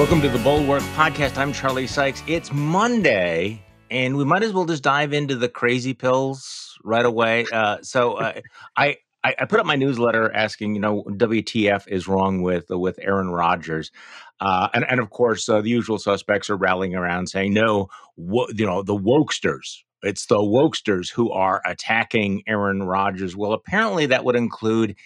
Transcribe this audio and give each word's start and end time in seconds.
Welcome 0.00 0.22
to 0.22 0.30
the 0.30 0.38
Bulwark 0.38 0.82
Podcast. 0.94 1.36
I'm 1.36 1.52
Charlie 1.52 1.86
Sykes. 1.86 2.22
It's 2.26 2.50
Monday, 2.50 3.62
and 3.90 4.16
we 4.16 4.24
might 4.24 4.42
as 4.42 4.50
well 4.50 4.64
just 4.64 4.82
dive 4.82 5.12
into 5.12 5.36
the 5.36 5.46
crazy 5.46 5.92
pills 5.92 6.78
right 6.82 7.04
away. 7.04 7.44
Uh, 7.52 7.82
so 7.82 8.14
uh, 8.14 8.40
I, 8.78 8.96
I 9.22 9.44
put 9.44 9.60
up 9.60 9.66
my 9.66 9.76
newsletter 9.76 10.32
asking, 10.32 10.74
you 10.74 10.80
know, 10.80 11.04
WTF 11.06 11.86
is 11.86 12.08
wrong 12.08 12.40
with 12.40 12.70
with 12.70 12.98
Aaron 13.02 13.28
Rodgers, 13.28 13.92
uh, 14.40 14.70
and 14.72 14.86
and 14.88 15.00
of 15.00 15.10
course 15.10 15.46
uh, 15.50 15.60
the 15.60 15.68
usual 15.68 15.98
suspects 15.98 16.48
are 16.48 16.56
rallying 16.56 16.94
around 16.94 17.26
saying, 17.26 17.52
no, 17.52 17.88
wo- 18.16 18.48
you 18.54 18.64
know, 18.64 18.82
the 18.82 18.96
wokesters. 18.96 19.80
It's 20.02 20.24
the 20.24 20.36
wokesters 20.36 21.12
who 21.12 21.30
are 21.30 21.60
attacking 21.66 22.42
Aaron 22.46 22.84
Rodgers. 22.84 23.36
Well, 23.36 23.52
apparently 23.52 24.06
that 24.06 24.24
would 24.24 24.34
include 24.34 24.96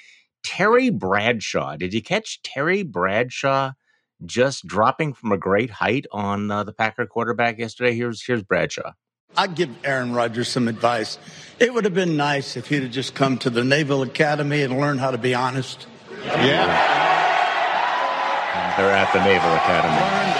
Terry 0.45 0.91
Bradshaw. 0.91 1.75
Did 1.75 1.93
you 1.93 2.01
catch 2.01 2.43
Terry 2.43 2.85
Bradshaw? 2.85 3.73
Just 4.25 4.67
dropping 4.67 5.15
from 5.15 5.33
a 5.33 5.39
great 5.39 5.71
height 5.71 6.07
on 6.13 6.51
uh, 6.51 6.65
the 6.65 6.73
Packer 6.73 7.07
quarterback 7.07 7.59
yesterday. 7.59 7.95
Here's 7.95 8.25
here's 8.25 8.43
Bradshaw. 8.43 8.93
I'd 9.37 9.55
give 9.55 9.71
Aaron 9.85 10.13
Rodgers 10.13 10.49
some 10.49 10.69
advice. 10.69 11.19
It 11.59 11.75
would 11.75 11.85
have 11.85 11.95
been 11.95 12.17
nice 12.17 12.57
if 12.57 12.69
he'd 12.69 12.85
have 12.85 12.93
just 12.93 13.15
come 13.15 13.39
to 13.39 13.51
the 13.51 13.65
Naval 13.65 14.03
Academy 14.03 14.63
and 14.63 14.79
learned 14.79 15.01
how 15.01 15.11
to 15.11 15.19
be 15.19 15.35
honest. 15.35 15.87
Yeah. 16.25 17.03
They're 18.77 18.91
at 18.91 19.13
the 19.13 19.23
Naval 19.25 19.55
Academy. 19.55 19.95
Learn, 19.95 20.31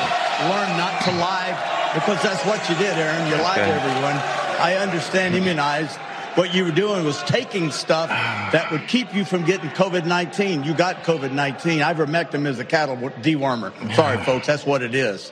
learn 0.51 0.77
not 0.79 1.03
to 1.05 1.13
lie 1.19 1.91
because 1.95 2.23
that's 2.23 2.45
what 2.45 2.69
you 2.69 2.75
did, 2.77 2.97
Aaron. 2.99 3.27
You 3.29 3.37
lied 3.43 3.59
to 3.59 3.67
everyone. 3.67 4.17
I 4.61 4.77
understand 4.77 5.35
immunized. 5.35 5.99
What 6.35 6.53
you 6.53 6.65
were 6.65 6.73
doing 6.73 7.05
was 7.05 7.23
taking 7.23 7.71
stuff 7.71 8.09
that 8.09 8.73
would 8.73 8.89
keep 8.89 9.15
you 9.15 9.25
from 9.25 9.45
getting 9.45 9.71
COVID 9.71 10.05
19. 10.05 10.65
You 10.65 10.75
got 10.75 11.05
COVID 11.05 11.31
19. 11.31 11.79
Ivermectin 11.79 12.45
is 12.49 12.59
a 12.59 12.65
cattle 12.65 12.97
dewormer. 12.97 13.73
Sorry, 13.95 14.19
folks, 14.19 14.49
that's 14.49 14.67
what 14.67 14.83
it 14.83 14.97
is. 14.97 15.31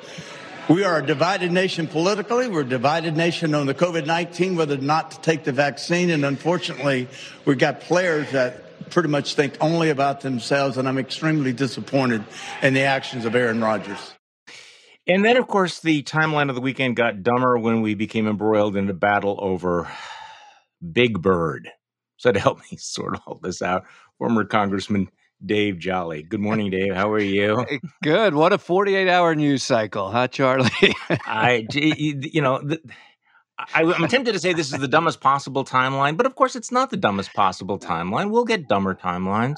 We 0.68 0.84
are 0.84 0.98
a 0.98 1.04
divided 1.04 1.50
nation 1.50 1.88
politically. 1.88 2.46
We're 2.46 2.60
a 2.60 2.64
divided 2.64 3.16
nation 3.16 3.52
on 3.56 3.66
the 3.66 3.74
COVID 3.74 4.06
19, 4.06 4.54
whether 4.54 4.76
or 4.76 4.78
not 4.78 5.10
to 5.10 5.20
take 5.22 5.42
the 5.42 5.50
vaccine. 5.50 6.08
And 6.08 6.24
unfortunately, 6.24 7.08
we've 7.44 7.58
got 7.58 7.80
players 7.80 8.30
that 8.30 8.88
pretty 8.90 9.08
much 9.08 9.34
think 9.34 9.56
only 9.60 9.90
about 9.90 10.20
themselves. 10.20 10.78
And 10.78 10.86
I'm 10.86 10.98
extremely 10.98 11.52
disappointed 11.52 12.22
in 12.62 12.74
the 12.74 12.82
actions 12.82 13.24
of 13.24 13.34
Aaron 13.34 13.60
Rodgers. 13.60 14.14
And 15.08 15.24
then, 15.24 15.36
of 15.36 15.48
course, 15.48 15.80
the 15.80 16.04
timeline 16.04 16.48
of 16.48 16.54
the 16.54 16.60
weekend 16.60 16.94
got 16.94 17.24
dumber 17.24 17.58
when 17.58 17.82
we 17.82 17.94
became 17.96 18.28
embroiled 18.28 18.76
in 18.76 18.88
a 18.88 18.94
battle 18.94 19.36
over 19.40 19.90
Big 20.92 21.20
Bird. 21.20 21.68
So 22.16 22.32
to 22.32 22.40
help 22.40 22.58
me 22.70 22.78
sort 22.78 23.18
all 23.26 23.38
this 23.42 23.62
out, 23.62 23.84
former 24.18 24.44
Congressman 24.44 25.08
Dave 25.44 25.78
Jolly. 25.78 26.22
Good 26.22 26.40
morning, 26.40 26.70
Dave. 26.70 26.94
How 26.94 27.10
are 27.10 27.18
you? 27.18 27.66
Good. 28.02 28.34
What 28.34 28.52
a 28.52 28.58
48 28.58 29.08
hour 29.08 29.34
news 29.34 29.62
cycle, 29.62 30.10
huh, 30.10 30.28
Charlie? 30.28 30.70
I, 31.10 31.66
you 31.72 32.40
know, 32.40 32.60
the, 32.62 32.80
I, 33.58 33.82
am 33.82 34.06
tempted 34.08 34.32
to 34.32 34.38
say 34.38 34.52
this 34.52 34.72
is 34.72 34.78
the 34.78 34.88
dumbest 34.88 35.20
possible 35.20 35.64
timeline, 35.64 36.16
but 36.16 36.26
of 36.26 36.36
course, 36.36 36.54
it's 36.54 36.70
not 36.70 36.90
the 36.90 36.96
dumbest 36.96 37.34
possible 37.34 37.78
timeline. 37.78 38.30
We'll 38.30 38.44
get 38.44 38.68
dumber 38.68 38.94
timelines. 38.94 39.56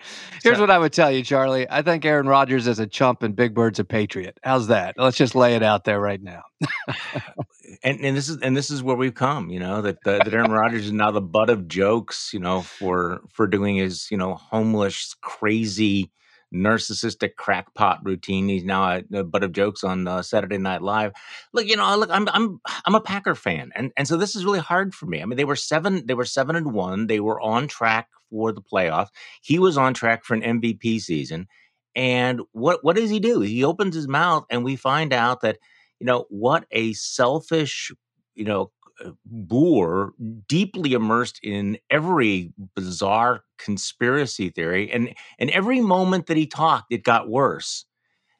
Here's 0.42 0.56
so, 0.56 0.62
what 0.62 0.70
I 0.70 0.78
would 0.78 0.92
tell 0.92 1.10
you, 1.10 1.22
Charlie. 1.22 1.68
I 1.68 1.82
think 1.82 2.04
Aaron 2.04 2.26
Rodgers 2.26 2.66
is 2.66 2.78
a 2.78 2.86
chump 2.86 3.22
and 3.22 3.34
Big 3.34 3.54
Bird's 3.54 3.78
a 3.78 3.84
patriot. 3.84 4.38
How's 4.42 4.68
that? 4.68 4.94
Let's 4.96 5.16
just 5.16 5.34
lay 5.34 5.54
it 5.56 5.62
out 5.62 5.84
there 5.84 6.00
right 6.00 6.22
now. 6.22 6.42
and 7.82 8.00
and 8.00 8.16
this 8.16 8.28
is 8.28 8.38
and 8.38 8.56
this 8.56 8.70
is 8.70 8.82
where 8.82 8.96
we've 8.96 9.14
come. 9.14 9.50
You 9.50 9.60
know 9.60 9.82
that 9.82 9.98
uh, 10.06 10.18
that 10.18 10.32
Aaron 10.32 10.52
Rodgers 10.52 10.86
is 10.86 10.92
now 10.92 11.10
the 11.10 11.20
butt 11.20 11.50
of 11.50 11.68
jokes. 11.68 12.30
You 12.32 12.40
know 12.40 12.62
for 12.62 13.22
for 13.32 13.46
doing 13.46 13.76
his 13.76 14.10
you 14.10 14.16
know 14.16 14.34
homeless 14.34 15.14
crazy 15.20 16.10
narcissistic 16.54 17.36
crackpot 17.36 18.00
routine. 18.04 18.48
He's 18.48 18.64
now 18.64 18.84
a, 18.84 19.18
a 19.18 19.24
butt 19.24 19.44
of 19.44 19.52
jokes 19.52 19.84
on 19.84 20.08
uh, 20.08 20.22
Saturday 20.22 20.58
Night 20.58 20.82
Live. 20.82 21.12
Look, 21.52 21.66
you 21.66 21.76
know, 21.76 21.96
look, 21.96 22.10
I'm 22.10 22.28
I'm 22.28 22.60
I'm 22.84 22.94
a 22.94 23.00
Packer 23.00 23.34
fan, 23.34 23.70
and 23.74 23.92
and 23.96 24.08
so 24.08 24.16
this 24.16 24.34
is 24.34 24.44
really 24.44 24.60
hard 24.60 24.94
for 24.94 25.06
me. 25.06 25.22
I 25.22 25.24
mean, 25.24 25.36
they 25.36 25.44
were 25.44 25.56
seven, 25.56 26.06
they 26.06 26.14
were 26.14 26.24
seven 26.24 26.56
and 26.56 26.72
one. 26.72 27.06
They 27.06 27.20
were 27.20 27.40
on 27.40 27.68
track 27.68 28.08
for 28.30 28.52
the 28.52 28.62
playoffs. 28.62 29.08
He 29.42 29.58
was 29.58 29.76
on 29.76 29.94
track 29.94 30.24
for 30.24 30.34
an 30.34 30.60
MVP 30.60 31.00
season. 31.00 31.46
And 31.94 32.42
what 32.52 32.84
what 32.84 32.96
does 32.96 33.10
he 33.10 33.18
do? 33.18 33.40
He 33.40 33.64
opens 33.64 33.94
his 33.94 34.06
mouth, 34.06 34.44
and 34.50 34.62
we 34.64 34.76
find 34.76 35.12
out 35.12 35.40
that 35.40 35.58
you 36.00 36.06
know 36.06 36.26
what 36.28 36.66
a 36.70 36.92
selfish 36.92 37.90
you 38.34 38.44
know 38.44 38.70
uh, 39.04 39.10
boor 39.24 40.12
deeply 40.46 40.92
immersed 40.92 41.40
in 41.42 41.78
every 41.90 42.52
bizarre 42.74 43.42
conspiracy 43.58 44.48
theory 44.50 44.90
and 44.90 45.14
and 45.38 45.50
every 45.50 45.80
moment 45.80 46.26
that 46.26 46.36
he 46.36 46.46
talked 46.46 46.92
it 46.92 47.02
got 47.02 47.28
worse 47.28 47.84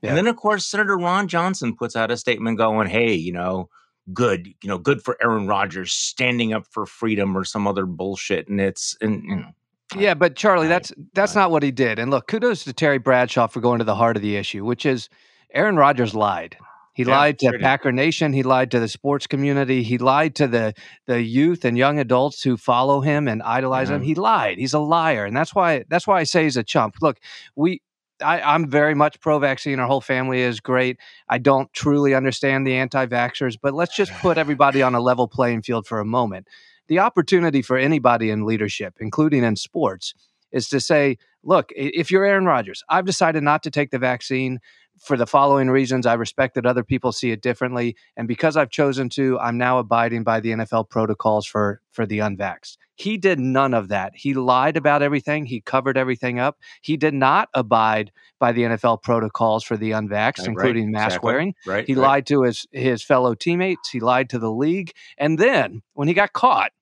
yeah. 0.03 0.11
and 0.11 0.19
then 0.19 0.27
of 0.27 0.37
course 0.37 0.67
senator 0.67 0.97
ron 0.97 1.29
johnson 1.29 1.75
puts 1.75 1.97
out 1.97 2.11
a 2.11 2.17
statement 2.17 2.57
going 2.57 2.89
hey 2.89 3.15
you 3.15 3.33
know 3.33 3.69
good 4.13 4.47
you 4.63 4.69
know 4.69 4.79
good 4.79 5.03
for 5.03 5.17
aaron 5.23 5.47
rodgers 5.47 5.93
standing 5.93 6.53
up 6.53 6.65
for 6.71 6.87
freedom 6.87 7.37
or 7.37 7.45
some 7.45 7.67
other 7.67 7.87
bullshit 7.87 8.49
and 8.49 8.61
it's 8.61 8.97
and 9.01 9.25
you 9.25 9.37
know 9.37 9.51
yeah 9.97 10.15
but 10.15 10.37
charlie 10.37 10.67
I, 10.67 10.71
that's 10.71 10.93
that's 11.15 11.37
I, 11.37 11.43
not 11.43 11.51
what 11.51 11.63
he 11.63 11.71
did 11.71 11.99
and 11.99 12.11
look 12.11 12.27
kudos 12.27 12.65
to 12.65 12.73
terry 12.73 12.99
bradshaw 12.99 13.47
for 13.47 13.61
going 13.61 13.79
to 13.79 13.85
the 13.85 13.95
heart 13.95 14.17
of 14.17 14.23
the 14.23 14.37
issue 14.37 14.65
which 14.65 14.85
is 14.87 15.09
aaron 15.55 15.77
rodgers 15.77 16.15
lied 16.15 16.57
he 16.99 17.05
yeah, 17.05 17.17
lied 17.17 17.39
to 17.39 17.51
sure 17.51 17.61
Packer 17.61 17.93
Nation. 17.93 18.33
He 18.33 18.43
lied 18.43 18.73
to 18.73 18.81
the 18.81 18.89
sports 18.89 19.29
community. 19.29 19.85
He 19.85 19.99
lied 19.99 20.35
to 20.35 20.49
the 20.49 20.75
the 21.07 21.23
youth 21.23 21.65
and 21.65 21.79
young 21.79 22.01
adults 22.01 22.43
who 22.43 22.57
follow 22.57 23.01
him 23.01 23.29
and 23.29 23.41
idolize 23.41 23.89
yeah. 23.89 23.95
him. 23.95 24.01
Mm-hmm. 24.01 24.09
He 24.09 24.15
lied. 24.17 24.59
He's 24.59 24.75
a 24.75 24.81
liar, 24.81 25.25
and 25.25 25.37
that's 25.37 25.55
why 25.55 25.85
that's 25.89 26.09
why 26.09 26.19
I 26.19 26.25
say 26.25 26.43
he's 26.43 26.57
a 26.57 26.65
chump. 26.65 26.97
Look, 27.01 27.21
we. 27.55 27.83
I, 28.21 28.57
am 28.57 28.69
very 28.69 28.97
much 28.97 29.21
pro-vaccine. 29.21 29.79
Our 29.79 29.87
whole 29.87 30.01
family 30.01 30.41
is 30.41 30.59
great. 30.59 30.99
I 31.29 31.39
don't 31.39 31.73
truly 31.73 32.15
understand 32.15 32.67
the 32.67 32.75
anti-vaxxers, 32.75 33.57
but 33.63 33.75
let's 33.75 33.95
just 33.95 34.11
put 34.15 34.37
everybody 34.37 34.83
on 34.83 34.97
a 34.97 35.01
level 35.01 35.29
playing 35.29 35.63
field 35.63 35.87
for 35.87 36.01
a 36.01 36.05
moment. 36.05 36.49
The 36.89 36.99
opportunity 36.99 37.63
for 37.63 37.77
anybody 37.77 38.31
in 38.31 38.45
leadership, 38.45 38.95
including 39.01 39.45
in 39.45 39.57
sports, 39.57 40.15
is 40.53 40.69
to 40.71 40.81
say, 40.81 41.19
look, 41.43 41.71
if 41.77 42.11
you're 42.11 42.25
Aaron 42.25 42.47
Rodgers, 42.47 42.83
I've 42.89 43.05
decided 43.05 43.43
not 43.43 43.63
to 43.65 43.71
take 43.71 43.91
the 43.91 43.99
vaccine 43.99 44.59
for 44.99 45.17
the 45.17 45.27
following 45.27 45.71
reasons. 45.71 46.07
I 46.07 46.15
respect 46.15 46.55
that 46.55 46.67
other 46.67 46.83
people 46.83 47.13
see 47.13 47.31
it 47.31 47.43
differently, 47.43 47.97
and 48.17 48.27
because 48.27 48.57
I've 48.57 48.71
chosen 48.71 49.09
to, 49.11 49.39
I'm 49.39 49.57
now 49.57 49.79
abiding 49.79 50.25
by 50.25 50.41
the 50.41 50.51
NFL 50.51 50.89
protocols 50.89 51.47
for 51.47 51.81
for 51.93 52.07
the 52.07 52.19
unvaxxed. 52.19 52.77
He 52.97 53.17
did 53.17 53.39
none 53.39 53.75
of 53.75 53.89
that. 53.89 54.13
He 54.17 54.35
lied 54.35 54.77
about 54.77 55.03
everything. 55.03 55.47
He 55.47 55.61
covered 55.61 55.97
everything 55.97 56.41
up. 56.41 56.59
He 56.83 56.97
did 56.97 57.15
not 57.15 57.49
abide 57.55 58.11
by 58.41 58.51
the 58.51 58.63
NFL 58.63 59.03
protocols 59.03 59.63
for 59.63 59.77
the 59.77 59.93
unvaxxed, 59.93 60.41
right, 60.41 60.49
including 60.49 60.91
mask 60.91 61.07
exactly. 61.07 61.27
wearing. 61.27 61.55
Right, 61.65 61.87
he 61.87 61.95
right. 61.95 62.03
lied 62.03 62.27
to 62.27 62.43
his 62.43 62.67
his 62.73 63.03
fellow 63.05 63.35
teammates. 63.35 63.91
He 63.91 64.01
lied 64.01 64.31
to 64.31 64.39
the 64.39 64.51
league, 64.51 64.93
and 65.17 65.39
then 65.39 65.83
when 65.95 66.09
he 66.09 66.15
got 66.15 66.33
caught, 66.33 66.73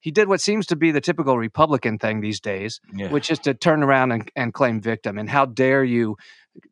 he 0.00 0.10
did 0.10 0.28
what 0.28 0.40
seems 0.40 0.66
to 0.66 0.76
be 0.76 0.90
the 0.90 1.00
typical 1.00 1.38
Republican 1.38 1.98
thing 1.98 2.20
these 2.20 2.40
days, 2.40 2.80
yeah. 2.92 3.10
which 3.10 3.30
is 3.30 3.38
to 3.40 3.54
turn 3.54 3.82
around 3.82 4.12
and, 4.12 4.30
and 4.34 4.54
claim 4.54 4.80
victim. 4.80 5.18
And 5.18 5.28
how 5.28 5.46
dare 5.46 5.84
you 5.84 6.16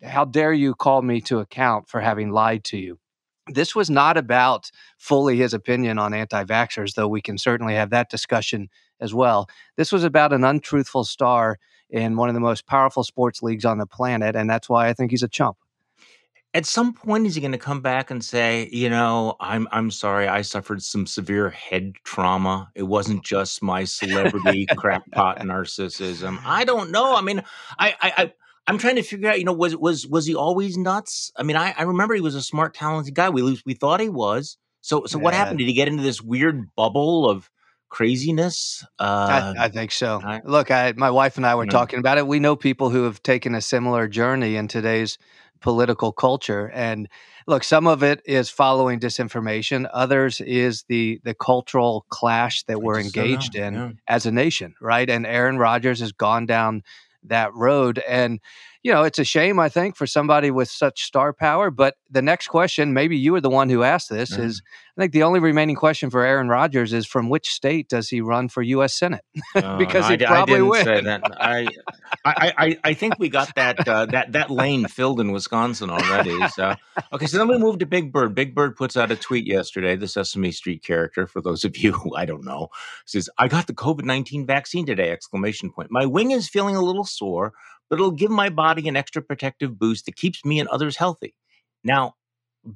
how 0.02 0.24
dare 0.24 0.52
you 0.52 0.74
call 0.74 1.02
me 1.02 1.20
to 1.22 1.38
account 1.38 1.88
for 1.88 2.00
having 2.00 2.30
lied 2.30 2.64
to 2.64 2.78
you? 2.78 2.98
This 3.46 3.74
was 3.74 3.88
not 3.88 4.16
about 4.16 4.70
fully 4.98 5.36
his 5.36 5.54
opinion 5.54 5.98
on 5.98 6.12
anti 6.12 6.44
vaxxers, 6.44 6.94
though 6.94 7.08
we 7.08 7.22
can 7.22 7.38
certainly 7.38 7.74
have 7.74 7.90
that 7.90 8.10
discussion 8.10 8.68
as 9.00 9.14
well. 9.14 9.48
This 9.76 9.92
was 9.92 10.04
about 10.04 10.32
an 10.32 10.44
untruthful 10.44 11.04
star 11.04 11.58
in 11.90 12.16
one 12.16 12.28
of 12.28 12.34
the 12.34 12.40
most 12.40 12.66
powerful 12.66 13.04
sports 13.04 13.42
leagues 13.42 13.64
on 13.64 13.78
the 13.78 13.86
planet, 13.86 14.36
and 14.36 14.50
that's 14.50 14.68
why 14.68 14.88
I 14.88 14.92
think 14.92 15.10
he's 15.10 15.22
a 15.22 15.28
chump. 15.28 15.56
At 16.54 16.64
some 16.64 16.94
point, 16.94 17.26
is 17.26 17.34
he 17.34 17.40
going 17.42 17.52
to 17.52 17.58
come 17.58 17.82
back 17.82 18.10
and 18.10 18.24
say, 18.24 18.68
"You 18.72 18.88
know, 18.88 19.36
I'm 19.38 19.68
I'm 19.70 19.90
sorry, 19.90 20.28
I 20.28 20.42
suffered 20.42 20.82
some 20.82 21.06
severe 21.06 21.50
head 21.50 21.94
trauma. 22.04 22.70
It 22.74 22.84
wasn't 22.84 23.22
just 23.22 23.62
my 23.62 23.84
celebrity 23.84 24.66
crackpot 24.76 25.38
narcissism. 25.40 26.40
I 26.44 26.64
don't 26.64 26.90
know. 26.90 27.14
I 27.14 27.20
mean, 27.20 27.42
I 27.78 27.94
I, 28.00 28.12
I 28.16 28.32
I'm 28.68 28.76
trying 28.76 28.96
to 28.96 29.02
figure 29.02 29.30
out, 29.30 29.38
you 29.38 29.44
know, 29.44 29.52
was 29.52 29.74
was 29.74 30.06
was 30.06 30.26
he 30.26 30.34
always 30.34 30.76
nuts? 30.76 31.32
I 31.36 31.42
mean, 31.42 31.56
I, 31.56 31.74
I 31.76 31.82
remember 31.84 32.14
he 32.14 32.20
was 32.20 32.34
a 32.34 32.42
smart, 32.42 32.74
talented 32.74 33.14
guy. 33.14 33.30
We 33.30 33.60
we 33.64 33.74
thought 33.74 34.00
he 34.00 34.10
was. 34.10 34.58
So 34.82 35.06
so 35.06 35.18
yeah. 35.18 35.24
what 35.24 35.34
happened? 35.34 35.58
Did 35.58 35.68
he 35.68 35.72
get 35.72 35.88
into 35.88 36.02
this 36.02 36.20
weird 36.20 36.74
bubble 36.76 37.28
of 37.28 37.50
craziness? 37.88 38.84
Uh, 38.98 39.54
I, 39.58 39.64
I, 39.64 39.68
think 39.70 39.90
so. 39.90 40.20
I, 40.22 40.42
Look, 40.44 40.70
I, 40.70 40.92
my 40.96 41.10
wife 41.10 41.38
and 41.38 41.46
I 41.46 41.54
were 41.54 41.64
talking 41.64 41.98
about 41.98 42.18
it. 42.18 42.26
We 42.26 42.40
know 42.40 42.56
people 42.56 42.90
who 42.90 43.04
have 43.04 43.22
taken 43.22 43.54
a 43.54 43.62
similar 43.62 44.06
journey 44.06 44.56
in 44.56 44.68
today's 44.68 45.16
political 45.60 46.12
culture, 46.12 46.70
and 46.72 47.08
look, 47.46 47.64
some 47.64 47.86
of 47.86 48.02
it 48.02 48.22
is 48.24 48.50
following 48.50 49.00
disinformation. 49.00 49.88
Others 49.92 50.40
is 50.40 50.84
the 50.84 51.20
the 51.24 51.34
cultural 51.34 52.06
clash 52.08 52.62
that 52.64 52.82
we're 52.82 53.00
engaged 53.00 53.54
in 53.54 53.74
yeah. 53.74 53.90
as 54.06 54.26
a 54.26 54.32
nation, 54.32 54.74
right? 54.80 55.08
And 55.08 55.26
Aaron 55.26 55.58
Rodgers 55.58 56.00
has 56.00 56.12
gone 56.12 56.46
down 56.46 56.82
that 57.24 57.54
road. 57.54 57.98
And 58.08 58.40
you 58.82 58.92
know, 58.92 59.02
it's 59.02 59.18
a 59.18 59.24
shame, 59.24 59.58
I 59.58 59.68
think, 59.68 59.96
for 59.96 60.06
somebody 60.06 60.50
with 60.50 60.70
such 60.70 61.02
star 61.02 61.32
power. 61.32 61.70
But 61.70 61.94
the 62.10 62.22
next 62.22 62.48
question, 62.48 62.94
maybe 62.94 63.16
you 63.16 63.32
were 63.32 63.40
the 63.40 63.50
one 63.50 63.68
who 63.68 63.82
asked 63.82 64.08
this, 64.08 64.32
mm-hmm. 64.32 64.42
is 64.42 64.62
I 64.96 65.02
think 65.02 65.12
the 65.12 65.22
only 65.22 65.40
remaining 65.40 65.76
question 65.76 66.10
for 66.10 66.24
Aaron 66.24 66.48
Rodgers 66.48 66.92
is 66.92 67.06
from 67.06 67.28
which 67.28 67.50
state 67.50 67.88
does 67.88 68.08
he 68.08 68.20
run 68.20 68.48
for 68.48 68.62
U.S. 68.62 68.94
Senate? 68.94 69.24
because 69.54 70.04
uh, 70.04 70.10
he 70.10 70.16
probably 70.18 70.56
I 70.56 70.84
didn't 70.84 70.84
Say 70.84 71.00
that. 71.02 71.22
I, 71.40 71.68
I, 72.24 72.52
I, 72.58 72.78
I, 72.82 72.94
think 72.94 73.18
we 73.18 73.28
got 73.28 73.54
that 73.54 73.86
uh, 73.86 74.06
that 74.06 74.32
that 74.32 74.50
lane 74.50 74.86
filled 74.88 75.20
in 75.20 75.30
Wisconsin 75.30 75.90
already. 75.90 76.36
So 76.48 76.74
okay, 77.12 77.26
so 77.26 77.38
then 77.38 77.48
we 77.48 77.58
move 77.58 77.78
to 77.78 77.86
Big 77.86 78.12
Bird. 78.12 78.34
Big 78.34 78.54
Bird 78.54 78.74
puts 78.76 78.96
out 78.96 79.12
a 79.12 79.16
tweet 79.16 79.46
yesterday. 79.46 79.94
The 79.94 80.08
Sesame 80.08 80.50
Street 80.50 80.82
character, 80.82 81.26
for 81.26 81.40
those 81.40 81.64
of 81.64 81.76
you 81.76 81.92
who 81.92 82.14
I 82.16 82.24
don't 82.24 82.44
know, 82.44 82.68
says, 83.06 83.30
"I 83.38 83.46
got 83.46 83.68
the 83.68 83.74
COVID 83.74 84.04
nineteen 84.04 84.46
vaccine 84.46 84.86
today!" 84.86 85.10
Exclamation 85.10 85.70
point. 85.70 85.92
My 85.92 86.06
wing 86.06 86.32
is 86.32 86.48
feeling 86.48 86.74
a 86.74 86.82
little 86.82 87.04
sore 87.04 87.52
but 87.88 87.98
it'll 87.98 88.10
give 88.10 88.30
my 88.30 88.48
body 88.48 88.88
an 88.88 88.96
extra 88.96 89.22
protective 89.22 89.78
boost 89.78 90.06
that 90.06 90.16
keeps 90.16 90.44
me 90.44 90.60
and 90.60 90.68
others 90.68 90.96
healthy. 90.96 91.34
Now, 91.84 92.14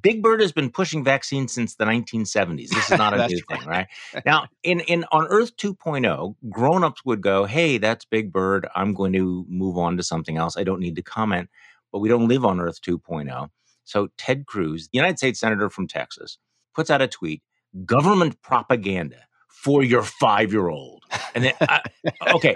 Big 0.01 0.23
Bird 0.23 0.41
has 0.41 0.51
been 0.51 0.69
pushing 0.69 1.03
vaccines 1.03 1.53
since 1.53 1.75
the 1.75 1.85
1970s. 1.85 2.69
This 2.69 2.91
is 2.91 2.97
not 2.97 3.13
a 3.13 3.27
new 3.29 3.39
thing, 3.49 3.65
right? 3.65 3.87
Now, 4.25 4.47
in, 4.63 4.79
in 4.81 5.05
on 5.11 5.27
Earth 5.27 5.55
2.0, 5.57 6.35
grown-ups 6.49 7.03
would 7.05 7.21
go, 7.21 7.45
"Hey, 7.45 7.77
that's 7.77 8.05
Big 8.05 8.31
Bird. 8.31 8.67
I'm 8.75 8.93
going 8.93 9.13
to 9.13 9.45
move 9.47 9.77
on 9.77 9.97
to 9.97 10.03
something 10.03 10.37
else. 10.37 10.57
I 10.57 10.63
don't 10.63 10.79
need 10.79 10.95
to 10.95 11.01
comment." 11.01 11.49
But 11.91 11.99
we 11.99 12.09
don't 12.09 12.27
live 12.27 12.43
on 12.45 12.59
Earth 12.59 12.81
2.0. 12.81 13.49
So 13.83 14.07
Ted 14.17 14.47
Cruz, 14.47 14.87
the 14.91 14.97
United 14.97 15.17
States 15.17 15.39
senator 15.39 15.69
from 15.69 15.87
Texas, 15.87 16.37
puts 16.73 16.89
out 16.89 17.01
a 17.01 17.07
tweet: 17.07 17.43
"Government 17.85 18.41
propaganda 18.41 19.27
for 19.47 19.83
your 19.83 20.03
five-year-old." 20.03 21.03
And 21.35 21.43
then, 21.43 21.53
uh, 21.61 21.79
okay, 22.35 22.55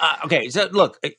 uh, 0.00 0.16
okay, 0.24 0.48
so 0.48 0.68
look, 0.72 0.98
uh, 1.04 1.10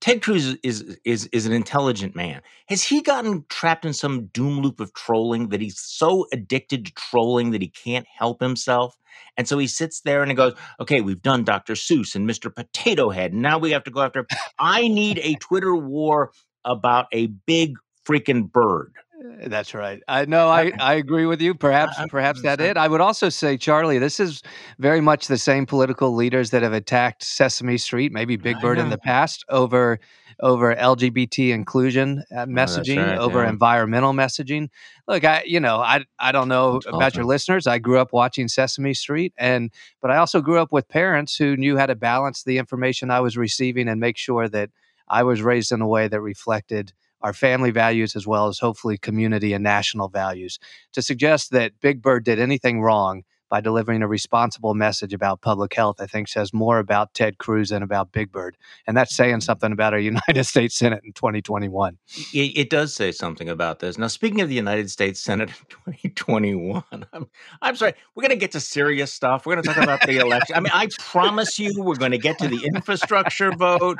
Ted 0.00 0.22
Cruz 0.22 0.56
is 0.62 0.98
is 1.04 1.26
is 1.26 1.46
an 1.46 1.52
intelligent 1.52 2.14
man. 2.14 2.42
Has 2.68 2.82
he 2.82 3.02
gotten 3.02 3.44
trapped 3.48 3.84
in 3.84 3.92
some 3.92 4.26
doom 4.26 4.60
loop 4.60 4.78
of 4.78 4.92
trolling 4.94 5.48
that 5.48 5.60
he's 5.60 5.80
so 5.80 6.26
addicted 6.32 6.86
to 6.86 6.92
trolling 6.92 7.50
that 7.50 7.62
he 7.62 7.68
can't 7.68 8.06
help 8.06 8.40
himself? 8.40 8.96
And 9.36 9.48
so 9.48 9.58
he 9.58 9.66
sits 9.66 10.02
there 10.02 10.22
and 10.22 10.30
he 10.30 10.36
goes, 10.36 10.54
"Okay, 10.80 11.00
we've 11.00 11.22
done 11.22 11.44
Dr. 11.44 11.74
Seuss 11.74 12.14
and 12.14 12.28
Mr. 12.28 12.54
Potato 12.54 13.10
Head, 13.10 13.32
now 13.34 13.58
we 13.58 13.70
have 13.70 13.84
to 13.84 13.90
go 13.90 14.02
after. 14.02 14.26
I 14.58 14.86
need 14.88 15.18
a 15.22 15.34
Twitter 15.34 15.74
war 15.74 16.32
about 16.64 17.06
a 17.12 17.26
big 17.26 17.76
freaking 18.06 18.50
bird." 18.50 18.92
Uh, 19.26 19.48
that's 19.48 19.74
right. 19.74 20.02
I 20.08 20.24
know. 20.24 20.48
I, 20.48 20.72
I 20.80 20.94
agree 20.94 21.26
with 21.26 21.40
you. 21.40 21.54
Perhaps 21.54 21.96
perhaps 22.08 22.42
that 22.42 22.60
it. 22.60 22.76
I 22.76 22.88
would 22.88 23.00
also 23.00 23.28
say, 23.28 23.56
Charlie, 23.56 23.98
this 23.98 24.20
is 24.20 24.42
very 24.78 25.00
much 25.00 25.26
the 25.26 25.38
same 25.38 25.66
political 25.66 26.14
leaders 26.14 26.50
that 26.50 26.62
have 26.62 26.72
attacked 26.72 27.22
Sesame 27.22 27.78
Street, 27.78 28.12
maybe 28.12 28.36
Big 28.36 28.60
Bird 28.60 28.78
in 28.78 28.90
the 28.90 28.98
past, 28.98 29.44
over 29.48 29.98
over 30.40 30.74
LGBT 30.74 31.52
inclusion 31.52 32.22
uh, 32.30 32.40
oh, 32.40 32.46
messaging, 32.46 32.98
oh, 32.98 33.06
right, 33.06 33.18
over 33.18 33.42
yeah. 33.42 33.48
environmental 33.48 34.12
messaging. 34.12 34.68
Look, 35.08 35.24
I 35.24 35.42
you 35.46 35.60
know 35.60 35.78
I 35.78 36.04
I 36.18 36.32
don't 36.32 36.48
know 36.48 36.80
about 36.86 37.02
awesome. 37.02 37.20
your 37.20 37.26
listeners. 37.26 37.66
I 37.66 37.78
grew 37.78 37.98
up 37.98 38.12
watching 38.12 38.48
Sesame 38.48 38.94
Street, 38.94 39.32
and 39.38 39.70
but 40.00 40.10
I 40.10 40.16
also 40.16 40.40
grew 40.40 40.58
up 40.58 40.72
with 40.72 40.88
parents 40.88 41.36
who 41.36 41.56
knew 41.56 41.76
how 41.76 41.86
to 41.86 41.94
balance 41.94 42.42
the 42.42 42.58
information 42.58 43.10
I 43.10 43.20
was 43.20 43.36
receiving 43.36 43.88
and 43.88 44.00
make 44.00 44.16
sure 44.16 44.48
that 44.48 44.70
I 45.08 45.22
was 45.22 45.42
raised 45.42 45.72
in 45.72 45.80
a 45.80 45.86
way 45.86 46.08
that 46.08 46.20
reflected 46.20 46.92
our 47.26 47.32
family 47.32 47.72
values 47.72 48.14
as 48.14 48.24
well 48.24 48.46
as 48.46 48.60
hopefully 48.60 48.96
community 48.96 49.52
and 49.52 49.64
national 49.64 50.08
values. 50.08 50.60
To 50.92 51.02
suggest 51.02 51.50
that 51.50 51.72
Big 51.80 52.00
Bird 52.00 52.24
did 52.24 52.38
anything 52.38 52.80
wrong 52.80 53.24
by 53.48 53.60
delivering 53.60 54.02
a 54.02 54.08
responsible 54.08 54.74
message 54.74 55.12
about 55.12 55.40
public 55.40 55.74
health, 55.74 56.00
I 56.00 56.06
think 56.06 56.28
says 56.28 56.52
more 56.52 56.78
about 56.78 57.14
Ted 57.14 57.38
Cruz 57.38 57.70
than 57.70 57.82
about 57.82 58.12
Big 58.12 58.32
Bird. 58.32 58.56
And 58.86 58.96
that's 58.96 59.14
saying 59.14 59.34
mm-hmm. 59.34 59.40
something 59.40 59.72
about 59.72 59.92
our 59.92 59.98
United 60.16 60.44
States 60.44 60.74
Senate 60.74 61.02
in 61.04 61.12
2021. 61.12 61.98
It, 62.32 62.38
it 62.38 62.70
does 62.70 62.94
say 62.94 63.12
something 63.12 63.48
about 63.48 63.78
this. 63.78 63.98
Now, 63.98 64.08
speaking 64.08 64.40
of 64.40 64.48
the 64.48 64.54
United 64.54 64.90
States 64.90 65.20
Senate 65.20 65.50
in 65.50 65.54
2021, 65.68 66.84
I'm, 67.12 67.26
I'm 67.62 67.76
sorry, 67.76 67.94
we're 68.14 68.22
going 68.22 68.30
to 68.30 68.36
get 68.36 68.52
to 68.52 68.60
serious 68.60 69.12
stuff. 69.12 69.46
We're 69.46 69.54
going 69.54 69.64
to 69.64 69.68
talk 69.68 69.82
about 69.82 70.00
the 70.06 70.18
election. 70.18 70.56
I 70.56 70.60
mean, 70.60 70.72
I 70.72 70.88
promise 70.98 71.58
you, 71.58 71.82
we're 71.82 71.94
going 71.94 72.12
to 72.12 72.18
get 72.18 72.38
to 72.38 72.48
the 72.48 72.64
infrastructure 72.64 73.52
vote. 73.52 73.98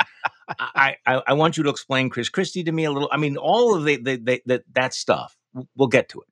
I, 0.58 0.96
I, 1.06 1.22
I, 1.26 1.32
want 1.32 1.56
you 1.56 1.64
to 1.64 1.70
explain 1.70 2.08
Chris 2.08 2.28
Christie 2.28 2.62
to 2.64 2.72
me 2.72 2.84
a 2.84 2.92
little. 2.92 3.08
I 3.10 3.16
mean, 3.16 3.36
all 3.36 3.74
of 3.74 3.84
the, 3.84 3.96
the, 3.96 4.16
the, 4.16 4.42
the 4.46 4.64
that 4.74 4.94
stuff. 4.94 5.36
We'll 5.74 5.88
get 5.88 6.08
to 6.10 6.20
it. 6.20 6.28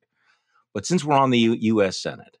But 0.73 0.85
since 0.85 1.03
we're 1.03 1.15
on 1.15 1.31
the 1.31 1.39
U, 1.39 1.53
U.S. 1.53 1.97
Senate, 1.97 2.37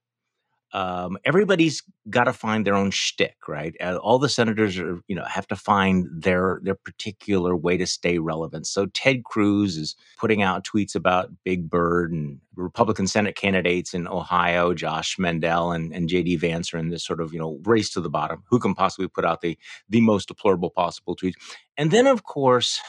um, 0.75 1.17
everybody's 1.23 1.81
got 2.09 2.25
to 2.25 2.33
find 2.33 2.67
their 2.67 2.75
own 2.75 2.91
shtick, 2.91 3.47
right? 3.47 3.73
All 3.81 4.19
the 4.19 4.27
senators 4.27 4.77
are, 4.77 4.99
you 5.07 5.15
know, 5.15 5.23
have 5.23 5.47
to 5.47 5.55
find 5.55 6.05
their 6.11 6.59
their 6.63 6.75
particular 6.75 7.55
way 7.55 7.77
to 7.77 7.87
stay 7.87 8.17
relevant. 8.17 8.67
So 8.67 8.87
Ted 8.87 9.23
Cruz 9.23 9.77
is 9.77 9.95
putting 10.17 10.41
out 10.41 10.65
tweets 10.65 10.93
about 10.93 11.31
Big 11.45 11.69
Bird 11.69 12.11
and 12.11 12.41
Republican 12.57 13.07
Senate 13.07 13.37
candidates 13.37 13.93
in 13.93 14.05
Ohio, 14.05 14.73
Josh 14.73 15.17
Mandel 15.17 15.71
and, 15.71 15.93
and 15.93 16.09
J.D. 16.09 16.35
Vance 16.35 16.73
are 16.73 16.77
in 16.77 16.89
this 16.89 17.05
sort 17.05 17.21
of, 17.21 17.31
you 17.31 17.39
know, 17.39 17.57
race 17.63 17.89
to 17.91 18.01
the 18.01 18.09
bottom. 18.09 18.43
Who 18.49 18.59
can 18.59 18.75
possibly 18.75 19.07
put 19.07 19.23
out 19.23 19.39
the 19.39 19.57
the 19.87 20.01
most 20.01 20.27
deplorable 20.27 20.71
possible 20.71 21.15
tweets? 21.15 21.35
And 21.77 21.89
then, 21.89 22.05
of 22.05 22.23
course, 22.23 22.81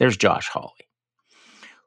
there's 0.00 0.16
Josh 0.16 0.48
Hawley 0.48 0.85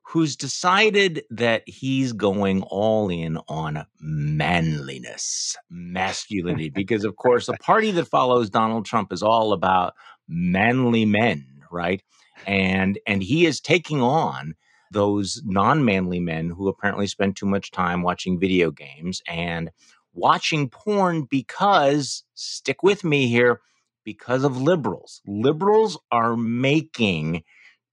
who's 0.09 0.35
decided 0.35 1.23
that 1.29 1.61
he's 1.67 2.13
going 2.13 2.63
all 2.63 3.09
in 3.09 3.37
on 3.47 3.85
manliness, 4.01 5.55
masculinity, 5.69 6.69
because 6.69 7.05
of 7.05 7.15
course, 7.15 7.47
a 7.47 7.53
party 7.53 7.91
that 7.91 8.07
follows 8.07 8.49
Donald 8.49 8.85
Trump 8.85 9.13
is 9.13 9.21
all 9.21 9.53
about 9.53 9.93
manly 10.27 11.05
men, 11.05 11.45
right? 11.71 12.01
And 12.47 12.97
and 13.05 13.21
he 13.21 13.45
is 13.45 13.59
taking 13.59 14.01
on 14.01 14.55
those 14.91 15.43
non-manly 15.45 16.19
men 16.19 16.49
who 16.49 16.67
apparently 16.67 17.05
spend 17.05 17.35
too 17.35 17.45
much 17.45 17.69
time 17.69 18.01
watching 18.01 18.39
video 18.39 18.71
games 18.71 19.21
and 19.27 19.69
watching 20.13 20.69
porn 20.69 21.27
because 21.29 22.23
stick 22.33 22.81
with 22.81 23.03
me 23.03 23.27
here 23.27 23.61
because 24.03 24.43
of 24.43 24.59
liberals. 24.59 25.21
Liberals 25.27 25.99
are 26.11 26.35
making 26.35 27.43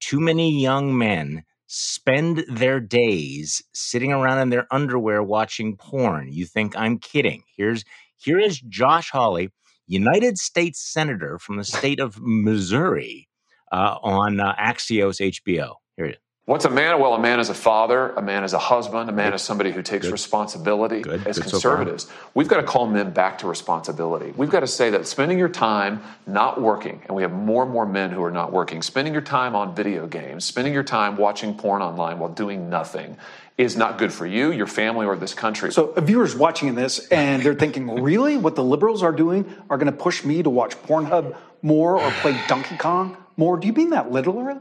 too 0.00 0.18
many 0.18 0.58
young 0.58 0.96
men 0.96 1.44
spend 1.78 2.44
their 2.48 2.80
days 2.80 3.62
sitting 3.74 4.10
around 4.10 4.38
in 4.38 4.48
their 4.48 4.66
underwear 4.70 5.22
watching 5.22 5.76
porn. 5.76 6.32
You 6.32 6.46
think 6.46 6.76
I'm 6.76 6.98
kidding? 6.98 7.42
Here's 7.56 7.84
here 8.16 8.38
is 8.38 8.60
Josh 8.60 9.10
Hawley, 9.10 9.50
United 9.86 10.38
States 10.38 10.80
Senator 10.80 11.38
from 11.38 11.56
the 11.56 11.64
state 11.64 12.00
of 12.00 12.18
Missouri, 12.18 13.28
uh, 13.72 13.98
on 14.02 14.40
uh, 14.40 14.54
Axios 14.54 15.20
HBO. 15.20 15.74
Here 15.96 16.06
it 16.06 16.14
is. 16.14 16.25
What's 16.46 16.64
a 16.64 16.70
man? 16.70 17.00
Well, 17.00 17.12
a 17.12 17.18
man 17.18 17.40
is 17.40 17.48
a 17.48 17.54
father, 17.54 18.10
a 18.10 18.22
man 18.22 18.44
is 18.44 18.52
a 18.52 18.58
husband, 18.60 19.10
a 19.10 19.12
man 19.12 19.34
is 19.34 19.42
somebody 19.42 19.72
who 19.72 19.82
takes 19.82 20.06
Good. 20.06 20.12
responsibility. 20.12 21.00
Good. 21.00 21.26
As 21.26 21.38
Good 21.38 21.50
conservatives, 21.50 22.04
so 22.04 22.12
we've 22.34 22.46
got 22.46 22.58
to 22.58 22.62
call 22.62 22.86
men 22.86 23.10
back 23.10 23.38
to 23.38 23.48
responsibility. 23.48 24.32
We've 24.36 24.48
got 24.48 24.60
to 24.60 24.68
say 24.68 24.90
that 24.90 25.08
spending 25.08 25.40
your 25.40 25.48
time 25.48 26.02
not 26.24 26.60
working, 26.60 27.02
and 27.08 27.16
we 27.16 27.22
have 27.22 27.32
more 27.32 27.64
and 27.64 27.72
more 27.72 27.84
men 27.84 28.12
who 28.12 28.22
are 28.22 28.30
not 28.30 28.52
working, 28.52 28.80
spending 28.80 29.12
your 29.12 29.22
time 29.22 29.56
on 29.56 29.74
video 29.74 30.06
games, 30.06 30.44
spending 30.44 30.72
your 30.72 30.84
time 30.84 31.16
watching 31.16 31.52
porn 31.52 31.82
online 31.82 32.20
while 32.20 32.30
doing 32.30 32.70
nothing 32.70 33.16
is 33.58 33.76
not 33.76 33.98
good 33.98 34.12
for 34.12 34.24
you, 34.24 34.52
your 34.52 34.68
family, 34.68 35.04
or 35.04 35.16
this 35.16 35.34
country. 35.34 35.72
So, 35.72 35.86
a 35.96 36.00
viewer's 36.00 36.36
watching 36.36 36.76
this 36.76 37.08
and 37.08 37.42
they're 37.42 37.56
thinking, 37.56 38.02
really? 38.04 38.36
What 38.36 38.54
the 38.54 38.62
liberals 38.62 39.02
are 39.02 39.10
doing 39.10 39.52
are 39.68 39.78
going 39.78 39.90
to 39.90 39.98
push 39.98 40.24
me 40.24 40.44
to 40.44 40.50
watch 40.50 40.80
Pornhub 40.82 41.36
more 41.62 42.00
or 42.00 42.08
play 42.20 42.40
Donkey 42.46 42.76
Kong 42.76 43.16
more? 43.36 43.58
Do 43.58 43.66
you 43.66 43.72
mean 43.72 43.90
that 43.90 44.12
literally? 44.12 44.54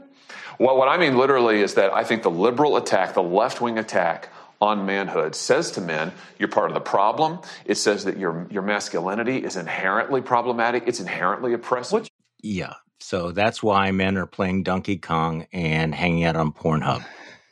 Well, 0.58 0.76
what 0.76 0.88
I 0.88 0.96
mean 0.96 1.16
literally 1.16 1.60
is 1.60 1.74
that 1.74 1.92
I 1.92 2.04
think 2.04 2.22
the 2.22 2.30
liberal 2.30 2.76
attack, 2.76 3.14
the 3.14 3.22
left 3.22 3.60
wing 3.60 3.78
attack 3.78 4.28
on 4.60 4.86
manhood 4.86 5.34
says 5.34 5.72
to 5.72 5.80
men, 5.80 6.12
you're 6.38 6.48
part 6.48 6.70
of 6.70 6.74
the 6.74 6.80
problem. 6.80 7.40
It 7.64 7.76
says 7.76 8.04
that 8.04 8.16
your, 8.16 8.46
your 8.50 8.62
masculinity 8.62 9.38
is 9.38 9.56
inherently 9.56 10.22
problematic, 10.22 10.84
it's 10.86 11.00
inherently 11.00 11.52
oppressive. 11.52 12.08
Yeah. 12.42 12.74
So 13.00 13.30
that's 13.32 13.62
why 13.62 13.90
men 13.90 14.16
are 14.16 14.26
playing 14.26 14.62
Donkey 14.62 14.96
Kong 14.96 15.46
and 15.52 15.94
hanging 15.94 16.24
out 16.24 16.36
on 16.36 16.52
Pornhub. 16.52 17.04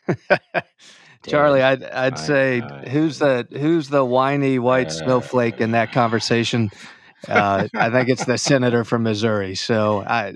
Charlie, 1.27 1.63
I'd 1.63 1.85
I'd 1.85 2.19
say 2.19 2.61
I, 2.61 2.89
who's 2.89 3.19
the 3.19 3.47
who's 3.51 3.89
the 3.89 4.05
whiny 4.05 4.59
white 4.59 4.89
uh, 4.89 4.91
snowflake 4.91 5.61
in 5.61 5.71
that 5.73 5.93
conversation? 5.93 6.71
Uh, 7.27 7.69
I 7.75 7.91
think 7.91 8.09
it's 8.09 8.25
the 8.25 8.37
senator 8.37 8.85
from 8.85 9.05
Missouri. 9.05 9.55
So 9.55 10.03
I 10.07 10.35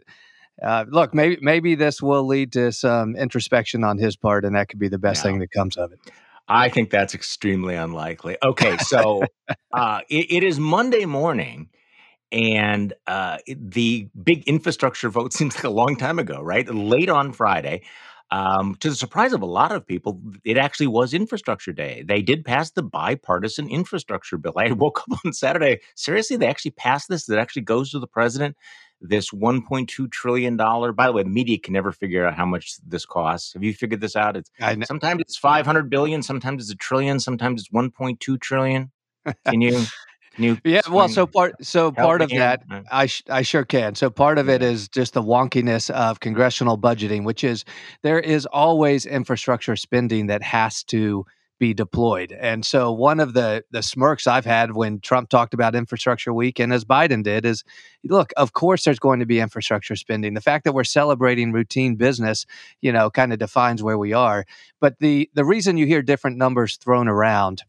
uh, 0.63 0.85
look, 0.89 1.15
maybe 1.15 1.39
maybe 1.41 1.75
this 1.75 2.03
will 2.03 2.27
lead 2.27 2.53
to 2.53 2.73
some 2.73 3.17
introspection 3.17 3.85
on 3.85 3.99
his 3.99 4.17
part, 4.17 4.45
and 4.45 4.57
that 4.57 4.69
could 4.69 4.79
be 4.79 4.89
the 4.89 4.99
best 4.99 5.21
yeah. 5.21 5.31
thing 5.31 5.39
that 5.41 5.51
comes 5.51 5.77
of 5.77 5.93
it. 5.93 6.01
I 6.49 6.69
think 6.69 6.91
that's 6.91 7.15
extremely 7.15 7.75
unlikely. 7.75 8.39
Okay, 8.43 8.77
so 8.79 9.23
uh, 9.73 10.01
it, 10.09 10.27
it 10.31 10.43
is 10.43 10.59
Monday 10.59 11.05
morning, 11.05 11.69
and 12.33 12.93
uh, 13.07 13.39
the 13.47 14.09
big 14.23 14.45
infrastructure 14.49 15.11
vote 15.11 15.33
seems 15.35 15.55
like 15.55 15.65
a 15.65 15.71
long 15.71 15.97
time 15.97 16.19
ago, 16.19 16.41
right? 16.41 16.69
Late 16.69 17.11
on 17.11 17.33
Friday. 17.33 17.83
Um, 18.31 18.77
to 18.81 18.91
the 18.91 18.97
surprise 18.97 19.33
of 19.33 19.41
a 19.41 19.47
lot 19.47 19.73
of 19.73 19.87
people, 19.87 20.21
it 20.45 20.59
actually 20.59 20.89
was 20.89 21.15
Infrastructure 21.15 21.73
Day. 21.73 22.05
They 22.07 22.21
did 22.21 22.45
pass 22.45 22.71
the 22.71 22.83
bipartisan 22.83 23.71
infrastructure 23.71 24.37
bill. 24.37 24.53
I 24.57 24.73
woke 24.73 25.01
up 25.11 25.19
on 25.25 25.33
Saturday. 25.33 25.81
Seriously, 25.95 26.37
they 26.37 26.47
actually 26.47 26.73
passed 26.73 27.09
this. 27.09 27.25
That 27.27 27.39
actually 27.39 27.63
goes 27.63 27.91
to 27.93 27.99
the 27.99 28.07
president. 28.07 28.57
This 29.01 29.31
1.2 29.31 30.11
trillion 30.11 30.57
dollar. 30.57 30.93
By 30.93 31.07
the 31.07 31.13
way, 31.13 31.23
the 31.23 31.29
media 31.29 31.59
can 31.59 31.73
never 31.73 31.93
figure 31.93 32.27
out 32.27 32.35
how 32.35 32.47
much 32.47 32.77
this 32.87 33.07
costs. 33.07 33.53
Have 33.55 33.63
you 33.63 33.73
figured 33.75 34.01
this 34.01 34.17
out? 34.17 34.37
It's 34.37 34.51
sometimes 34.85 35.21
it's 35.21 35.37
500 35.37 35.89
billion, 35.89 36.23
sometimes 36.23 36.65
it's 36.65 36.73
a 36.73 36.77
trillion, 36.77 37.21
sometimes 37.21 37.63
it's 37.63 37.71
1.2 37.71 38.41
trillion. 38.41 38.91
Can 39.47 39.61
you? 39.61 39.85
yeah, 40.65 40.81
well, 40.89 41.09
so 41.09 41.27
part 41.27 41.55
so 41.65 41.91
part 41.91 42.23
of 42.23 42.31
that, 42.31 42.63
uh-huh. 42.71 42.83
I 42.91 43.07
sh- 43.07 43.25
I 43.29 43.43
sure 43.43 43.65
can. 43.65 43.97
So 43.97 44.09
part 44.09 44.39
of 44.39 44.49
it 44.49 44.63
is 44.63 44.89
just 44.89 45.15
the 45.15 45.23
wonkiness 45.23 45.91
of 45.91 46.21
congressional 46.21 46.79
budgeting, 46.79 47.25
which 47.25 47.43
is 47.43 47.65
there 48.03 48.21
is 48.21 48.47
always 48.47 49.05
infrastructure 49.05 49.75
spending 49.75 50.29
that 50.29 50.43
has 50.43 50.85
to 50.85 51.27
be 51.59 51.75
deployed. 51.75 52.33
And 52.33 52.65
so 52.65 52.93
one 52.93 53.21
of 53.21 53.35
the 53.35 53.65
the 53.71 53.83
smirks 53.83 54.27
I've 54.27 54.45
had 54.45 54.75
when 54.75 55.01
Trump 55.01 55.29
talked 55.29 55.55
about 55.55 55.75
infrastructure 55.75 56.33
week 56.33 56.59
and 56.59 56.73
as 56.73 56.85
Biden 56.85 57.23
did 57.23 57.45
is 57.45 57.65
look, 58.05 58.33
of 58.37 58.53
course 58.53 58.85
there's 58.85 58.99
going 58.99 59.21
to 59.21 59.27
be 59.27 59.41
infrastructure 59.41 59.97
spending. 59.97 60.35
The 60.35 60.41
fact 60.41 60.65
that 60.65 60.73
we're 60.73 60.85
celebrating 60.85 61.53
routine 61.53 61.97
business, 61.97 62.47
you 62.81 62.93
know, 62.93 63.11
kind 63.11 63.33
of 63.33 63.39
defines 63.39 63.83
where 63.83 63.99
we 63.99 64.13
are. 64.13 64.45
But 64.81 64.99
the 64.99 65.29
the 65.35 65.45
reason 65.45 65.77
you 65.77 65.87
hear 65.87 66.03
different 66.03 66.37
numbers 66.37 66.77
thrown 66.77 67.09
around 67.09 67.63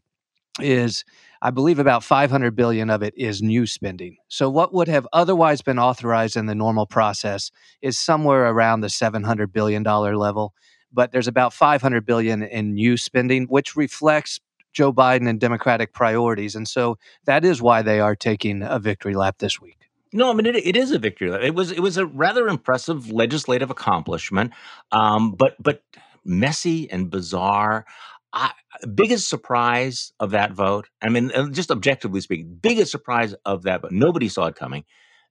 is 0.60 1.04
I 1.42 1.50
believe 1.50 1.78
about 1.78 2.04
500 2.04 2.54
billion 2.54 2.90
of 2.90 3.02
it 3.02 3.14
is 3.16 3.40
new 3.40 3.66
spending. 3.66 4.18
So 4.28 4.50
what 4.50 4.74
would 4.74 4.88
have 4.88 5.08
otherwise 5.12 5.62
been 5.62 5.78
authorized 5.78 6.36
in 6.36 6.46
the 6.46 6.54
normal 6.54 6.86
process 6.86 7.50
is 7.80 7.98
somewhere 7.98 8.44
around 8.44 8.82
the 8.82 8.90
700 8.90 9.52
billion 9.52 9.82
dollar 9.82 10.16
level 10.16 10.54
but 10.92 11.12
there's 11.12 11.28
about 11.28 11.52
500 11.52 12.04
billion 12.04 12.42
in 12.42 12.74
new 12.74 12.96
spending, 12.96 13.44
which 13.44 13.76
reflects 13.76 14.40
Joe 14.72 14.92
Biden 14.92 15.28
and 15.28 15.40
Democratic 15.40 15.92
priorities, 15.92 16.54
and 16.54 16.68
so 16.68 16.98
that 17.24 17.44
is 17.44 17.60
why 17.60 17.82
they 17.82 18.00
are 18.00 18.14
taking 18.14 18.62
a 18.62 18.78
victory 18.78 19.14
lap 19.14 19.38
this 19.38 19.60
week. 19.60 19.88
No, 20.12 20.30
I 20.30 20.34
mean 20.34 20.46
it, 20.46 20.56
it 20.56 20.76
is 20.76 20.90
a 20.90 20.98
victory. 20.98 21.30
Lap. 21.30 21.42
It 21.42 21.54
was 21.54 21.70
it 21.72 21.80
was 21.80 21.96
a 21.96 22.06
rather 22.06 22.48
impressive 22.48 23.10
legislative 23.10 23.70
accomplishment, 23.70 24.52
um, 24.92 25.32
but 25.32 25.56
but 25.60 25.82
messy 26.24 26.90
and 26.90 27.10
bizarre. 27.10 27.84
I, 28.32 28.52
biggest 28.94 29.28
surprise 29.28 30.12
of 30.20 30.30
that 30.30 30.52
vote. 30.52 30.88
I 31.02 31.08
mean, 31.08 31.32
just 31.52 31.70
objectively 31.70 32.20
speaking, 32.20 32.58
biggest 32.60 32.92
surprise 32.92 33.34
of 33.44 33.64
that, 33.64 33.82
but 33.82 33.92
nobody 33.92 34.28
saw 34.28 34.46
it 34.46 34.54
coming 34.54 34.84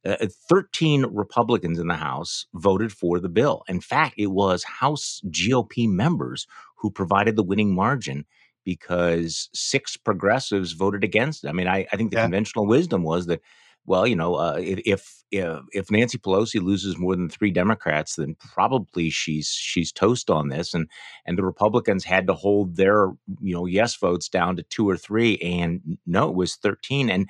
uh, 0.06 0.28
13 0.50 1.06
Republicans 1.12 1.80
in 1.80 1.88
the 1.88 1.96
House 1.96 2.46
voted 2.54 2.92
for 2.92 3.20
the 3.20 3.30
bill. 3.30 3.64
In 3.68 3.82
fact, 3.82 4.16
it 4.18 4.28
was 4.28 4.64
House 4.64 5.22
GOP 5.28 5.88
members 5.90 6.48
who 6.78 6.90
provided 6.90 7.36
the 7.36 7.44
winning 7.44 7.76
margin 7.76 8.26
because 8.64 9.50
six 9.54 9.98
progressives 9.98 10.74
voted 10.74 11.04
against 11.04 11.44
it. 11.44 11.50
I 11.50 11.54
mean, 11.54 11.68
I, 11.68 11.88
I 11.92 11.98
think 11.98 12.12
the 12.12 12.18
yeah. 12.18 12.24
conventional 12.24 12.68
wisdom 12.68 13.04
was 13.04 13.26
that, 13.26 13.42
well, 13.86 14.06
you 14.06 14.16
know, 14.16 14.36
uh, 14.36 14.58
if, 14.60 14.80
if 14.86 15.20
if 15.32 15.92
Nancy 15.92 16.18
Pelosi 16.18 16.62
loses 16.62 16.98
more 16.98 17.16
than 17.16 17.30
three 17.30 17.52
Democrats, 17.52 18.16
then 18.16 18.36
probably 18.36 19.10
she's 19.10 19.50
she's 19.50 19.92
toast 19.92 20.30
on 20.30 20.50
this, 20.50 20.74
and 20.74 20.88
and 21.26 21.38
the 21.38 21.46
Republicans 21.46 22.04
had 22.04 22.28
to 22.28 22.34
hold 22.34 22.76
their 22.76 23.08
you 23.42 23.54
know 23.54 23.66
yes 23.66 23.96
votes 23.96 24.30
down 24.30 24.56
to 24.58 24.64
two 24.64 24.88
or 24.88 24.98
three, 24.98 25.38
and 25.38 25.98
no, 26.06 26.30
it 26.30 26.36
was 26.36 26.56
thirteen, 26.56 27.10
and 27.10 27.30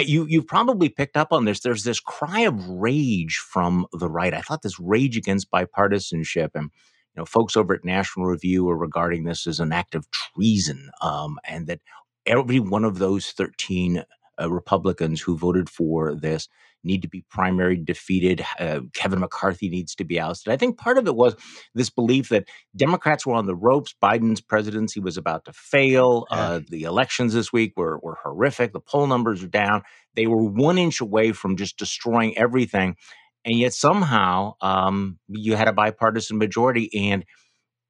you 0.00 0.26
you 0.26 0.42
probably 0.42 0.88
picked 0.88 1.16
up 1.16 1.32
on 1.32 1.44
this. 1.44 1.60
There's 1.60 1.84
this 1.84 2.00
cry 2.00 2.40
of 2.40 2.68
rage 2.68 3.36
from 3.36 3.86
the 3.92 4.08
right. 4.08 4.34
I 4.34 4.40
thought 4.40 4.62
this 4.62 4.80
rage 4.80 5.16
against 5.16 5.50
bipartisanship 5.50 6.50
and 6.54 6.70
you 7.14 7.20
know 7.20 7.24
folks 7.24 7.56
over 7.56 7.74
at 7.74 7.84
National 7.84 8.26
Review 8.26 8.68
are 8.70 8.76
regarding 8.76 9.24
this 9.24 9.46
as 9.46 9.60
an 9.60 9.72
act 9.72 9.94
of 9.94 10.10
treason, 10.10 10.90
um, 11.02 11.38
and 11.44 11.66
that 11.66 11.80
every 12.26 12.60
one 12.60 12.84
of 12.84 12.98
those 12.98 13.30
13 13.32 14.04
uh, 14.40 14.50
Republicans 14.50 15.20
who 15.20 15.36
voted 15.36 15.68
for 15.68 16.14
this 16.14 16.48
need 16.84 17.02
to 17.02 17.08
be 17.08 17.24
primary 17.30 17.76
defeated. 17.76 18.44
Uh, 18.58 18.80
Kevin 18.94 19.20
McCarthy 19.20 19.68
needs 19.68 19.94
to 19.94 20.04
be 20.04 20.18
ousted. 20.18 20.52
I 20.52 20.56
think 20.56 20.78
part 20.78 20.98
of 20.98 21.06
it 21.06 21.14
was 21.14 21.36
this 21.74 21.90
belief 21.90 22.28
that 22.30 22.48
Democrats 22.74 23.24
were 23.24 23.34
on 23.34 23.46
the 23.46 23.54
ropes. 23.54 23.94
Biden's 24.02 24.40
presidency 24.40 25.00
was 25.00 25.16
about 25.16 25.44
to 25.44 25.52
fail. 25.52 26.26
Uh, 26.30 26.60
the 26.68 26.82
elections 26.82 27.34
this 27.34 27.52
week 27.52 27.74
were, 27.76 27.98
were 28.02 28.18
horrific. 28.22 28.72
The 28.72 28.80
poll 28.80 29.06
numbers 29.06 29.42
are 29.44 29.48
down. 29.48 29.82
They 30.14 30.26
were 30.26 30.42
one 30.42 30.78
inch 30.78 31.00
away 31.00 31.32
from 31.32 31.56
just 31.56 31.78
destroying 31.78 32.36
everything. 32.36 32.96
And 33.44 33.58
yet 33.58 33.74
somehow 33.74 34.54
um, 34.60 35.18
you 35.28 35.56
had 35.56 35.68
a 35.68 35.72
bipartisan 35.72 36.38
majority. 36.38 37.10
And 37.10 37.24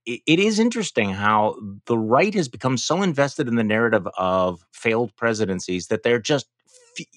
it, 0.07 0.39
is 0.39 0.59
interesting 0.59 1.11
how 1.11 1.57
the 1.87 1.99
right 1.99 2.35
has 2.35 2.49
become 2.49 2.77
so 2.77 3.03
invested 3.03 3.49
in 3.49 3.57
the 3.57 3.65
narrative 3.65 4.07
of 4.17 4.65
failed 4.73 5.15
presidencies 5.17 5.87
that 5.89 6.03
they're 6.03 6.19
just 6.19 6.47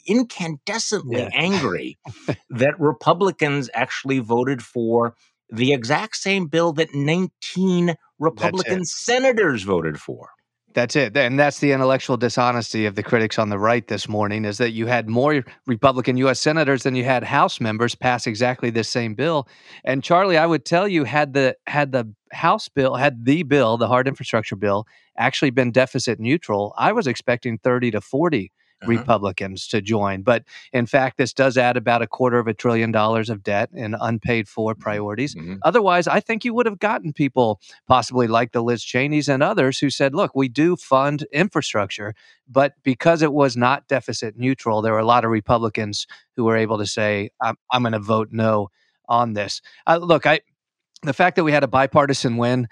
incandescently 0.07 1.19
yeah. 1.19 1.29
angry 1.33 1.97
that 2.49 2.79
Republicans 2.79 3.69
actually 3.73 4.19
voted 4.19 4.61
for 4.61 5.15
the 5.49 5.73
exact 5.73 6.15
same 6.15 6.47
bill 6.47 6.73
that 6.73 6.93
19 6.93 7.95
Republican 8.19 8.85
senators 8.85 9.63
voted 9.63 9.99
for. 9.99 10.29
That's 10.75 10.97
it. 10.97 11.15
And 11.15 11.39
that's 11.39 11.59
the 11.59 11.71
intellectual 11.71 12.17
dishonesty 12.17 12.85
of 12.85 12.95
the 12.95 13.01
critics 13.01 13.39
on 13.39 13.47
the 13.47 13.57
right 13.57 13.87
this 13.87 14.09
morning 14.09 14.43
is 14.43 14.57
that 14.57 14.71
you 14.71 14.87
had 14.87 15.07
more 15.07 15.45
Republican 15.65 16.17
US 16.17 16.41
senators 16.41 16.83
than 16.83 16.95
you 16.95 17.05
had 17.05 17.23
House 17.23 17.61
members 17.61 17.95
pass 17.95 18.27
exactly 18.27 18.69
this 18.69 18.89
same 18.89 19.15
bill. 19.15 19.47
And 19.85 20.03
Charlie, 20.03 20.37
I 20.37 20.45
would 20.45 20.65
tell 20.65 20.85
you 20.85 21.05
had 21.05 21.33
the 21.33 21.55
had 21.65 21.93
the 21.93 22.13
House 22.33 22.67
bill, 22.67 22.95
had 22.95 23.23
the 23.23 23.43
bill, 23.43 23.77
the 23.77 23.87
hard 23.87 24.05
infrastructure 24.05 24.57
bill, 24.57 24.85
actually 25.17 25.51
been 25.51 25.71
deficit 25.71 26.19
neutral, 26.19 26.73
I 26.77 26.91
was 26.91 27.07
expecting 27.07 27.57
30 27.57 27.91
to 27.91 28.01
40 28.01 28.51
uh-huh. 28.81 28.91
Republicans 28.91 29.67
to 29.67 29.81
join. 29.81 30.21
But 30.21 30.43
in 30.73 30.85
fact, 30.85 31.17
this 31.17 31.33
does 31.33 31.57
add 31.57 31.77
about 31.77 32.01
a 32.01 32.07
quarter 32.07 32.39
of 32.39 32.47
a 32.47 32.53
trillion 32.53 32.91
dollars 32.91 33.29
of 33.29 33.43
debt 33.43 33.69
in 33.73 33.95
unpaid 33.99 34.47
for 34.47 34.73
mm-hmm. 34.73 34.81
priorities. 34.81 35.35
Mm-hmm. 35.35 35.55
Otherwise, 35.63 36.07
I 36.07 36.19
think 36.19 36.45
you 36.45 36.53
would 36.53 36.65
have 36.65 36.79
gotten 36.79 37.13
people, 37.13 37.59
possibly 37.87 38.27
like 38.27 38.51
the 38.51 38.63
Liz 38.63 38.83
Cheneys 38.83 39.29
and 39.29 39.41
others, 39.41 39.79
who 39.79 39.89
said, 39.89 40.13
look, 40.13 40.35
we 40.35 40.47
do 40.47 40.75
fund 40.75 41.25
infrastructure. 41.31 42.13
But 42.47 42.73
because 42.83 43.21
it 43.21 43.33
was 43.33 43.57
not 43.57 43.87
deficit 43.87 44.37
neutral, 44.37 44.81
there 44.81 44.93
were 44.93 44.99
a 44.99 45.05
lot 45.05 45.25
of 45.25 45.31
Republicans 45.31 46.07
who 46.35 46.43
were 46.43 46.57
able 46.57 46.77
to 46.77 46.85
say, 46.85 47.29
I'm, 47.41 47.55
I'm 47.71 47.83
going 47.83 47.93
to 47.93 47.99
vote 47.99 48.29
no 48.31 48.69
on 49.07 49.33
this. 49.33 49.61
Uh, 49.87 49.97
look, 49.97 50.25
I 50.25 50.41
the 51.03 51.13
fact 51.13 51.35
that 51.35 51.43
we 51.43 51.51
had 51.51 51.63
a 51.63 51.67
bipartisan 51.67 52.37
win, 52.37 52.67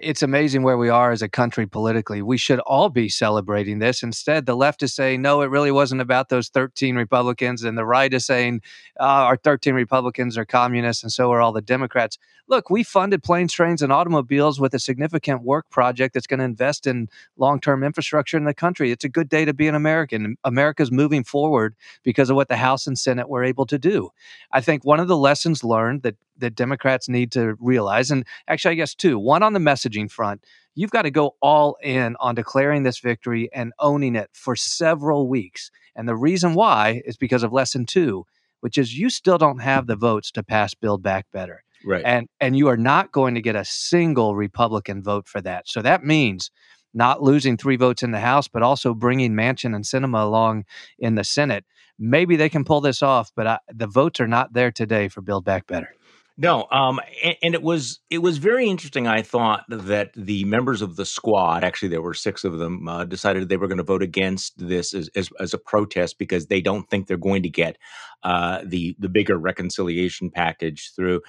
it's 0.00 0.22
amazing 0.22 0.62
where 0.62 0.78
we 0.78 0.88
are 0.88 1.10
as 1.10 1.22
a 1.22 1.28
country 1.28 1.66
politically. 1.66 2.22
We 2.22 2.36
should 2.36 2.60
all 2.60 2.88
be 2.88 3.08
celebrating 3.08 3.78
this. 3.80 4.02
Instead, 4.02 4.46
the 4.46 4.56
left 4.56 4.82
is 4.82 4.94
saying, 4.94 5.22
no, 5.22 5.42
it 5.42 5.50
really 5.50 5.70
wasn't 5.70 6.00
about 6.00 6.28
those 6.28 6.48
13 6.48 6.96
Republicans. 6.96 7.64
And 7.64 7.76
the 7.76 7.84
right 7.84 8.12
is 8.12 8.24
saying, 8.24 8.62
uh, 9.00 9.02
our 9.02 9.36
13 9.36 9.74
Republicans 9.74 10.38
are 10.38 10.44
communists, 10.44 11.02
and 11.02 11.12
so 11.12 11.32
are 11.32 11.40
all 11.40 11.52
the 11.52 11.60
Democrats. 11.60 12.18
Look, 12.48 12.70
we 12.70 12.82
funded 12.82 13.22
planes, 13.22 13.52
trains, 13.52 13.82
and 13.82 13.92
automobiles 13.92 14.60
with 14.60 14.74
a 14.74 14.78
significant 14.78 15.42
work 15.42 15.68
project 15.70 16.14
that's 16.14 16.26
going 16.26 16.38
to 16.38 16.44
invest 16.44 16.86
in 16.86 17.08
long 17.36 17.60
term 17.60 17.82
infrastructure 17.82 18.36
in 18.36 18.44
the 18.44 18.54
country. 18.54 18.90
It's 18.90 19.04
a 19.04 19.08
good 19.08 19.28
day 19.28 19.44
to 19.44 19.54
be 19.54 19.68
an 19.68 19.74
American. 19.74 20.36
America's 20.44 20.90
moving 20.90 21.24
forward 21.24 21.74
because 22.02 22.30
of 22.30 22.36
what 22.36 22.48
the 22.48 22.56
House 22.56 22.86
and 22.86 22.98
Senate 22.98 23.28
were 23.28 23.44
able 23.44 23.66
to 23.66 23.78
do. 23.78 24.10
I 24.52 24.60
think 24.60 24.84
one 24.84 25.00
of 25.00 25.08
the 25.08 25.16
lessons 25.16 25.64
learned 25.64 26.02
that 26.02 26.16
that 26.38 26.54
Democrats 26.54 27.08
need 27.08 27.32
to 27.32 27.54
realize, 27.60 28.10
and 28.10 28.26
actually, 28.48 28.72
I 28.72 28.76
guess 28.76 28.94
two, 28.94 29.18
one 29.18 29.42
on 29.42 29.52
the 29.52 29.60
messaging 29.60 30.10
front, 30.10 30.44
you've 30.74 30.90
got 30.90 31.02
to 31.02 31.10
go 31.10 31.36
all 31.40 31.76
in 31.82 32.16
on 32.20 32.34
declaring 32.34 32.82
this 32.82 32.98
victory 32.98 33.50
and 33.52 33.72
owning 33.78 34.16
it 34.16 34.30
for 34.32 34.56
several 34.56 35.28
weeks. 35.28 35.70
And 35.94 36.08
the 36.08 36.16
reason 36.16 36.54
why 36.54 37.02
is 37.04 37.16
because 37.16 37.42
of 37.42 37.52
lesson 37.52 37.86
two, 37.86 38.24
which 38.60 38.78
is 38.78 38.98
you 38.98 39.10
still 39.10 39.38
don't 39.38 39.60
have 39.60 39.86
the 39.86 39.96
votes 39.96 40.30
to 40.32 40.42
pass 40.42 40.74
Build 40.74 41.02
Back 41.02 41.26
Better. 41.32 41.64
Right. 41.84 42.02
And 42.04 42.28
and 42.40 42.56
you 42.56 42.68
are 42.68 42.76
not 42.76 43.12
going 43.12 43.34
to 43.34 43.42
get 43.42 43.56
a 43.56 43.64
single 43.64 44.36
Republican 44.36 45.02
vote 45.02 45.26
for 45.26 45.40
that. 45.40 45.68
So 45.68 45.82
that 45.82 46.04
means 46.04 46.50
not 46.94 47.22
losing 47.22 47.56
three 47.56 47.76
votes 47.76 48.02
in 48.02 48.10
the 48.10 48.20
House, 48.20 48.48
but 48.48 48.62
also 48.62 48.94
bringing 48.94 49.32
Manchin 49.32 49.74
and 49.74 49.84
Sinema 49.84 50.22
along 50.22 50.64
in 50.98 51.14
the 51.14 51.24
Senate. 51.24 51.64
Maybe 51.98 52.36
they 52.36 52.48
can 52.48 52.64
pull 52.64 52.80
this 52.80 53.02
off, 53.02 53.32
but 53.34 53.46
I, 53.46 53.58
the 53.72 53.86
votes 53.86 54.20
are 54.20 54.28
not 54.28 54.52
there 54.52 54.70
today 54.70 55.08
for 55.08 55.20
Build 55.22 55.44
Back 55.44 55.66
Better. 55.66 55.94
No, 56.38 56.66
um, 56.70 56.98
and, 57.22 57.36
and, 57.42 57.54
it 57.54 57.62
was 57.62 58.00
it 58.08 58.18
was 58.18 58.38
very 58.38 58.68
interesting. 58.68 59.06
I 59.06 59.20
thought 59.20 59.64
that 59.68 60.12
the 60.16 60.44
members 60.44 60.80
of 60.80 60.96
the 60.96 61.04
squad, 61.04 61.62
actually 61.62 61.90
there 61.90 62.00
were 62.00 62.14
six 62.14 62.42
of 62.42 62.58
them, 62.58 62.88
uh, 62.88 63.04
decided 63.04 63.48
they 63.48 63.58
were 63.58 63.68
going 63.68 63.78
to 63.78 63.84
vote 63.84 64.02
against 64.02 64.54
this 64.56 64.94
as, 64.94 65.10
as, 65.14 65.28
as 65.38 65.52
a 65.52 65.58
protest 65.58 66.18
because 66.18 66.46
they 66.46 66.62
don't 66.62 66.88
think 66.88 67.06
they're 67.06 67.18
going 67.18 67.42
to 67.42 67.50
get 67.50 67.76
uh, 68.22 68.62
the 68.64 68.96
the 68.98 69.10
bigger 69.10 69.36
reconciliation 69.36 70.30
package 70.30 70.92
through. 70.96 71.20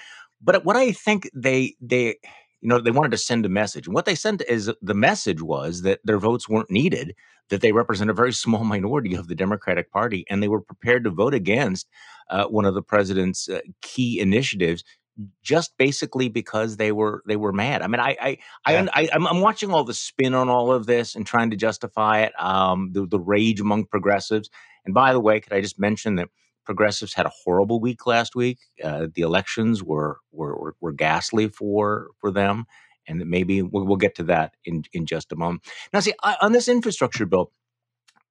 But 0.42 0.64
what 0.64 0.78
I 0.78 0.94
think 0.94 1.30
they 1.34 1.76
they 1.82 2.16
you 2.62 2.70
know 2.70 2.80
they 2.80 2.92
wanted 2.92 3.12
to 3.12 3.18
send 3.18 3.46
a 3.46 3.50
message, 3.50 3.88
and 3.88 3.94
what 3.94 4.06
they 4.06 4.16
sent 4.16 4.42
is 4.48 4.72
the 4.82 4.94
message 4.94 5.42
was 5.42 5.82
that 5.82 6.00
their 6.06 6.18
votes 6.18 6.48
weren't 6.48 6.72
needed, 6.72 7.14
that 7.50 7.62
they 7.62 7.72
represent 7.72 8.10
a 8.10 8.14
very 8.14 8.34
small 8.34 8.64
minority 8.76 9.16
of 9.16 9.28
the 9.28 9.36
Democratic 9.36 9.92
Party, 9.92 10.26
and 10.30 10.42
they 10.42 10.48
were 10.48 10.62
prepared 10.62 11.04
to 11.04 11.10
vote 11.10 11.34
against 11.34 11.88
uh, 12.30 12.46
one 12.46 12.66
of 12.66 12.74
the 12.74 12.82
president's 12.82 13.50
uh, 13.50 13.60
key 13.82 14.20
initiatives 14.20 14.84
just 15.44 15.78
basically 15.78 16.28
because 16.28 16.78
they 16.78 16.92
were 16.92 17.22
they 17.28 17.36
were 17.36 17.54
mad. 17.54 17.82
I 17.82 17.88
mean, 17.88 18.00
I 18.00 18.18
I, 18.66 18.72
yeah. 18.72 18.88
I, 18.94 19.10
I 19.14 19.30
am 19.30 19.42
watching 19.42 19.72
all 19.72 19.84
the 19.84 19.94
spin 19.94 20.34
on 20.34 20.50
all 20.50 20.72
of 20.72 20.88
this 20.88 21.16
and 21.16 21.26
trying 21.26 21.52
to 21.52 21.58
justify 21.58 22.22
it. 22.22 22.34
Um, 22.42 22.92
the 22.94 23.06
the 23.06 23.20
rage 23.20 23.60
among 23.60 23.86
progressives. 23.86 24.50
And 24.86 24.94
by 24.94 25.14
the 25.14 25.20
way, 25.20 25.40
could 25.40 25.54
I 25.54 25.62
just 25.62 25.80
mention 25.80 26.16
that 26.16 26.30
progressives 26.66 27.14
had 27.14 27.26
a 27.26 27.32
horrible 27.44 27.80
week 27.80 28.06
last 28.06 28.36
week. 28.36 28.60
Uh, 28.84 29.08
the 29.14 29.22
elections 29.22 29.84
were, 29.84 30.20
were, 30.32 30.58
were 30.58 30.76
were 30.82 30.94
ghastly 30.94 31.48
for 31.48 32.10
for 32.20 32.32
them, 32.32 32.66
and 33.08 33.26
maybe 33.26 33.62
we'll, 33.62 33.86
we'll 33.86 33.98
get 33.98 34.16
to 34.16 34.24
that 34.24 34.54
in 34.66 34.84
in 34.94 35.06
just 35.06 35.32
a 35.32 35.36
moment. 35.36 35.64
Now, 35.94 36.00
see 36.00 36.14
I, 36.24 36.38
on 36.42 36.52
this 36.52 36.68
infrastructure 36.68 37.26
bill, 37.26 37.52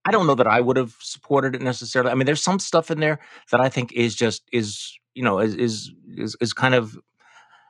I 0.04 0.10
don't 0.10 0.26
know 0.26 0.34
that 0.34 0.46
I 0.46 0.60
would 0.60 0.76
have 0.76 0.94
supported 1.00 1.54
it 1.54 1.62
necessarily. 1.62 2.10
I 2.10 2.14
mean, 2.14 2.26
there's 2.26 2.42
some 2.42 2.58
stuff 2.58 2.90
in 2.90 3.00
there 3.00 3.20
that 3.50 3.60
I 3.60 3.68
think 3.68 3.92
is 3.92 4.14
just 4.14 4.42
is 4.52 4.98
you 5.14 5.22
know 5.22 5.38
is 5.38 5.54
is 5.54 5.92
is, 6.16 6.36
is 6.40 6.52
kind 6.52 6.74
of 6.74 6.96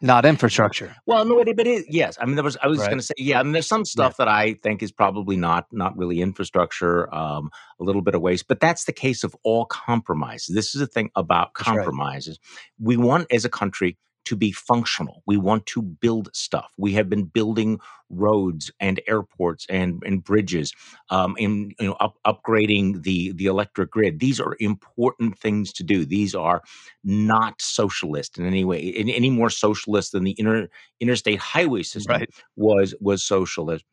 not 0.02 0.26
infrastructure. 0.26 0.97
Well, 1.06 1.25
no, 1.25 1.37
but 1.44 1.66
it, 1.66 1.87
yes. 1.88 2.18
I 2.21 2.26
mean, 2.26 2.35
there 2.35 2.42
was. 2.42 2.56
I 2.61 2.66
was 2.66 2.80
right. 2.80 2.87
going 2.87 2.99
to 2.99 3.04
say, 3.04 3.14
yeah. 3.18 3.38
I 3.38 3.42
mean, 3.44 3.52
there's 3.52 3.68
some 3.68 3.85
stuff 3.85 4.16
yeah. 4.18 4.25
that 4.25 4.28
I 4.28 4.54
think 4.54 4.82
is 4.82 4.90
probably 4.90 5.37
not 5.37 5.66
not 5.71 5.97
really 5.97 6.21
infrastructure. 6.21 7.12
Um, 7.14 7.50
a 7.78 7.85
little 7.85 8.02
bit 8.02 8.14
of 8.14 8.21
waste, 8.21 8.49
but 8.49 8.61
that's 8.61 8.85
the 8.85 8.92
case 8.92 9.25
of 9.25 9.35
all 9.44 9.64
compromises. 9.64 10.54
This 10.54 10.75
is 10.75 10.80
a 10.80 10.87
thing 10.87 11.11
about 11.14 11.54
compromises. 11.54 12.38
Right. 12.42 12.87
We 12.87 12.97
want, 12.97 13.28
as 13.32 13.44
a 13.44 13.49
country, 13.49 13.97
to 14.24 14.36
be 14.36 14.52
functional. 14.52 15.22
We 15.26 15.36
want 15.36 15.66
to 15.66 15.82
build 15.82 16.28
stuff. 16.34 16.72
We 16.76 16.92
have 16.94 17.08
been 17.08 17.24
building 17.24 17.80
roads 18.10 18.70
and 18.78 19.00
airports 19.06 19.66
and, 19.68 20.02
and 20.04 20.22
bridges, 20.22 20.72
um, 21.10 21.34
and 21.38 21.74
you 21.80 21.86
know, 21.86 21.96
up, 22.00 22.18
upgrading 22.26 23.02
the 23.02 23.32
the 23.32 23.46
electric 23.46 23.90
grid. 23.90 24.20
These 24.20 24.40
are 24.40 24.56
important 24.60 25.38
things 25.38 25.72
to 25.74 25.84
do. 25.84 26.04
These 26.04 26.34
are 26.34 26.62
not 27.02 27.60
socialist 27.60 28.38
in 28.38 28.46
any 28.46 28.64
way, 28.64 28.80
in, 28.80 29.08
any 29.08 29.30
more 29.30 29.50
socialist 29.50 30.12
than 30.12 30.24
the 30.24 30.36
inter, 30.38 30.68
interstate 31.00 31.38
highway 31.38 31.82
system 31.82 32.20
right. 32.20 32.30
was 32.56 32.94
was 33.00 33.24
socialist. 33.24 33.84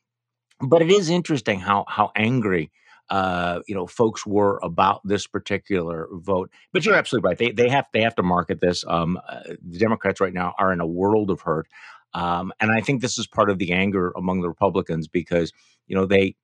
But 0.61 0.81
it 0.81 0.91
is 0.91 1.09
interesting 1.09 1.59
how 1.59 1.85
how 1.87 2.11
angry 2.15 2.71
uh, 3.09 3.61
you 3.67 3.73
know, 3.73 3.87
folks 3.87 4.25
were 4.25 4.59
about 4.61 5.01
this 5.03 5.25
particular 5.25 6.07
vote. 6.11 6.51
But 6.71 6.85
you're 6.85 6.95
absolutely 6.95 7.27
right. 7.27 7.37
They 7.37 7.51
they 7.51 7.69
have 7.69 7.85
they 7.93 8.01
have 8.01 8.15
to 8.15 8.23
market 8.23 8.61
this. 8.61 8.83
Um, 8.87 9.19
uh, 9.27 9.41
the 9.61 9.79
Democrats 9.79 10.21
right 10.21 10.33
now 10.33 10.53
are 10.59 10.71
in 10.71 10.79
a 10.79 10.87
world 10.87 11.31
of 11.31 11.41
hurt, 11.41 11.67
um, 12.13 12.51
and 12.59 12.71
I 12.71 12.81
think 12.81 13.01
this 13.01 13.17
is 13.17 13.27
part 13.27 13.49
of 13.49 13.57
the 13.57 13.71
anger 13.71 14.11
among 14.15 14.41
the 14.41 14.49
Republicans 14.49 15.07
because 15.07 15.51
you 15.87 15.95
know 15.95 16.05
they. 16.05 16.35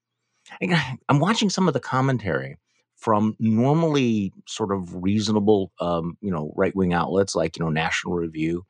I'm 1.10 1.20
watching 1.20 1.50
some 1.50 1.68
of 1.68 1.74
the 1.74 1.80
commentary 1.80 2.58
from 2.96 3.36
normally 3.40 4.32
sort 4.48 4.72
of 4.72 5.04
reasonable, 5.04 5.72
um, 5.80 6.18
you 6.22 6.32
know, 6.32 6.54
right 6.56 6.76
wing 6.76 6.94
outlets 6.94 7.36
like 7.36 7.58
you 7.58 7.64
know 7.64 7.70
National 7.70 8.16
Review. 8.16 8.66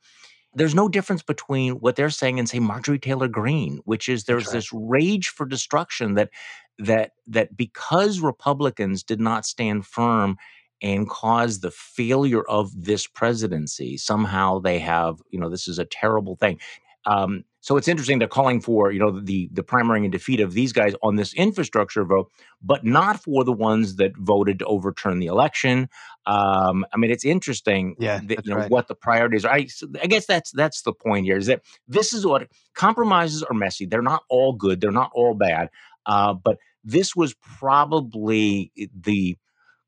There's 0.53 0.75
no 0.75 0.87
difference 0.87 1.21
between 1.21 1.73
what 1.75 1.97
they're 1.97 2.09
saying 2.09 2.39
and 2.39 2.47
say 2.47 2.59
Marjorie 2.59 2.97
Taylor 2.97 3.27
Greene, 3.27 3.81
which 3.83 4.07
is 4.07 4.23
there's 4.23 4.47
right. 4.47 4.53
this 4.53 4.71
rage 4.71 5.27
for 5.27 5.45
destruction 5.45 6.13
that 6.13 6.29
that 6.79 7.11
that 7.27 7.55
because 7.55 8.19
Republicans 8.19 9.03
did 9.03 9.19
not 9.19 9.45
stand 9.45 9.85
firm 9.85 10.37
and 10.81 11.09
cause 11.09 11.59
the 11.59 11.71
failure 11.71 12.43
of 12.43 12.71
this 12.75 13.07
presidency, 13.07 13.97
somehow 13.97 14.59
they 14.59 14.79
have, 14.79 15.21
you 15.29 15.39
know, 15.39 15.49
this 15.49 15.67
is 15.67 15.79
a 15.79 15.85
terrible 15.85 16.35
thing. 16.35 16.59
Um, 17.05 17.43
so 17.61 17.77
it's 17.77 17.87
interesting 17.87 18.19
they're 18.19 18.27
calling 18.27 18.61
for, 18.61 18.91
you 18.91 18.99
know, 18.99 19.19
the 19.19 19.49
the 19.51 19.63
primary 19.63 20.01
and 20.03 20.11
defeat 20.11 20.39
of 20.39 20.53
these 20.53 20.71
guys 20.71 20.93
on 21.01 21.15
this 21.15 21.33
infrastructure 21.33 22.03
vote, 22.03 22.31
but 22.61 22.83
not 22.83 23.23
for 23.23 23.43
the 23.43 23.51
ones 23.51 23.95
that 23.95 24.11
voted 24.17 24.59
to 24.59 24.65
overturn 24.65 25.19
the 25.19 25.27
election. 25.27 25.89
Um, 26.27 26.85
I 26.93 26.97
mean, 26.97 27.09
it's 27.09 27.25
interesting, 27.25 27.95
yeah, 27.99 28.19
that, 28.25 28.45
you 28.45 28.51
know, 28.51 28.57
right. 28.57 28.69
what 28.69 28.87
the 28.87 28.95
priorities 28.95 29.45
are. 29.45 29.53
I, 29.53 29.67
I 30.01 30.07
guess 30.07 30.25
that's 30.25 30.51
that's 30.51 30.81
the 30.81 30.93
point 30.93 31.25
here 31.25 31.37
is 31.37 31.47
that 31.47 31.61
this 31.87 32.13
is 32.13 32.25
what 32.25 32.47
compromises 32.75 33.41
are 33.43 33.55
messy. 33.55 33.85
They're 33.85 34.01
not 34.01 34.23
all 34.29 34.53
good. 34.53 34.81
They're 34.81 34.91
not 34.91 35.11
all 35.15 35.33
bad. 35.33 35.69
Uh, 36.05 36.33
but 36.33 36.57
this 36.83 37.15
was 37.15 37.33
probably 37.59 38.71
the 38.93 39.35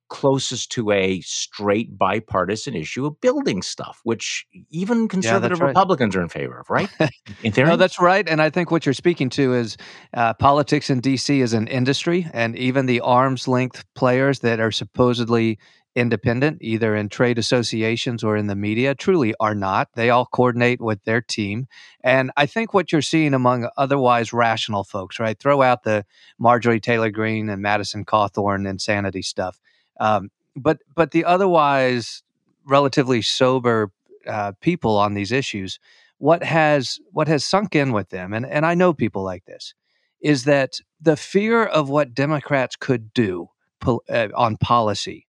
closest 0.09 0.71
to 0.71 0.91
a 0.91 1.19
straight 1.21 1.97
bipartisan 1.97 2.75
issue 2.75 3.05
of 3.05 3.19
building 3.19 3.61
stuff, 3.61 3.99
which 4.03 4.45
even 4.69 5.07
conservative 5.07 5.57
yeah, 5.57 5.65
right. 5.65 5.69
Republicans 5.69 6.15
are 6.15 6.21
in 6.21 6.29
favor 6.29 6.59
of, 6.59 6.69
right? 6.69 6.89
no, 7.57 7.75
that's 7.75 7.99
right. 7.99 8.27
And 8.27 8.41
I 8.41 8.49
think 8.49 8.71
what 8.71 8.85
you're 8.85 8.93
speaking 8.93 9.29
to 9.31 9.53
is 9.53 9.77
uh, 10.13 10.33
politics 10.33 10.89
in 10.89 10.99
D.C. 10.99 11.41
is 11.41 11.53
an 11.53 11.67
industry, 11.67 12.27
and 12.33 12.55
even 12.55 12.85
the 12.85 13.01
arm's 13.01 13.47
length 13.47 13.83
players 13.95 14.39
that 14.39 14.59
are 14.59 14.71
supposedly 14.71 15.59
independent, 15.97 16.59
either 16.61 16.95
in 16.95 17.09
trade 17.09 17.39
associations 17.39 18.23
or 18.23 18.37
in 18.37 18.45
the 18.45 18.55
media, 18.55 18.93
truly 18.93 19.33
are 19.39 19.55
not. 19.55 19.89
They 19.95 20.11
all 20.11 20.27
coordinate 20.27 20.79
with 20.79 21.03
their 21.03 21.21
team. 21.21 21.67
And 22.03 22.31
I 22.37 22.45
think 22.45 22.73
what 22.73 22.91
you're 22.91 23.01
seeing 23.01 23.33
among 23.33 23.67
otherwise 23.77 24.31
rational 24.31 24.83
folks, 24.83 25.19
right? 25.19 25.37
Throw 25.37 25.63
out 25.63 25.83
the 25.83 26.05
Marjorie 26.37 26.79
Taylor 26.79 27.09
Greene 27.09 27.49
and 27.49 27.63
Madison 27.63 28.05
Cawthorn 28.05 28.69
insanity 28.69 29.23
stuff. 29.23 29.59
Um, 29.99 30.29
but 30.55 30.79
but 30.95 31.11
the 31.11 31.25
otherwise 31.25 32.21
relatively 32.63 33.21
sober 33.23 33.91
uh, 34.27 34.51
people 34.61 34.97
on 34.97 35.15
these 35.15 35.31
issues, 35.31 35.79
what 36.19 36.43
has 36.43 36.99
what 37.11 37.27
has 37.27 37.43
sunk 37.43 37.75
in 37.75 37.91
with 37.91 38.09
them, 38.09 38.33
and, 38.33 38.45
and 38.45 38.65
I 38.65 38.75
know 38.75 38.93
people 38.93 39.23
like 39.23 39.45
this, 39.45 39.73
is 40.21 40.43
that 40.43 40.79
the 41.01 41.17
fear 41.17 41.65
of 41.65 41.89
what 41.89 42.13
Democrats 42.13 42.75
could 42.75 43.13
do 43.13 43.49
pol- 43.79 44.03
uh, 44.09 44.27
on 44.35 44.57
policy 44.57 45.26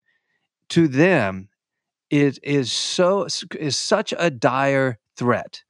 to 0.70 0.88
them 0.88 1.48
is 2.10 2.38
is 2.42 2.72
so 2.72 3.26
is 3.58 3.76
such 3.76 4.14
a 4.18 4.30
dire 4.30 4.98
threat 5.16 5.62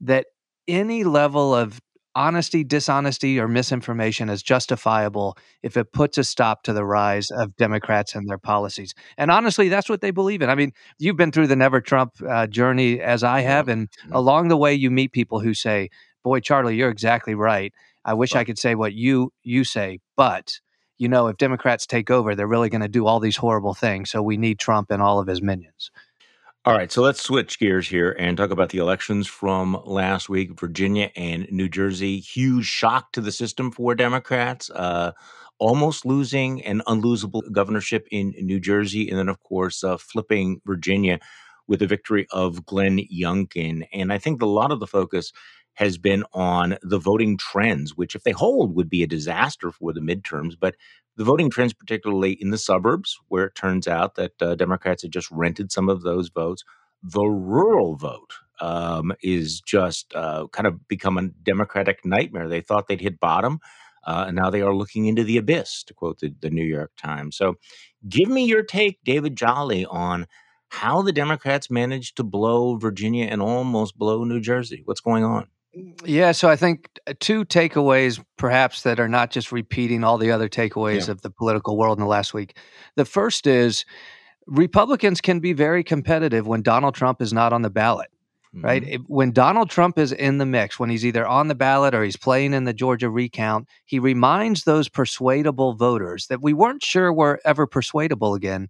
that 0.00 0.26
any 0.68 1.04
level 1.04 1.54
of 1.54 1.80
honesty, 2.14 2.64
dishonesty, 2.64 3.38
or 3.38 3.46
misinformation 3.46 4.30
is 4.30 4.42
justifiable 4.42 5.36
if 5.62 5.76
it 5.76 5.92
puts 5.92 6.16
a 6.18 6.24
stop 6.24 6.62
to 6.62 6.72
the 6.72 6.84
rise 6.84 7.30
of 7.30 7.54
Democrats 7.56 8.14
and 8.14 8.28
their 8.28 8.38
policies. 8.38 8.94
And 9.18 9.30
honestly, 9.30 9.68
that's 9.68 9.88
what 9.88 10.00
they 10.00 10.10
believe 10.10 10.40
in. 10.42 10.48
I 10.48 10.54
mean, 10.54 10.72
you've 10.98 11.16
been 11.18 11.30
through 11.30 11.48
the 11.48 11.56
Never 11.56 11.80
Trump 11.80 12.14
uh, 12.26 12.46
journey 12.46 13.00
as 13.00 13.22
I 13.22 13.42
have, 13.42 13.68
and 13.68 13.88
along 14.10 14.48
the 14.48 14.56
way, 14.56 14.74
you 14.74 14.90
meet 14.90 15.12
people 15.12 15.40
who 15.40 15.54
say, 15.54 15.90
"Boy, 16.24 16.40
Charlie, 16.40 16.76
you're 16.76 16.90
exactly 16.90 17.34
right. 17.34 17.72
I 18.04 18.14
wish 18.14 18.34
I 18.34 18.44
could 18.44 18.58
say 18.58 18.74
what 18.74 18.94
you 18.94 19.32
you 19.42 19.64
say, 19.64 20.00
but." 20.16 20.60
You 20.98 21.08
know, 21.08 21.28
if 21.28 21.36
Democrats 21.36 21.86
take 21.86 22.10
over, 22.10 22.34
they're 22.34 22.46
really 22.46 22.68
going 22.68 22.80
to 22.80 22.88
do 22.88 23.06
all 23.06 23.20
these 23.20 23.36
horrible 23.36 23.74
things. 23.74 24.10
So 24.10 24.22
we 24.22 24.36
need 24.36 24.58
Trump 24.58 24.90
and 24.90 25.02
all 25.02 25.18
of 25.18 25.26
his 25.26 25.42
minions. 25.42 25.90
All 26.64 26.74
right, 26.74 26.90
so 26.90 27.00
let's 27.00 27.22
switch 27.22 27.60
gears 27.60 27.88
here 27.88 28.16
and 28.18 28.36
talk 28.36 28.50
about 28.50 28.70
the 28.70 28.78
elections 28.78 29.28
from 29.28 29.80
last 29.84 30.28
week. 30.28 30.58
Virginia 30.58 31.12
and 31.14 31.46
New 31.52 31.68
Jersey, 31.68 32.18
huge 32.18 32.66
shock 32.66 33.12
to 33.12 33.20
the 33.20 33.30
system 33.30 33.70
for 33.70 33.94
Democrats. 33.94 34.68
Uh, 34.70 35.12
almost 35.58 36.04
losing 36.04 36.64
an 36.64 36.82
unlosable 36.88 37.40
governorship 37.52 38.08
in 38.10 38.34
New 38.40 38.58
Jersey, 38.58 39.08
and 39.08 39.16
then, 39.16 39.28
of 39.28 39.40
course, 39.44 39.84
uh, 39.84 39.96
flipping 39.96 40.60
Virginia 40.66 41.20
with 41.68 41.80
the 41.80 41.86
victory 41.86 42.26
of 42.32 42.66
Glenn 42.66 42.98
Youngkin. 43.14 43.86
And 43.92 44.12
I 44.12 44.18
think 44.18 44.42
a 44.42 44.46
lot 44.46 44.72
of 44.72 44.80
the 44.80 44.86
focus 44.88 45.32
has 45.76 45.98
been 45.98 46.24
on 46.32 46.76
the 46.82 46.98
voting 46.98 47.36
trends, 47.36 47.96
which, 47.96 48.14
if 48.14 48.24
they 48.24 48.32
hold, 48.32 48.74
would 48.74 48.90
be 48.90 49.02
a 49.02 49.06
disaster 49.06 49.70
for 49.70 49.92
the 49.92 50.00
midterms. 50.00 50.54
But 50.58 50.74
the 51.16 51.24
voting 51.24 51.50
trends, 51.50 51.72
particularly 51.72 52.32
in 52.32 52.50
the 52.50 52.58
suburbs, 52.58 53.18
where 53.28 53.44
it 53.44 53.54
turns 53.54 53.86
out 53.86 54.16
that 54.16 54.42
uh, 54.42 54.54
Democrats 54.54 55.02
had 55.02 55.12
just 55.12 55.30
rented 55.30 55.70
some 55.70 55.88
of 55.88 56.02
those 56.02 56.28
votes, 56.28 56.64
the 57.02 57.24
rural 57.24 57.94
vote 57.96 58.34
um, 58.60 59.12
is 59.22 59.60
just 59.60 60.14
uh, 60.14 60.46
kind 60.52 60.66
of 60.66 60.88
become 60.88 61.18
a 61.18 61.28
Democratic 61.28 62.04
nightmare. 62.04 62.48
They 62.48 62.62
thought 62.62 62.88
they'd 62.88 63.00
hit 63.00 63.20
bottom. 63.20 63.60
Uh, 64.06 64.26
and 64.28 64.36
now 64.36 64.50
they 64.50 64.62
are 64.62 64.74
looking 64.74 65.06
into 65.06 65.24
the 65.24 65.36
abyss, 65.36 65.82
to 65.82 65.92
quote 65.92 66.20
the, 66.20 66.32
the 66.40 66.48
New 66.48 66.64
York 66.64 66.92
Times. 66.96 67.36
So, 67.36 67.56
give 68.08 68.28
me 68.28 68.44
your 68.44 68.62
take, 68.62 69.00
David 69.02 69.34
Jolly, 69.34 69.84
on 69.84 70.28
how 70.68 71.02
the 71.02 71.12
Democrats 71.12 71.70
managed 71.70 72.16
to 72.16 72.22
blow 72.22 72.76
Virginia 72.76 73.26
and 73.26 73.42
almost 73.42 73.98
blow 73.98 74.22
New 74.22 74.40
Jersey. 74.40 74.82
What's 74.84 75.00
going 75.00 75.24
on? 75.24 75.48
Yeah, 76.04 76.32
so 76.32 76.48
I 76.48 76.56
think 76.56 76.88
uh, 77.06 77.12
two 77.20 77.44
takeaways, 77.44 78.22
perhaps, 78.38 78.82
that 78.82 78.98
are 78.98 79.08
not 79.08 79.30
just 79.30 79.52
repeating 79.52 80.04
all 80.04 80.16
the 80.16 80.30
other 80.30 80.48
takeaways 80.48 81.06
yeah. 81.06 81.12
of 81.12 81.22
the 81.22 81.30
political 81.30 81.76
world 81.76 81.98
in 81.98 82.02
the 82.02 82.08
last 82.08 82.32
week. 82.32 82.56
The 82.94 83.04
first 83.04 83.46
is 83.46 83.84
Republicans 84.46 85.20
can 85.20 85.40
be 85.40 85.52
very 85.52 85.84
competitive 85.84 86.46
when 86.46 86.62
Donald 86.62 86.94
Trump 86.94 87.20
is 87.20 87.32
not 87.32 87.52
on 87.52 87.60
the 87.60 87.68
ballot, 87.68 88.08
mm-hmm. 88.54 88.64
right? 88.64 89.00
When 89.06 89.32
Donald 89.32 89.68
Trump 89.68 89.98
is 89.98 90.12
in 90.12 90.38
the 90.38 90.46
mix, 90.46 90.78
when 90.78 90.88
he's 90.88 91.04
either 91.04 91.26
on 91.26 91.48
the 91.48 91.54
ballot 91.54 91.94
or 91.94 92.04
he's 92.04 92.16
playing 92.16 92.54
in 92.54 92.64
the 92.64 92.72
Georgia 92.72 93.10
recount, 93.10 93.68
he 93.84 93.98
reminds 93.98 94.64
those 94.64 94.88
persuadable 94.88 95.74
voters 95.74 96.28
that 96.28 96.40
we 96.40 96.54
weren't 96.54 96.82
sure 96.82 97.12
were 97.12 97.38
ever 97.44 97.66
persuadable 97.66 98.34
again. 98.34 98.68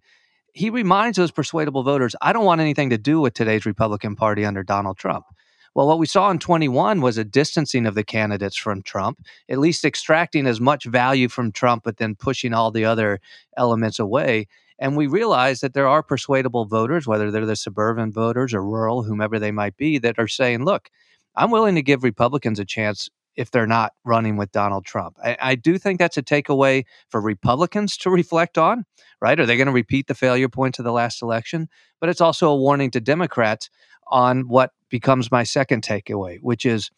He 0.51 0.69
reminds 0.69 1.17
those 1.17 1.31
persuadable 1.31 1.83
voters, 1.83 2.15
I 2.21 2.33
don't 2.33 2.45
want 2.45 2.59
anything 2.59 2.89
to 2.89 2.97
do 2.97 3.21
with 3.21 3.33
today's 3.33 3.65
Republican 3.65 4.15
Party 4.15 4.43
under 4.43 4.63
Donald 4.63 4.97
Trump. 4.97 5.25
Well, 5.75 5.87
what 5.87 5.99
we 5.99 6.05
saw 6.05 6.29
in 6.31 6.39
21 6.39 7.01
was 7.01 7.17
a 7.17 7.23
distancing 7.23 7.85
of 7.85 7.95
the 7.95 8.03
candidates 8.03 8.57
from 8.57 8.81
Trump, 8.81 9.23
at 9.49 9.59
least 9.59 9.85
extracting 9.85 10.47
as 10.47 10.59
much 10.59 10.85
value 10.85 11.29
from 11.29 11.51
Trump, 11.51 11.83
but 11.83 11.97
then 11.97 12.15
pushing 12.15 12.53
all 12.53 12.71
the 12.71 12.85
other 12.85 13.19
elements 13.55 13.99
away. 13.99 14.47
And 14.79 14.95
we 14.95 15.07
realize 15.07 15.61
that 15.61 15.73
there 15.73 15.87
are 15.87 16.03
persuadable 16.03 16.65
voters, 16.65 17.07
whether 17.07 17.31
they're 17.31 17.45
the 17.45 17.55
suburban 17.55 18.11
voters 18.11 18.53
or 18.53 18.63
rural, 18.63 19.03
whomever 19.03 19.39
they 19.39 19.51
might 19.51 19.75
be, 19.77 19.97
that 19.99 20.19
are 20.19 20.27
saying, 20.27 20.65
look, 20.65 20.89
I'm 21.35 21.51
willing 21.51 21.75
to 21.75 21.81
give 21.81 22.03
Republicans 22.03 22.59
a 22.59 22.65
chance 22.65 23.09
if 23.37 23.51
they're 23.51 23.67
not 23.67 23.93
running 24.03 24.35
with 24.35 24.51
Donald 24.51 24.83
Trump. 24.83 25.15
I, 25.23 25.37
I 25.39 25.55
do 25.55 25.77
think 25.77 25.99
that's 25.99 26.17
a 26.17 26.23
takeaway 26.23 26.85
for 27.09 27.21
Republicans 27.21 27.95
to 27.97 28.09
reflect 28.09 28.57
on, 28.57 28.83
right? 29.21 29.39
Are 29.39 29.45
they 29.45 29.55
going 29.55 29.67
to 29.67 29.73
repeat 29.73 30.07
the 30.07 30.15
failure 30.15 30.49
points 30.49 30.79
of 30.79 30.85
the 30.85 30.91
last 30.91 31.21
election? 31.21 31.69
But 32.01 32.09
it's 32.09 32.21
also 32.21 32.49
a 32.49 32.57
warning 32.57 32.91
to 32.91 32.99
Democrats 32.99 33.69
on 34.09 34.47
what 34.47 34.71
becomes 34.89 35.31
my 35.31 35.43
second 35.43 35.83
takeaway, 35.83 36.39
which 36.41 36.65
is 36.65 36.89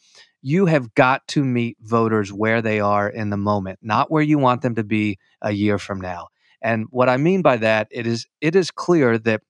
you 0.41 0.65
have 0.67 0.93
got 0.95 1.28
to 1.28 1.43
meet 1.43 1.78
voters 1.82 2.32
where 2.32 2.62
they 2.62 2.80
are 2.80 3.10
in 3.10 3.30
the 3.30 3.38
moment, 3.38 3.80
not 3.82 4.10
where 4.10 4.23
you 4.23 4.38
want 4.38 4.62
them 4.62 4.75
to 4.75 4.84
be 4.84 5.19
a 5.41 5.52
year 5.52 5.78
from 5.78 5.99
now. 5.99 6.28
And 6.62 6.86
what 6.89 7.10
I 7.10 7.17
mean 7.17 7.41
by 7.41 7.58
that, 7.58 7.88
it 7.91 8.06
is 8.06 8.28
it 8.41 8.56
is 8.56 8.71
clear 8.71 9.17
that 9.19 9.41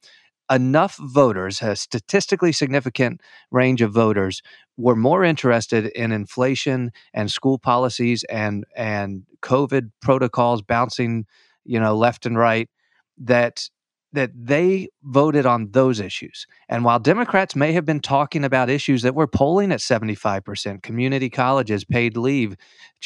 enough 0.50 0.98
voters, 0.98 1.62
a 1.62 1.76
statistically 1.76 2.52
significant 2.52 3.22
range 3.52 3.82
of 3.82 3.92
voters, 3.92 4.42
were 4.78 4.96
more 4.96 5.24
interested 5.24 5.88
in 5.88 6.12
inflation 6.12 6.92
and 7.14 7.32
school 7.32 7.58
policies 7.60 8.24
and 8.26 8.66
and 8.76 9.24
COVID 9.42 9.92
protocols 10.02 10.62
bouncing, 10.62 11.26
you 11.66 11.80
know, 11.80 11.96
left 11.96 12.26
and 12.26 12.38
right, 12.38 12.70
that 13.18 13.70
that 14.12 14.32
they 14.34 14.90
voted 15.04 15.46
on 15.46 15.70
those 15.72 16.00
issues. 16.00 16.48
And 16.68 16.84
while 16.84 17.00
Democrats 17.00 17.56
may 17.56 17.74
have 17.74 17.86
been 17.86 18.00
talking 18.00 18.44
about 18.44 18.70
issues 18.70 19.04
that 19.04 19.14
were 19.14 19.28
polling 19.28 19.72
at 19.72 19.80
75%, 19.80 20.82
community 20.82 21.30
colleges, 21.30 21.86
paid 21.86 22.18
leave, 22.18 22.56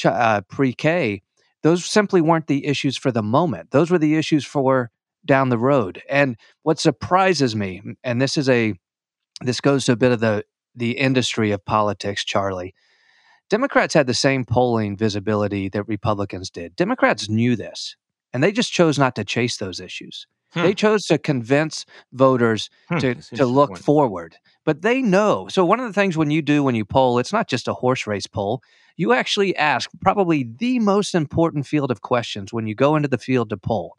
uh, 0.05 0.41
pre 0.47 0.73
K, 0.73 1.21
those 1.61 1.85
simply 1.85 2.21
weren't 2.21 2.47
the 2.47 2.65
issues 2.65 2.95
for 2.95 3.11
the 3.11 3.23
moment. 3.23 3.71
Those 3.71 3.91
were 3.91 3.97
the 3.97 4.15
issues 4.15 4.45
for 4.45 4.91
down 5.25 5.49
the 5.49 5.57
road. 5.57 6.01
And 6.09 6.37
what 6.63 6.79
surprises 6.79 7.55
me, 7.55 7.81
and 8.03 8.21
this 8.21 8.37
is 8.37 8.49
a, 8.49 8.73
this 9.41 9.61
goes 9.61 9.85
to 9.85 9.93
a 9.93 9.97
bit 9.97 10.11
of 10.11 10.19
the, 10.19 10.43
the 10.75 10.91
industry 10.91 11.51
of 11.51 11.65
politics, 11.65 12.23
Charlie. 12.23 12.73
Democrats 13.49 13.93
had 13.93 14.07
the 14.07 14.13
same 14.13 14.45
polling 14.45 14.97
visibility 14.97 15.69
that 15.69 15.83
Republicans 15.83 16.49
did. 16.49 16.75
Democrats 16.75 17.29
knew 17.29 17.55
this, 17.55 17.95
and 18.33 18.43
they 18.43 18.51
just 18.51 18.71
chose 18.71 18.97
not 18.97 19.15
to 19.15 19.23
chase 19.23 19.57
those 19.57 19.79
issues. 19.79 20.25
Hmm. 20.53 20.61
They 20.61 20.73
chose 20.73 21.05
to 21.07 21.17
convince 21.17 21.85
voters 22.11 22.69
hmm. 22.89 22.97
to, 22.99 23.15
to 23.15 23.45
look 23.45 23.71
point. 23.71 23.83
forward. 23.83 24.35
But 24.65 24.81
they 24.81 25.01
know. 25.01 25.47
So, 25.49 25.65
one 25.65 25.79
of 25.79 25.87
the 25.87 25.93
things 25.93 26.17
when 26.17 26.31
you 26.31 26.41
do 26.41 26.63
when 26.63 26.75
you 26.75 26.85
poll, 26.85 27.19
it's 27.19 27.33
not 27.33 27.47
just 27.47 27.67
a 27.67 27.73
horse 27.73 28.07
race 28.07 28.27
poll. 28.27 28.61
You 28.95 29.13
actually 29.13 29.55
ask 29.55 29.89
probably 30.01 30.43
the 30.43 30.79
most 30.79 31.15
important 31.15 31.65
field 31.65 31.91
of 31.91 32.01
questions 32.01 32.53
when 32.53 32.67
you 32.67 32.75
go 32.75 32.95
into 32.95 33.07
the 33.07 33.17
field 33.17 33.49
to 33.49 33.57
poll 33.57 33.97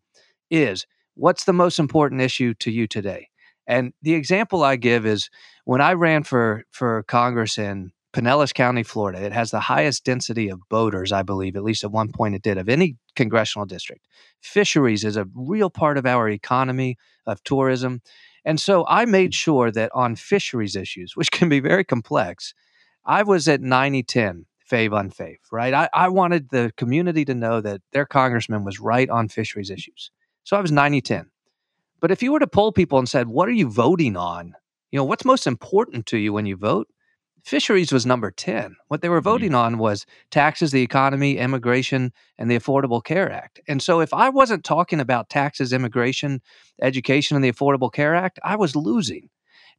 is 0.50 0.86
what's 1.14 1.44
the 1.44 1.52
most 1.52 1.78
important 1.78 2.20
issue 2.20 2.54
to 2.54 2.70
you 2.70 2.86
today? 2.86 3.28
And 3.66 3.92
the 4.02 4.14
example 4.14 4.62
I 4.62 4.76
give 4.76 5.06
is 5.06 5.30
when 5.64 5.80
I 5.80 5.94
ran 5.94 6.22
for, 6.22 6.64
for 6.70 7.02
Congress 7.04 7.56
in 7.56 7.92
Pinellas 8.14 8.54
County, 8.54 8.84
Florida. 8.84 9.20
It 9.20 9.32
has 9.32 9.50
the 9.50 9.60
highest 9.60 10.04
density 10.04 10.48
of 10.48 10.60
boaters, 10.68 11.10
I 11.10 11.22
believe, 11.22 11.56
at 11.56 11.64
least 11.64 11.82
at 11.82 11.90
one 11.90 12.12
point 12.12 12.36
it 12.36 12.42
did, 12.42 12.58
of 12.58 12.68
any 12.68 12.96
congressional 13.16 13.66
district. 13.66 14.06
Fisheries 14.40 15.04
is 15.04 15.16
a 15.16 15.26
real 15.34 15.68
part 15.68 15.98
of 15.98 16.06
our 16.06 16.28
economy, 16.28 16.96
of 17.26 17.42
tourism. 17.42 18.02
And 18.44 18.60
so 18.60 18.86
I 18.88 19.04
made 19.04 19.34
sure 19.34 19.72
that 19.72 19.90
on 19.94 20.14
fisheries 20.14 20.76
issues, 20.76 21.12
which 21.16 21.32
can 21.32 21.48
be 21.48 21.60
very 21.60 21.84
complex, 21.84 22.54
I 23.04 23.24
was 23.24 23.48
at 23.48 23.60
90 23.60 24.04
10, 24.04 24.46
fave 24.70 24.90
unfave, 24.90 25.38
right? 25.50 25.74
I, 25.74 25.88
I 25.92 26.08
wanted 26.08 26.50
the 26.50 26.72
community 26.76 27.24
to 27.24 27.34
know 27.34 27.60
that 27.60 27.82
their 27.92 28.06
congressman 28.06 28.64
was 28.64 28.78
right 28.78 29.10
on 29.10 29.28
fisheries 29.28 29.70
issues. 29.70 30.12
So 30.44 30.56
I 30.56 30.60
was 30.60 30.72
90 30.72 31.00
10. 31.00 31.30
But 32.00 32.10
if 32.10 32.22
you 32.22 32.32
were 32.32 32.38
to 32.38 32.46
poll 32.46 32.70
people 32.70 32.98
and 32.98 33.08
said, 33.08 33.28
what 33.28 33.48
are 33.48 33.52
you 33.52 33.68
voting 33.68 34.16
on? 34.16 34.54
You 34.92 34.98
know, 34.98 35.04
what's 35.04 35.24
most 35.24 35.46
important 35.46 36.06
to 36.06 36.18
you 36.18 36.32
when 36.32 36.46
you 36.46 36.56
vote? 36.56 36.88
Fisheries 37.44 37.92
was 37.92 38.06
number 38.06 38.30
10. 38.30 38.76
What 38.88 39.02
they 39.02 39.08
were 39.08 39.18
mm-hmm. 39.18 39.24
voting 39.24 39.54
on 39.54 39.78
was 39.78 40.06
taxes, 40.30 40.70
the 40.70 40.82
economy, 40.82 41.36
immigration, 41.36 42.12
and 42.38 42.50
the 42.50 42.58
Affordable 42.58 43.04
Care 43.04 43.30
Act. 43.30 43.60
And 43.68 43.82
so 43.82 44.00
if 44.00 44.14
I 44.14 44.30
wasn't 44.30 44.64
talking 44.64 45.00
about 45.00 45.28
taxes, 45.28 45.72
immigration, 45.72 46.40
education, 46.80 47.36
and 47.36 47.44
the 47.44 47.52
Affordable 47.52 47.92
Care 47.92 48.14
Act, 48.14 48.38
I 48.42 48.56
was 48.56 48.74
losing. 48.74 49.28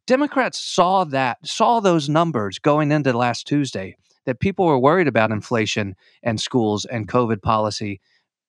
Democrats 0.06 0.60
saw 0.60 1.02
that, 1.04 1.38
saw 1.44 1.80
those 1.80 2.08
numbers 2.08 2.60
going 2.60 2.92
into 2.92 3.12
last 3.12 3.48
Tuesday 3.48 3.96
that 4.26 4.38
people 4.38 4.66
were 4.66 4.78
worried 4.78 5.08
about 5.08 5.32
inflation 5.32 5.96
and 6.22 6.40
schools 6.40 6.84
and 6.84 7.08
COVID 7.08 7.42
policy, 7.42 8.00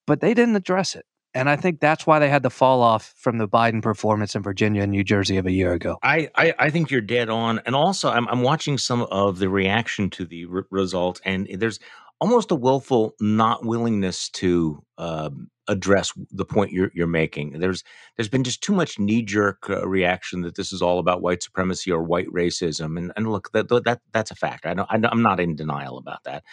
but 0.06 0.20
they 0.20 0.36
didn't 0.36 0.56
address 0.56 0.96
it. 0.96 1.06
And 1.38 1.50
I 1.50 1.56
think 1.56 1.80
that's 1.80 2.08
why 2.08 2.20
they 2.20 2.30
had 2.30 2.44
the 2.44 2.50
fall 2.50 2.82
off 2.82 3.14
from 3.16 3.38
the 3.38 3.48
Biden 3.48 3.82
performance 3.82 4.36
in 4.36 4.42
Virginia 4.42 4.82
and 4.82 4.92
New 4.92 5.04
Jersey 5.04 5.38
of 5.38 5.46
a 5.46 5.52
year 5.52 5.74
ago. 5.74 5.98
I, 6.02 6.30
I, 6.36 6.54
I 6.58 6.70
think 6.70 6.90
you're 6.92 7.02
dead 7.02 7.30
on. 7.30 7.62
And 7.66 7.76
also, 7.76 8.10
I'm, 8.10 8.28
I'm 8.28 8.42
watching 8.42 8.78
some 8.78 9.04
of 9.04 9.40
the 9.40 9.50
reaction 9.50 10.10
to 10.12 10.26
the 10.26 10.46
r- 10.52 10.66
result, 10.72 11.22
and 11.24 11.48
there's 11.54 11.80
almost 12.20 12.52
a 12.52 12.56
willful 12.56 13.14
not 13.20 13.64
willingness 13.64 14.30
to 14.30 14.84
um, 14.98 15.50
address 15.68 16.12
the 16.32 16.46
point 16.46 16.72
you're, 16.72 16.92
you're 16.94 17.08
making. 17.08 17.60
There's 17.60 17.84
there's 18.16 18.30
been 18.30 18.44
just 18.44 18.64
too 18.64 18.74
much 18.74 18.98
knee 18.98 19.22
jerk 19.22 19.70
uh, 19.70 19.88
reaction 19.88 20.42
that 20.42 20.56
this 20.56 20.74
is 20.74 20.82
all 20.82 21.00
about 21.00 21.22
white 21.22 21.44
supremacy 21.44 21.92
or 21.92 22.02
white 22.02 22.28
racism, 22.28 22.98
and 22.98 23.12
and 23.16 23.32
look 23.32 23.52
that 23.52 23.70
that 23.70 24.02
that's 24.12 24.32
a 24.32 24.36
fact. 24.36 24.66
I 24.66 24.74
don't, 24.74 24.90
I'm 24.92 25.22
not 25.22 25.40
in 25.40 25.56
denial 25.56 25.98
about 25.98 26.24
that. 26.24 26.44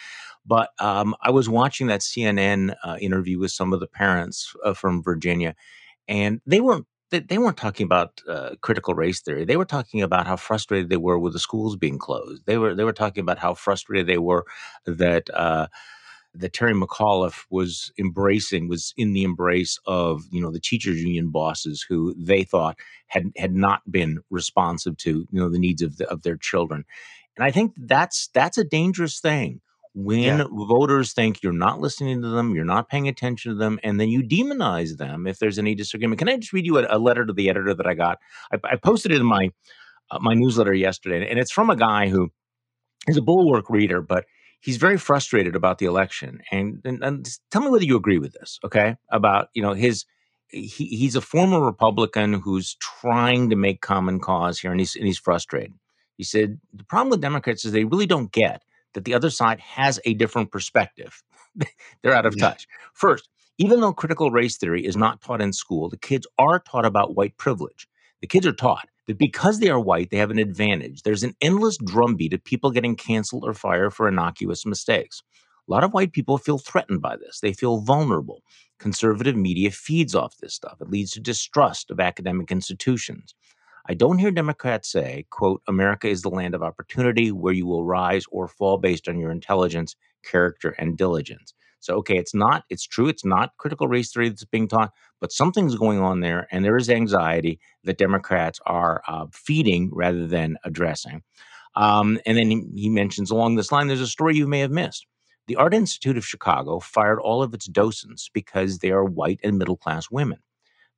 But 0.45 0.69
um, 0.79 1.15
I 1.21 1.31
was 1.31 1.49
watching 1.49 1.87
that 1.87 2.01
CNN 2.01 2.75
uh, 2.83 2.97
interview 3.01 3.39
with 3.39 3.51
some 3.51 3.73
of 3.73 3.79
the 3.79 3.87
parents 3.87 4.53
uh, 4.63 4.73
from 4.73 5.01
Virginia, 5.01 5.55
and 6.07 6.41
they 6.45 6.61
weren't 6.61 6.85
they, 7.11 7.19
they 7.19 7.37
weren't 7.37 7.57
talking 7.57 7.85
about 7.85 8.21
uh, 8.27 8.51
critical 8.61 8.93
race 8.93 9.21
theory. 9.21 9.45
They 9.45 9.57
were 9.57 9.65
talking 9.65 10.01
about 10.01 10.27
how 10.27 10.35
frustrated 10.35 10.89
they 10.89 10.97
were 10.97 11.19
with 11.19 11.33
the 11.33 11.39
schools 11.39 11.75
being 11.75 11.97
closed. 11.97 12.43
They 12.45 12.57
were 12.57 12.75
they 12.75 12.83
were 12.83 12.93
talking 12.93 13.21
about 13.21 13.39
how 13.39 13.53
frustrated 13.53 14.07
they 14.07 14.17
were 14.17 14.45
that 14.85 15.29
uh, 15.33 15.67
that 16.33 16.53
Terry 16.53 16.73
McAuliffe 16.73 17.45
was 17.49 17.91
embracing 17.97 18.67
was 18.67 18.93
in 18.97 19.13
the 19.13 19.23
embrace 19.23 19.79
of 19.85 20.23
you 20.31 20.41
know 20.41 20.51
the 20.51 20.59
teachers 20.59 21.01
union 21.01 21.29
bosses 21.29 21.85
who 21.87 22.13
they 22.17 22.43
thought 22.43 22.77
had 23.07 23.31
had 23.37 23.53
not 23.53 23.81
been 23.89 24.19
responsive 24.29 24.97
to 24.97 25.27
you 25.31 25.39
know 25.39 25.49
the 25.49 25.59
needs 25.59 25.81
of 25.81 25.97
the, 25.97 26.07
of 26.09 26.23
their 26.23 26.37
children, 26.37 26.83
and 27.37 27.45
I 27.45 27.51
think 27.51 27.73
that's 27.77 28.29
that's 28.33 28.57
a 28.57 28.63
dangerous 28.63 29.19
thing 29.19 29.61
when 29.95 30.19
yeah. 30.19 30.45
voters 30.51 31.13
think 31.13 31.41
you're 31.41 31.53
not 31.53 31.79
listening 31.79 32.21
to 32.21 32.27
them, 32.27 32.53
you're 32.53 32.65
not 32.65 32.89
paying 32.89 33.07
attention 33.07 33.53
to 33.53 33.57
them, 33.57 33.79
and 33.81 33.97
then 33.97 34.09
you 34.09 34.21
demonize 34.21 34.97
them 34.97 35.25
if 35.25 35.39
there's 35.39 35.57
any 35.57 35.73
disagreement. 35.73 36.19
Can 36.19 36.27
I 36.27 36.35
just 36.35 36.51
read 36.51 36.65
you 36.65 36.77
a, 36.77 36.85
a 36.89 36.99
letter 36.99 37.25
to 37.25 37.31
the 37.31 37.49
editor 37.49 37.73
that 37.73 37.87
I 37.87 37.93
got? 37.93 38.19
I, 38.51 38.57
I 38.73 38.75
posted 38.75 39.13
it 39.13 39.21
in 39.21 39.25
my 39.25 39.51
uh, 40.11 40.19
my 40.19 40.33
newsletter 40.33 40.73
yesterday, 40.73 41.27
and 41.29 41.39
it's 41.39 41.51
from 41.51 41.69
a 41.69 41.77
guy 41.77 42.09
who 42.09 42.29
is 43.07 43.15
a 43.15 43.21
bulwark 43.21 43.69
reader, 43.69 44.01
but 44.01 44.25
he's 44.59 44.77
very 44.77 44.97
frustrated 44.97 45.55
about 45.55 45.77
the 45.77 45.85
election. 45.85 46.41
And, 46.51 46.81
and, 46.83 47.03
and 47.03 47.29
tell 47.51 47.61
me 47.61 47.69
whether 47.69 47.85
you 47.85 47.95
agree 47.95 48.17
with 48.17 48.33
this, 48.33 48.59
okay? 48.65 48.97
About 49.09 49.47
you 49.53 49.61
know 49.61 49.73
his 49.73 50.05
he, 50.49 50.85
he's 50.87 51.15
a 51.15 51.21
former 51.21 51.61
Republican 51.61 52.33
who's 52.33 52.75
trying 52.75 53.49
to 53.49 53.55
make 53.55 53.81
common 53.81 54.19
cause 54.19 54.59
here, 54.59 54.71
and 54.71 54.79
he's 54.79 54.95
and 54.95 55.05
he's 55.05 55.19
frustrated. 55.19 55.73
He 56.17 56.25
said 56.25 56.59
the 56.73 56.83
problem 56.83 57.11
with 57.11 57.21
Democrats 57.21 57.63
is 57.63 57.71
they 57.71 57.85
really 57.85 58.05
don't 58.05 58.31
get 58.31 58.61
that 58.95 59.05
the 59.05 59.13
other 59.13 59.29
side 59.29 59.59
has 59.59 59.99
a 60.05 60.15
different 60.15 60.51
perspective. 60.51 61.21
They're 62.01 62.15
out 62.15 62.25
of 62.25 62.33
yeah. 62.35 62.49
touch. 62.49 62.67
First, 62.93 63.29
even 63.57 63.79
though 63.79 63.93
critical 63.93 64.31
race 64.31 64.57
theory 64.57 64.85
is 64.85 64.97
not 64.97 65.21
taught 65.21 65.41
in 65.41 65.53
school, 65.53 65.87
the 65.87 65.97
kids 65.97 66.27
are 66.37 66.59
taught 66.59 66.85
about 66.85 67.15
white 67.15 67.37
privilege. 67.37 67.87
The 68.21 68.27
kids 68.27 68.45
are 68.47 68.53
taught 68.53 68.89
that 69.07 69.17
because 69.17 69.59
they 69.59 69.69
are 69.69 69.79
white, 69.79 70.09
they 70.09 70.17
have 70.17 70.31
an 70.31 70.39
advantage. 70.39 71.03
There's 71.03 71.23
an 71.23 71.35
endless 71.41 71.77
drumbeat 71.77 72.33
of 72.33 72.43
people 72.43 72.71
getting 72.71 72.95
canceled 72.95 73.43
or 73.45 73.53
fired 73.53 73.93
for 73.93 74.07
innocuous 74.07 74.65
mistakes. 74.65 75.21
A 75.67 75.71
lot 75.71 75.83
of 75.83 75.93
white 75.93 76.11
people 76.11 76.37
feel 76.37 76.57
threatened 76.57 77.01
by 77.01 77.15
this. 77.17 77.39
They 77.39 77.53
feel 77.53 77.79
vulnerable. 77.79 78.43
Conservative 78.77 79.35
media 79.35 79.71
feeds 79.71 80.13
off 80.13 80.37
this 80.37 80.53
stuff. 80.53 80.79
It 80.81 80.89
leads 80.89 81.11
to 81.11 81.19
distrust 81.19 81.89
of 81.89 81.99
academic 81.99 82.51
institutions. 82.51 83.33
I 83.87 83.93
don't 83.93 84.17
hear 84.17 84.31
Democrats 84.31 84.91
say, 84.91 85.25
quote, 85.29 85.61
America 85.67 86.07
is 86.07 86.23
the 86.23 86.29
land 86.29 86.55
of 86.55 86.63
opportunity 86.63 87.31
where 87.31 87.53
you 87.53 87.67
will 87.67 87.85
rise 87.85 88.25
or 88.31 88.47
fall 88.47 88.77
based 88.77 89.07
on 89.07 89.19
your 89.19 89.29
intelligence, 89.29 89.95
character, 90.23 90.71
and 90.79 90.97
diligence. 90.97 91.53
So, 91.81 91.95
okay, 91.97 92.17
it's 92.17 92.33
not, 92.33 92.63
it's 92.71 92.87
true, 92.87 93.07
it's 93.07 93.23
not 93.23 93.51
critical 93.59 93.87
race 93.87 94.11
theory 94.11 94.29
that's 94.29 94.43
being 94.43 94.67
taught, 94.67 94.91
but 95.21 95.31
something's 95.31 95.75
going 95.75 95.99
on 95.99 96.21
there, 96.21 96.47
and 96.51 96.65
there 96.65 96.77
is 96.77 96.89
anxiety 96.89 97.59
that 97.83 97.99
Democrats 97.99 98.59
are 98.65 99.03
uh, 99.07 99.27
feeding 99.31 99.91
rather 99.93 100.25
than 100.25 100.57
addressing. 100.63 101.21
Um, 101.75 102.19
and 102.25 102.37
then 102.37 102.49
he, 102.49 102.63
he 102.75 102.89
mentions 102.89 103.29
along 103.29 103.55
this 103.55 103.71
line, 103.71 103.87
there's 103.87 104.01
a 104.01 104.07
story 104.07 104.35
you 104.35 104.47
may 104.47 104.61
have 104.61 104.71
missed. 104.71 105.05
The 105.47 105.57
Art 105.57 105.75
Institute 105.75 106.17
of 106.17 106.25
Chicago 106.25 106.79
fired 106.79 107.19
all 107.19 107.43
of 107.43 107.53
its 107.53 107.67
docents 107.67 108.31
because 108.33 108.79
they 108.79 108.89
are 108.89 109.05
white 109.05 109.39
and 109.43 109.59
middle 109.59 109.77
class 109.77 110.09
women. 110.09 110.39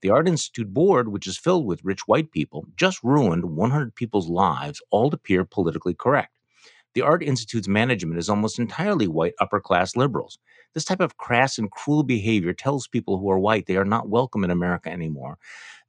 The 0.02 0.12
Art 0.12 0.28
Institute 0.28 0.74
board, 0.74 1.08
which 1.08 1.26
is 1.26 1.40
filled 1.40 1.66
with 1.66 1.84
rich 1.84 2.08
white 2.08 2.32
people, 2.32 2.68
just 2.76 3.04
ruined 3.04 3.46
100 3.46 3.96
people's 3.96 4.30
lives, 4.30 4.82
all 4.92 5.10
to 5.10 5.16
appear 5.16 5.44
politically 5.44 5.96
correct. 5.96 6.38
The 6.94 7.02
Art 7.02 7.24
Institute's 7.24 7.68
management 7.68 8.20
is 8.20 8.30
almost 8.30 8.60
entirely 8.60 9.08
white 9.08 9.34
upper 9.40 9.60
class 9.60 9.96
liberals. 9.96 10.38
This 10.74 10.86
type 10.86 11.00
of 11.00 11.18
crass 11.18 11.58
and 11.58 11.72
cruel 11.72 12.04
behavior 12.04 12.54
tells 12.54 12.88
people 12.88 13.18
who 13.18 13.30
are 13.32 13.40
white 13.40 13.66
they 13.66 13.76
are 13.76 13.86
not 13.86 14.10
welcome 14.10 14.44
in 14.44 14.52
America 14.52 14.92
anymore. 14.92 15.38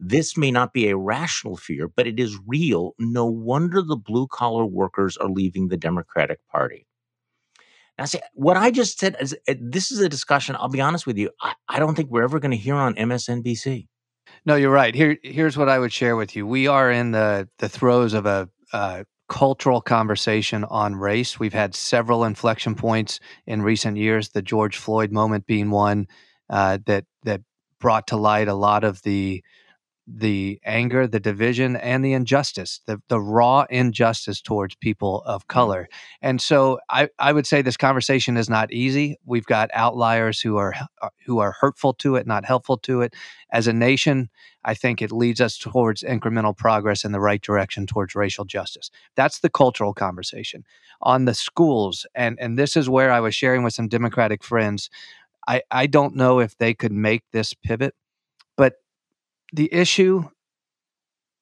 This 0.01 0.37
may 0.37 0.51
not 0.51 0.73
be 0.73 0.89
a 0.89 0.97
rational 0.97 1.57
fear, 1.57 1.89
but 1.89 2.07
it 2.07 2.19
is 2.19 2.39
real. 2.47 2.95
No 2.99 3.27
wonder 3.27 3.83
the 3.83 3.97
blue 3.97 4.27
collar 4.27 4.65
workers 4.65 5.17
are 5.19 5.29
leaving 5.29 5.69
the 5.69 5.77
Democratic 5.77 6.41
Party. 6.51 6.87
I 7.99 8.05
say, 8.05 8.21
what 8.33 8.57
I 8.57 8.71
just 8.71 8.99
said 8.99 9.17
is 9.21 9.37
uh, 9.49 9.55
this 9.61 9.91
is 9.91 10.01
a 10.01 10.09
discussion. 10.09 10.57
I'll 10.57 10.69
be 10.69 10.81
honest 10.81 11.07
with 11.07 11.19
you. 11.19 11.31
I, 11.41 11.55
I 11.69 11.79
don't 11.79 11.95
think 11.95 12.11
we're 12.11 12.23
ever 12.23 12.39
going 12.39 12.53
to 12.53 12.57
hear 12.57 12.77
on 12.77 12.95
MSNBC. 12.95 13.89
No, 14.45 14.55
you're 14.55 14.71
right. 14.71 14.95
Here, 14.95 15.19
here's 15.23 15.57
what 15.57 15.69
I 15.69 15.79
would 15.79 15.93
share 15.93 16.17
with 16.17 16.35
you. 16.37 16.47
We 16.47 16.67
are 16.67 16.91
in 16.91 17.13
the 17.13 17.49
the 17.59 17.69
throes 17.69 18.15
of 18.15 18.27
a 18.27 18.49
uh, 18.73 19.05
cultural 19.29 19.81
conversation 19.81 20.65
on 20.65 20.95
race. 20.97 21.39
We've 21.39 21.53
had 21.53 21.75
several 21.75 22.25
inflection 22.25 22.75
points 22.75 23.21
in 23.47 23.63
recent 23.63 23.97
years. 23.97 24.31
The 24.31 24.43
George 24.43 24.77
Floyd 24.77 25.13
moment 25.13 25.47
being 25.47 25.71
one 25.71 26.07
uh, 26.51 26.79
that 26.87 27.05
that 27.25 27.43
brought 27.79 28.07
to 28.09 28.17
light 28.17 28.49
a 28.49 28.55
lot 28.55 28.85
of 28.85 29.03
the 29.03 29.43
the 30.11 30.59
anger, 30.65 31.07
the 31.07 31.21
division, 31.21 31.77
and 31.77 32.03
the 32.03 32.15
injustice, 32.15 32.81
the, 32.87 32.99
the 33.09 33.21
raw 33.21 33.67
injustice 33.69 34.41
towards 34.41 34.75
people 34.77 35.23
of 35.27 35.43
mm-hmm. 35.43 35.53
color. 35.53 35.89
And 36.23 36.41
so 36.41 36.81
I, 36.89 37.09
I 37.19 37.33
would 37.33 37.47
say 37.47 37.61
this 37.61 37.77
conversation 37.77 38.37
is 38.37 38.49
not 38.49 38.73
easy. 38.73 39.19
We've 39.27 39.45
got 39.45 39.71
outliers 39.75 40.41
who 40.41 40.57
are 40.57 40.75
uh, 41.03 41.09
who 41.27 41.41
are 41.41 41.55
hurtful 41.61 41.93
to 41.95 42.17
it, 42.17 42.27
not 42.27 42.47
helpful 42.47 42.79
to 42.79 43.03
it. 43.03 43.15
As 43.53 43.67
a 43.67 43.73
nation, 43.73 44.31
I 44.65 44.75
think 44.75 45.03
it 45.03 45.13
leads 45.13 45.41
us 45.41 45.59
towards 45.59 46.03
incremental 46.03 46.57
progress 46.57 47.05
in 47.05 47.13
the 47.13 47.21
right 47.21 47.41
direction 47.41 47.87
towards 47.87 48.15
racial 48.15 48.45
justice. 48.45 48.91
That's 49.15 49.41
the 49.41 49.51
cultural 49.51 49.95
conversation. 49.95 50.65
On 51.03 51.27
the 51.27 51.35
schools, 51.35 52.07
and, 52.15 52.39
and 52.41 52.59
this 52.59 52.77
is 52.77 52.89
where 52.89 53.13
I 53.13 53.21
was 53.21 53.35
sharing 53.35 53.63
with 53.63 53.75
some 53.75 53.89
Democratic 53.89 54.43
friends, 54.43 54.91
I, 55.47 55.63
I 55.71 55.87
don't 55.87 56.17
know 56.17 56.41
if 56.41 56.57
they 56.59 56.75
could 56.75 56.93
make 56.93 57.23
this 57.33 57.55
pivot, 57.55 57.95
the 59.53 59.73
issue 59.73 60.29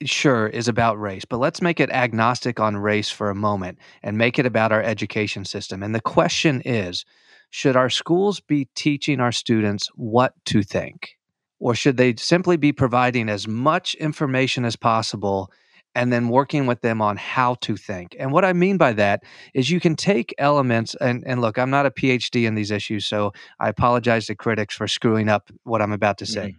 sure 0.04 0.46
is 0.46 0.68
about 0.68 1.00
race 1.00 1.24
but 1.24 1.38
let's 1.38 1.62
make 1.62 1.80
it 1.80 1.90
agnostic 1.90 2.60
on 2.60 2.76
race 2.76 3.08
for 3.08 3.30
a 3.30 3.34
moment 3.34 3.78
and 4.02 4.18
make 4.18 4.38
it 4.38 4.44
about 4.44 4.70
our 4.70 4.82
education 4.82 5.44
system 5.44 5.82
and 5.82 5.94
the 5.94 6.00
question 6.00 6.60
is 6.64 7.04
should 7.50 7.76
our 7.76 7.88
schools 7.88 8.40
be 8.40 8.68
teaching 8.74 9.20
our 9.20 9.32
students 9.32 9.88
what 9.94 10.34
to 10.44 10.62
think 10.62 11.16
or 11.58 11.74
should 11.74 11.96
they 11.96 12.14
simply 12.16 12.58
be 12.58 12.72
providing 12.72 13.30
as 13.30 13.48
much 13.48 13.94
information 13.94 14.66
as 14.66 14.76
possible 14.76 15.50
and 15.94 16.12
then 16.12 16.28
working 16.28 16.66
with 16.66 16.82
them 16.82 17.00
on 17.00 17.16
how 17.16 17.54
to 17.54 17.74
think. 17.74 18.14
And 18.18 18.30
what 18.30 18.44
I 18.44 18.52
mean 18.52 18.76
by 18.76 18.92
that 18.92 19.22
is 19.54 19.70
you 19.70 19.80
can 19.80 19.96
take 19.96 20.34
elements 20.36 20.94
and, 21.00 21.24
and 21.26 21.40
look, 21.40 21.56
I'm 21.56 21.70
not 21.70 21.86
a 21.86 21.90
PhD 21.90 22.46
in 22.46 22.54
these 22.54 22.70
issues, 22.70 23.06
so 23.06 23.32
I 23.58 23.70
apologize 23.70 24.26
to 24.26 24.34
critics 24.34 24.76
for 24.76 24.86
screwing 24.86 25.30
up 25.30 25.48
what 25.64 25.80
I'm 25.80 25.92
about 25.92 26.18
to 26.18 26.26
say. 26.26 26.48
Mm 26.48 26.56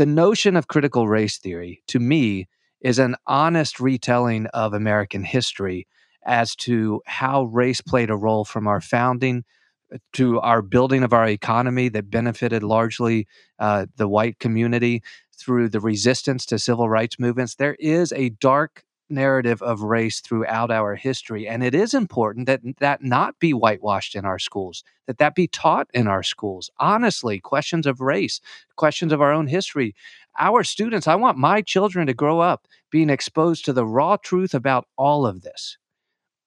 the 0.00 0.06
notion 0.06 0.56
of 0.56 0.66
critical 0.66 1.08
race 1.08 1.36
theory, 1.36 1.82
to 1.86 1.98
me, 1.98 2.48
is 2.80 2.98
an 2.98 3.16
honest 3.26 3.78
retelling 3.78 4.46
of 4.46 4.72
American 4.72 5.22
history 5.22 5.86
as 6.24 6.56
to 6.56 7.02
how 7.04 7.42
race 7.42 7.82
played 7.82 8.08
a 8.08 8.16
role 8.16 8.46
from 8.46 8.66
our 8.66 8.80
founding 8.80 9.44
uh, 9.92 9.98
to 10.14 10.40
our 10.40 10.62
building 10.62 11.02
of 11.02 11.12
our 11.12 11.28
economy 11.28 11.90
that 11.90 12.08
benefited 12.08 12.62
largely 12.62 13.26
uh, 13.58 13.84
the 13.96 14.08
white 14.08 14.38
community 14.38 15.02
through 15.38 15.68
the 15.68 15.80
resistance 15.80 16.46
to 16.46 16.58
civil 16.58 16.88
rights 16.88 17.18
movements. 17.18 17.56
There 17.56 17.76
is 17.78 18.10
a 18.14 18.30
dark 18.30 18.84
narrative 19.10 19.62
of 19.62 19.82
race 19.82 20.20
throughout 20.20 20.70
our 20.70 20.94
history 20.94 21.48
and 21.48 21.62
it 21.62 21.74
is 21.74 21.94
important 21.94 22.46
that 22.46 22.60
that 22.78 23.02
not 23.02 23.38
be 23.38 23.52
whitewashed 23.52 24.14
in 24.14 24.24
our 24.24 24.38
schools 24.38 24.84
that 25.10 25.18
that 25.18 25.34
be 25.34 25.48
taught 25.48 25.88
in 25.92 26.06
our 26.06 26.22
schools. 26.22 26.70
Honestly 26.78 27.40
questions 27.40 27.84
of 27.84 28.00
race 28.00 28.40
questions 28.76 29.12
of 29.12 29.20
our 29.20 29.32
own 29.32 29.48
history. 29.48 29.94
Our 30.38 30.62
students 30.62 31.08
i 31.08 31.16
want 31.16 31.36
my 31.36 31.62
children 31.62 32.06
to 32.06 32.14
grow 32.14 32.38
up 32.38 32.68
being 32.92 33.10
exposed 33.10 33.64
to 33.64 33.72
the 33.72 33.84
raw 33.84 34.16
truth 34.16 34.54
about 34.54 34.86
all 34.96 35.26
of 35.26 35.42
this. 35.42 35.78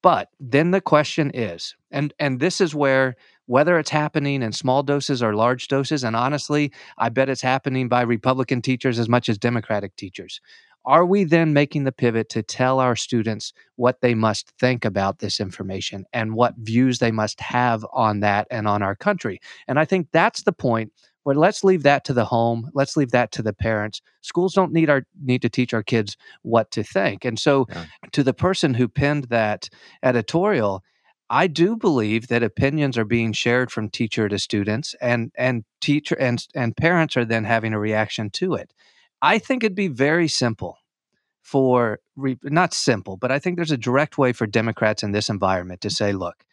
But 0.02 0.30
then 0.40 0.72
the 0.72 0.80
question 0.80 1.30
is 1.34 1.76
and 1.92 2.14
and 2.20 2.40
this 2.40 2.62
is 2.62 2.74
where 2.74 3.16
whether 3.46 3.78
it's 3.78 3.90
happening 3.90 4.42
in 4.42 4.54
small 4.54 4.84
doses 4.84 5.22
or 5.22 5.36
large 5.36 5.68
doses 5.68 6.04
and 6.06 6.16
honestly 6.16 6.72
i 6.98 7.10
bet 7.10 7.30
it's 7.30 7.42
happening 7.42 7.90
by 7.90 8.02
republican 8.02 8.62
teachers 8.62 8.98
as 8.98 9.10
much 9.10 9.28
as 9.28 9.38
democratic 9.38 9.96
teachers 9.98 10.40
are 10.86 11.06
we 11.06 11.24
then 11.24 11.54
making 11.54 11.84
the 11.84 11.92
pivot 11.92 12.30
to 12.30 12.44
tell 12.44 12.80
our 12.80 12.96
students 12.96 13.54
what 13.76 14.02
they 14.02 14.14
must 14.14 14.52
think 14.60 14.86
about 14.86 15.20
this 15.20 15.40
information 15.40 16.06
and 16.12 16.36
what 16.36 16.56
views 16.58 17.00
they 17.00 17.12
must 17.12 17.40
have 17.42 17.86
on 17.94 18.20
that 18.20 18.48
and 18.52 18.68
on 18.68 18.82
our 18.82 18.96
country? 18.96 19.40
And 19.68 19.80
I 19.80 19.86
think 19.86 20.08
that's 20.12 20.44
the 20.44 20.52
point 20.52 20.92
where 21.24 21.36
let's 21.36 21.64
leave 21.64 21.84
that 21.84 22.04
to 22.06 22.14
the 22.14 22.26
home. 22.26 22.70
Let's 22.74 22.98
leave 22.98 23.12
that 23.12 23.32
to 23.34 23.42
the 23.42 23.54
parents. 23.54 24.02
Schools 24.22 24.54
don't 24.54 24.74
need 24.74 24.90
our 24.90 25.04
need 25.22 25.42
to 25.42 25.50
teach 25.50 25.74
our 25.74 25.84
kids 25.84 26.18
what 26.42 26.70
to 26.72 26.84
think. 26.84 27.26
And 27.26 27.40
so 27.40 27.66
yeah. 27.70 27.86
to 28.12 28.24
the 28.24 28.34
person 28.34 28.74
who 28.74 28.88
penned 28.88 29.26
that 29.26 29.70
editorial, 30.04 30.84
I 31.30 31.48
do 31.48 31.78
believe 31.78 32.28
that 32.28 32.44
opinions 32.44 32.98
are 32.98 33.06
being 33.06 33.32
shared 33.32 33.72
from 33.72 33.90
teacher 33.90 34.28
to 34.28 34.38
students 34.38 34.96
and 35.02 35.32
and 35.38 35.64
teacher 35.82 36.16
and 36.20 36.46
and 36.54 36.76
parents 36.76 37.16
are 37.18 37.26
then 37.26 37.46
having 37.46 37.74
a 37.74 37.80
reaction 37.80 38.30
to 38.32 38.56
it. 38.56 38.74
I 39.24 39.40
think 39.40 39.64
it'd 39.64 39.74
be 39.74 39.88
very 39.88 40.28
simple 40.28 40.80
for 41.42 42.00
not 42.18 42.74
simple, 42.74 43.16
but 43.16 43.32
I 43.32 43.40
think 43.40 43.56
there's 43.56 43.72
a 43.72 43.78
direct 43.78 44.18
way 44.18 44.34
for 44.34 44.46
Democrats 44.46 45.02
in 45.02 45.14
this 45.14 45.30
environment 45.30 45.80
to 45.82 45.90
say, 45.90 46.12
look, 46.12 46.44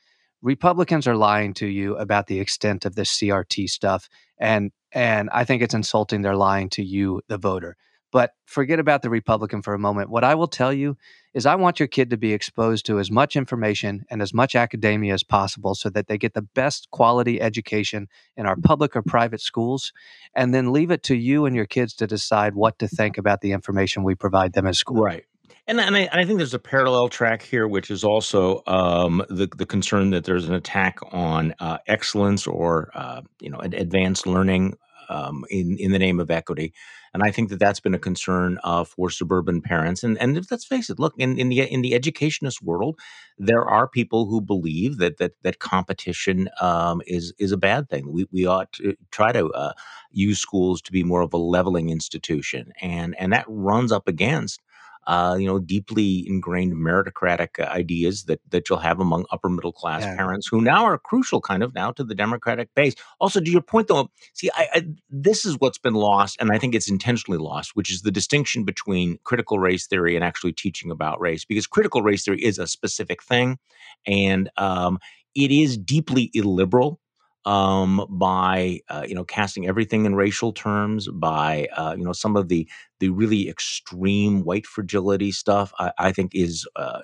Republicans 0.41 1.09
are 1.09 1.17
lying 1.17 1.53
to 1.55 1.67
you 1.67 1.97
about 1.97 2.29
the 2.29 2.39
extent 2.39 2.85
of 2.85 2.95
this 2.95 3.11
CRT 3.19 3.69
stuff, 3.69 4.09
and 4.39 4.71
and 4.93 5.29
I 5.33 5.45
think 5.45 5.63
it's 5.63 5.75
insulting 5.75 6.23
they're 6.23 6.37
lying 6.37 6.71
to 6.71 6.83
you, 6.83 7.23
the 7.27 7.39
voter. 7.39 7.77
But 8.13 8.33
forget 8.47 8.81
about 8.81 9.03
the 9.03 9.11
Republican 9.11 9.63
for 9.63 9.75
a 9.75 9.79
moment. 9.79 10.11
What 10.11 10.25
I 10.25 10.35
will 10.35 10.49
tell 10.49 10.73
you 10.73 10.97
is 11.33 11.47
I 11.47 11.55
want 11.55 11.79
your 11.79 11.87
kid 11.87 12.11
to 12.11 12.17
be 12.17 12.33
exposed 12.33 12.87
to 12.87 12.99
as 12.99 13.11
much 13.11 13.37
information 13.37 14.05
and 14.11 14.21
as 14.21 14.35
much 14.35 14.57
academia 14.57 15.15
as 15.15 15.23
possible 15.23 15.75
so 15.75 15.91
that 15.91 16.09
they 16.09 16.19
get 16.19 16.35
the 16.35 16.43
best 16.43 16.91
quality 16.91 17.41
education 17.41 18.09
in 18.37 18.47
our 18.47 18.57
public 18.57 18.97
or 18.97 19.03
private 19.03 19.41
schools 19.41 19.93
and 20.35 20.53
then 20.53 20.73
leave 20.73 20.91
it 20.91 21.05
to 21.05 21.15
you 21.15 21.47
and 21.47 21.55
your 21.55 21.67
kids 21.67 21.95
to 21.95 22.07
decide 22.07 22.55
what 22.55 22.79
to 22.81 22.89
think 22.89 23.17
about 23.17 23.41
the 23.41 23.53
information 23.53 24.03
we 24.03 24.15
provide 24.15 24.55
them 24.55 24.67
at 24.67 24.77
school. 24.77 25.03
Right. 25.03 25.25
And, 25.67 25.79
and, 25.79 25.97
I, 25.97 26.09
I 26.13 26.25
think 26.25 26.39
there's 26.39 26.55
a 26.55 26.59
parallel 26.59 27.09
track 27.09 27.43
here, 27.43 27.69
which 27.69 27.93
is 27.93 28.03
also 28.03 28.63
um, 28.67 29.25
the 29.29 29.49
the 29.57 29.67
concern 29.67 30.11
that 30.11 30.25
there's 30.25 30.49
an 30.49 30.55
attack 30.55 30.99
on 31.13 31.55
uh, 31.61 31.79
excellence 31.87 32.47
or 32.47 32.91
uh, 32.95 33.23
you 33.41 33.51
know 33.51 33.61
advanced 33.61 34.27
learning 34.27 34.77
um, 35.11 35.45
in 35.51 35.77
in 35.79 35.93
the 35.93 35.99
name 35.99 36.21
of 36.21 36.31
equity. 36.31 36.73
And 37.13 37.25
I 37.25 37.33
think 37.33 37.49
that 37.51 37.59
that's 37.59 37.81
been 37.81 37.95
a 37.95 37.99
concern 37.99 38.59
uh, 38.63 38.85
for 38.85 39.11
suburban 39.11 39.61
parents. 39.61 40.05
And 40.05 40.17
and 40.19 40.47
let's 40.51 40.65
face 40.65 40.89
it, 40.91 40.99
look 40.99 41.15
in, 41.19 41.39
in 41.39 41.49
the 41.49 41.61
in 41.61 41.83
the 41.83 41.95
educationist 41.95 42.63
world, 42.63 42.99
there 43.37 43.65
are 43.65 43.89
people 43.89 44.27
who 44.27 44.41
believe 44.41 44.99
that 44.99 45.19
that 45.19 45.33
that 45.43 45.59
competition 45.59 46.49
um, 46.61 47.03
is 47.07 47.35
is 47.39 47.53
a 47.53 47.59
bad 47.59 47.89
thing. 47.91 48.13
We 48.13 48.27
we 48.33 48.47
ought 48.47 48.73
to 48.75 48.95
try 49.11 49.33
to 49.33 49.51
uh, 49.51 49.73
use 50.13 50.39
schools 50.41 50.81
to 50.83 50.93
be 50.93 51.03
more 51.03 51.23
of 51.23 51.35
a 51.35 51.39
leveling 51.39 51.91
institution, 51.91 52.73
and 52.81 53.17
and 53.19 53.33
that 53.33 53.45
runs 53.49 53.93
up 53.93 54.09
against 54.09 54.61
uh, 55.07 55.37
you 55.39 55.47
know, 55.47 55.59
deeply 55.59 56.25
ingrained 56.29 56.75
meritocratic 56.75 57.59
uh, 57.59 57.69
ideas 57.71 58.25
that 58.25 58.41
that 58.51 58.69
you'll 58.69 58.79
have 58.79 59.01
among 59.01 59.25
upper 59.33 59.49
middle 59.49 59.73
class 59.73 60.03
yeah. 60.03 60.17
parents 60.17 60.47
who 60.47 60.61
now 60.61 60.85
are 60.85 60.99
crucial, 60.99 61.41
kind 61.41 61.63
of 61.63 61.75
now 61.75 61.91
to 61.91 62.05
the 62.05 62.15
Democratic 62.15 62.69
base. 62.75 62.95
Also, 63.19 63.41
to 63.41 63.51
your 63.51 63.63
point, 63.63 63.89
though, 63.89 64.11
see, 64.35 64.51
I, 64.55 64.69
I, 64.75 64.87
this 65.09 65.45
is 65.45 65.57
what's 65.59 65.79
been 65.79 65.95
lost, 65.95 66.37
and 66.41 66.53
I 66.53 66.59
think 66.59 66.75
it's 66.75 66.91
intentionally 66.91 67.39
lost, 67.39 67.73
which 67.75 67.91
is 67.91 68.03
the 68.03 68.11
distinction 68.11 68.65
between 68.65 69.19
critical 69.25 69.59
race 69.59 69.87
theory 69.87 70.15
and 70.15 70.25
actually 70.25 70.53
teaching 70.53 70.91
about 70.91 71.21
race, 71.21 71.45
because 71.45 71.67
critical 71.67 72.03
race 72.03 72.25
theory 72.25 72.45
is 72.45 72.59
a 72.59 72.67
specific 72.67 73.23
thing, 73.23 73.59
and 74.07 74.51
um, 74.59 74.99
it 75.35 75.51
is 75.51 75.79
deeply 75.79 76.31
illiberal 76.35 77.00
um, 77.45 78.07
by 78.11 78.81
uh, 78.89 79.05
you 79.09 79.15
know 79.15 79.25
casting 79.25 79.67
everything 79.67 80.05
in 80.05 80.15
racial 80.15 80.53
terms, 80.53 81.09
by 81.09 81.69
uh, 81.77 81.95
you 81.99 82.05
know 82.05 82.13
some 82.13 82.37
of 82.37 82.49
the 82.49 82.69
the 82.99 83.09
really 83.11 83.49
extreme 83.49 84.45
white 84.45 84.67
fragility 84.67 85.33
stuff. 85.33 85.73
I, 85.79 85.93
I 85.99 86.13
think 86.13 86.35
is 86.35 86.67
uh, 86.77 87.01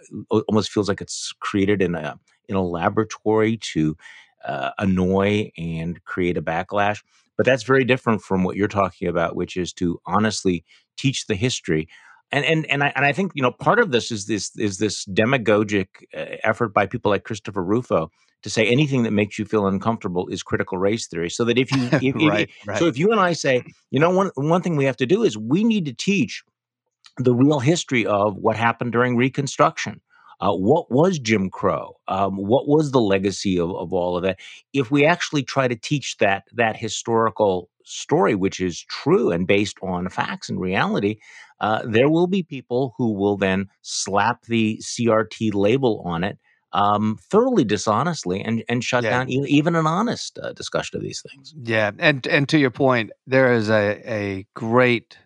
almost 0.49 0.71
feels 0.71 0.89
like 0.89 1.01
it's 1.01 1.33
created 1.41 1.83
in 1.83 1.95
a 1.95 2.19
in 2.49 2.57
a 2.57 2.63
laboratory 2.63 3.57
to 3.59 3.97
uh, 4.45 4.71
annoy 4.79 5.51
and 5.57 6.03
create 6.05 6.37
a 6.37 6.43
backlash. 6.43 7.03
But 7.37 7.45
that's 7.47 7.65
very 7.65 7.85
different 7.85 8.23
from 8.23 8.45
what 8.45 8.57
you're 8.57 8.69
talking 8.69 9.09
about, 9.09 9.37
which 9.37 9.57
is 9.57 9.73
to 9.75 10.01
honestly 10.07 10.65
teach 10.97 11.27
the 11.27 11.35
history 11.35 11.89
and 12.33 12.45
and 12.45 12.67
and 12.71 12.83
I, 12.83 12.93
and 12.97 13.05
I 13.05 13.13
think 13.13 13.33
you 13.35 13.43
know 13.43 13.53
part 13.53 13.79
of 13.79 13.91
this 13.91 14.11
is 14.11 14.27
this 14.27 14.57
is 14.57 14.79
this 14.79 15.05
demagogic 15.07 16.07
uh, 16.17 16.37
effort 16.43 16.75
by 16.75 16.87
people 16.87 17.11
like 17.11 17.25
Christopher 17.25 17.63
Rufo 17.63 18.11
to 18.43 18.51
say 18.51 18.67
anything 18.67 19.03
that 19.05 19.13
makes 19.13 19.39
you 19.39 19.45
feel 19.45 19.67
uncomfortable 19.67 20.29
is 20.29 20.43
critical 20.43 20.79
race 20.79 21.07
theory. 21.07 21.31
So 21.31 21.45
that 21.45 21.59
if 21.59 21.73
you 21.73 21.89
if, 21.93 22.15
right, 22.31 22.49
if, 22.49 22.69
right. 22.69 22.79
so 22.79 22.87
if 22.87 22.99
you 22.99 23.11
and 23.11 23.21
I 23.21 23.33
say 23.33 23.63
you 23.91 24.01
know 24.01 24.11
one 24.11 24.31
one 24.35 24.63
thing 24.63 24.77
we 24.77 24.85
have 24.85 24.97
to 24.99 25.07
do 25.07 25.23
is 25.23 25.39
we 25.39 25.65
need 25.65 25.85
to 25.87 25.93
teach 25.93 26.43
the 27.19 27.35
real 27.35 27.61
history 27.61 28.05
of 28.07 28.37
what 28.37 28.57
happened 28.57 28.93
during 28.93 29.17
Reconstruction. 29.17 30.01
Uh, 30.39 30.53
what 30.53 30.91
was 30.91 31.19
Jim 31.19 31.49
Crow? 31.49 31.97
Um, 32.09 32.37
what 32.37 32.69
was 32.69 32.91
the 32.91 33.01
legacy 33.01 33.59
of, 33.59 33.71
of 33.75 33.95
all 33.95 34.19
of 34.19 34.23
that? 34.23 34.39
If 34.75 34.91
we 34.91 35.07
actually 35.07 35.43
try 35.43 35.67
to 35.67 35.77
teach 35.77 36.19
that 36.19 36.45
that 36.53 36.77
historical 36.77 37.71
story, 37.87 38.35
which 38.35 38.61
is 38.61 38.83
true 38.83 39.31
and 39.31 39.47
based 39.47 39.79
on 39.83 40.09
facts 40.09 40.49
and 40.49 40.61
reality, 40.61 41.17
uh, 41.61 41.83
there 41.85 42.11
will 42.11 42.27
be 42.27 42.43
people 42.43 42.95
who 42.99 43.13
will 43.13 43.37
then 43.37 43.69
slap 43.83 44.45
the 44.45 44.79
CRT 44.83 45.55
label 45.55 46.03
on 46.05 46.25
it 46.25 46.39
um, 46.73 47.19
thoroughly 47.31 47.65
dishonestly 47.65 48.43
and 48.43 48.63
and 48.69 48.85
shut 48.85 49.03
yeah. 49.03 49.11
down 49.11 49.31
even 49.31 49.75
an 49.75 49.87
honest 49.87 50.39
uh, 50.39 50.53
discussion 50.53 50.97
of 50.97 51.03
these 51.03 51.23
things. 51.23 51.55
Yeah, 51.63 51.93
and 51.99 52.27
and 52.27 52.49
to 52.51 52.59
your 52.59 52.71
point, 52.71 53.11
there 53.27 53.53
is 53.53 53.71
a 53.71 54.03
a 54.07 54.47
great 54.55 55.19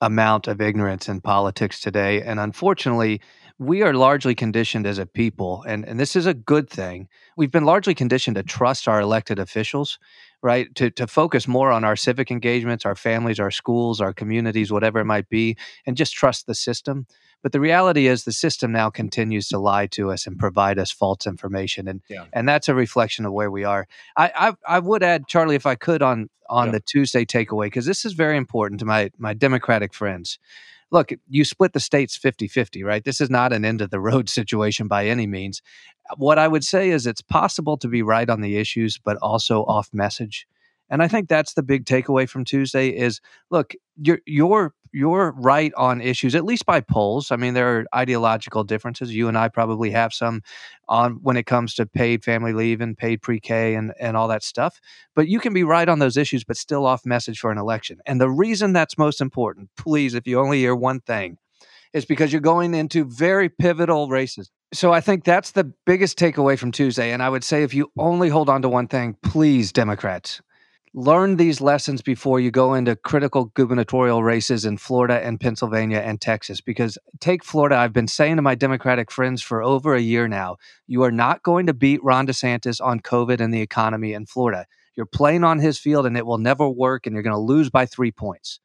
amount 0.00 0.48
of 0.48 0.60
ignorance 0.60 1.08
in 1.08 1.20
politics 1.20 1.80
today, 1.80 2.22
and 2.22 2.40
unfortunately, 2.40 3.20
we 3.58 3.82
are 3.82 3.92
largely 3.92 4.34
conditioned 4.34 4.86
as 4.86 4.98
a 4.98 5.06
people, 5.06 5.64
and, 5.66 5.84
and 5.84 5.98
this 5.98 6.14
is 6.14 6.26
a 6.26 6.34
good 6.34 6.70
thing. 6.70 7.08
We've 7.36 7.50
been 7.50 7.64
largely 7.64 7.94
conditioned 7.94 8.36
to 8.36 8.44
trust 8.44 8.86
our 8.86 9.00
elected 9.00 9.40
officials, 9.40 9.98
right? 10.42 10.72
To, 10.76 10.90
to 10.90 11.08
focus 11.08 11.48
more 11.48 11.72
on 11.72 11.82
our 11.82 11.96
civic 11.96 12.30
engagements, 12.30 12.86
our 12.86 12.94
families, 12.94 13.40
our 13.40 13.50
schools, 13.50 14.00
our 14.00 14.12
communities, 14.12 14.70
whatever 14.70 15.00
it 15.00 15.06
might 15.06 15.28
be, 15.28 15.56
and 15.86 15.96
just 15.96 16.14
trust 16.14 16.46
the 16.46 16.54
system. 16.54 17.06
But 17.42 17.52
the 17.52 17.60
reality 17.60 18.06
is 18.06 18.24
the 18.24 18.32
system 18.32 18.70
now 18.70 18.90
continues 18.90 19.48
to 19.48 19.58
lie 19.58 19.86
to 19.88 20.10
us 20.12 20.26
and 20.26 20.38
provide 20.38 20.78
us 20.78 20.92
false 20.92 21.26
information. 21.26 21.88
And 21.88 22.00
yeah. 22.08 22.24
and 22.32 22.48
that's 22.48 22.68
a 22.68 22.74
reflection 22.74 23.24
of 23.24 23.32
where 23.32 23.50
we 23.50 23.64
are. 23.64 23.86
I, 24.16 24.32
I, 24.36 24.76
I 24.76 24.78
would 24.78 25.02
add, 25.02 25.26
Charlie, 25.26 25.56
if 25.56 25.66
I 25.66 25.74
could, 25.74 26.02
on 26.02 26.30
on 26.48 26.66
yeah. 26.66 26.72
the 26.72 26.80
Tuesday 26.80 27.24
takeaway, 27.24 27.66
because 27.66 27.86
this 27.86 28.04
is 28.04 28.12
very 28.12 28.36
important 28.36 28.80
to 28.80 28.86
my 28.86 29.10
my 29.18 29.34
Democratic 29.34 29.94
friends 29.94 30.38
look, 30.90 31.10
you 31.28 31.44
split 31.44 31.72
the 31.72 31.80
states 31.80 32.16
50 32.16 32.48
50, 32.48 32.82
right? 32.82 33.04
This 33.04 33.20
is 33.20 33.30
not 33.30 33.52
an 33.52 33.64
end 33.64 33.80
of 33.80 33.90
the 33.90 34.00
road 34.00 34.28
situation 34.38 34.88
by 34.88 35.06
any 35.06 35.26
means. 35.26 35.62
What 36.16 36.38
I 36.38 36.48
would 36.48 36.64
say 36.64 36.90
is 36.90 37.06
it's 37.06 37.20
possible 37.20 37.76
to 37.78 37.88
be 37.88 38.02
right 38.02 38.28
on 38.28 38.40
the 38.40 38.56
issues, 38.56 38.98
but 39.02 39.16
also 39.18 39.64
off 39.64 39.90
message. 39.92 40.46
And 40.90 41.02
I 41.02 41.08
think 41.08 41.28
that's 41.28 41.54
the 41.54 41.62
big 41.62 41.84
takeaway 41.84 42.28
from 42.28 42.44
Tuesday 42.44 42.88
is 42.88 43.20
look, 43.50 43.74
you're 43.96 44.20
you're 44.26 44.74
you're 44.92 45.34
right 45.36 45.72
on 45.76 46.00
issues, 46.00 46.34
at 46.34 46.44
least 46.44 46.64
by 46.64 46.80
polls. 46.80 47.30
I 47.30 47.36
mean, 47.36 47.54
there 47.54 47.78
are 47.78 47.86
ideological 47.94 48.64
differences. 48.64 49.14
You 49.14 49.28
and 49.28 49.36
I 49.36 49.48
probably 49.48 49.90
have 49.90 50.14
some 50.14 50.42
on 50.88 51.18
when 51.22 51.36
it 51.36 51.44
comes 51.44 51.74
to 51.74 51.86
paid 51.86 52.24
family 52.24 52.52
leave 52.52 52.80
and 52.80 52.96
paid 52.96 53.20
pre-K 53.20 53.74
and, 53.74 53.92
and 54.00 54.16
all 54.16 54.28
that 54.28 54.42
stuff. 54.42 54.80
But 55.14 55.28
you 55.28 55.40
can 55.40 55.52
be 55.52 55.64
right 55.64 55.88
on 55.88 55.98
those 55.98 56.16
issues, 56.16 56.44
but 56.44 56.56
still 56.56 56.86
off 56.86 57.04
message 57.04 57.38
for 57.38 57.50
an 57.50 57.58
election. 57.58 57.98
And 58.06 58.20
the 58.20 58.30
reason 58.30 58.72
that's 58.72 58.96
most 58.96 59.20
important, 59.20 59.68
please, 59.76 60.14
if 60.14 60.26
you 60.26 60.40
only 60.40 60.58
hear 60.58 60.74
one 60.74 61.00
thing, 61.00 61.36
is 61.92 62.04
because 62.04 62.32
you're 62.32 62.40
going 62.40 62.74
into 62.74 63.04
very 63.04 63.48
pivotal 63.48 64.08
races. 64.08 64.50
So 64.74 64.92
I 64.92 65.00
think 65.00 65.24
that's 65.24 65.52
the 65.52 65.72
biggest 65.86 66.18
takeaway 66.18 66.58
from 66.58 66.70
Tuesday. 66.70 67.12
And 67.12 67.22
I 67.22 67.30
would 67.30 67.44
say 67.44 67.62
if 67.62 67.72
you 67.72 67.90
only 67.98 68.28
hold 68.28 68.50
on 68.50 68.60
to 68.62 68.68
one 68.68 68.88
thing, 68.88 69.16
please, 69.22 69.72
Democrats, 69.72 70.42
learn 70.94 71.36
these 71.36 71.60
lessons 71.60 72.02
before 72.02 72.40
you 72.40 72.50
go 72.50 72.74
into 72.74 72.96
critical 72.96 73.46
gubernatorial 73.54 74.22
races 74.22 74.64
in 74.64 74.76
Florida 74.76 75.24
and 75.24 75.40
Pennsylvania 75.40 75.98
and 75.98 76.20
Texas. 76.20 76.60
Because 76.60 76.98
take 77.20 77.44
Florida, 77.44 77.76
I've 77.76 77.92
been 77.92 78.08
saying 78.08 78.36
to 78.36 78.42
my 78.42 78.54
Democratic 78.54 79.10
friends 79.10 79.42
for 79.42 79.62
over 79.62 79.94
a 79.94 80.00
year 80.00 80.28
now, 80.28 80.56
you 80.86 81.02
are 81.02 81.12
not 81.12 81.42
going 81.42 81.66
to 81.66 81.74
beat 81.74 82.02
Ron 82.02 82.26
DeSantis 82.26 82.80
on 82.80 83.00
COVID 83.00 83.40
and 83.40 83.52
the 83.52 83.60
economy 83.60 84.12
in 84.12 84.26
Florida. 84.26 84.66
You're 84.96 85.06
playing 85.06 85.44
on 85.44 85.60
his 85.60 85.78
field 85.78 86.06
and 86.06 86.16
it 86.16 86.26
will 86.26 86.38
never 86.38 86.68
work, 86.68 87.06
and 87.06 87.14
you're 87.14 87.22
going 87.22 87.32
to 87.32 87.38
lose 87.38 87.70
by 87.70 87.86
three 87.86 88.10
points. 88.10 88.60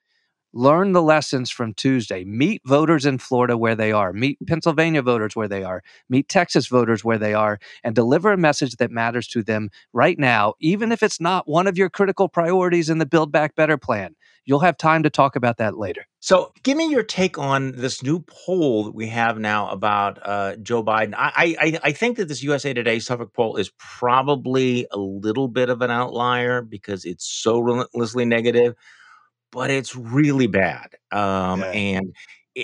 Learn 0.56 0.92
the 0.92 1.02
lessons 1.02 1.50
from 1.50 1.74
Tuesday. 1.74 2.24
Meet 2.24 2.62
voters 2.64 3.08
in 3.08 3.18
Florida 3.18 3.58
where 3.58 3.74
they 3.74 3.92
are. 3.92 4.14
Meet 4.14 4.38
Pennsylvania 4.46 5.02
voters 5.02 5.36
where 5.36 5.48
they 5.48 5.64
are. 5.64 5.82
Meet 6.10 6.30
Texas 6.30 6.68
voters 6.68 7.04
where 7.04 7.18
they 7.18 7.34
are 7.34 7.58
and 7.84 7.96
deliver 7.96 8.32
a 8.32 8.38
message 8.38 8.76
that 8.76 8.92
matters 8.92 9.28
to 9.30 9.42
them 9.42 9.72
right 9.94 10.20
now, 10.20 10.54
even 10.60 10.92
if 10.92 11.02
it's 11.02 11.20
not 11.20 11.48
one 11.48 11.66
of 11.66 11.76
your 11.76 11.90
critical 11.90 12.30
priorities 12.30 12.88
in 12.88 13.00
the 13.00 13.08
Build 13.08 13.32
Back 13.32 13.56
Better 13.56 13.78
plan. 13.78 14.16
You'll 14.46 14.60
have 14.60 14.78
time 14.78 15.04
to 15.04 15.10
talk 15.10 15.36
about 15.36 15.58
that 15.58 15.78
later. 15.78 16.06
So, 16.20 16.52
give 16.64 16.78
me 16.78 16.90
your 16.90 17.04
take 17.04 17.40
on 17.40 17.72
this 17.72 18.04
new 18.04 18.20
poll 18.20 18.84
that 18.84 18.94
we 18.94 19.08
have 19.08 19.40
now 19.40 19.70
about 19.70 20.20
uh, 20.22 20.58
Joe 20.58 20.84
Biden. 20.84 21.14
I, 21.18 21.56
I, 21.60 21.80
I 21.82 21.92
think 21.94 22.18
that 22.18 22.28
this 22.28 22.44
USA 22.44 22.74
Today 22.74 23.00
Suffolk 23.00 23.34
poll 23.34 23.56
is 23.56 23.72
probably 23.80 24.86
a 24.92 24.98
little 24.98 25.48
bit 25.48 25.70
of 25.70 25.82
an 25.82 25.92
outlier 25.92 26.62
because 26.62 27.06
it's 27.06 27.26
so 27.26 27.60
relentlessly 27.60 28.26
negative 28.26 28.76
but 29.54 29.70
it's 29.70 29.96
really 29.96 30.48
bad. 30.48 30.96
Um, 31.12 31.62
yeah. 31.62 31.72
And 31.72 32.16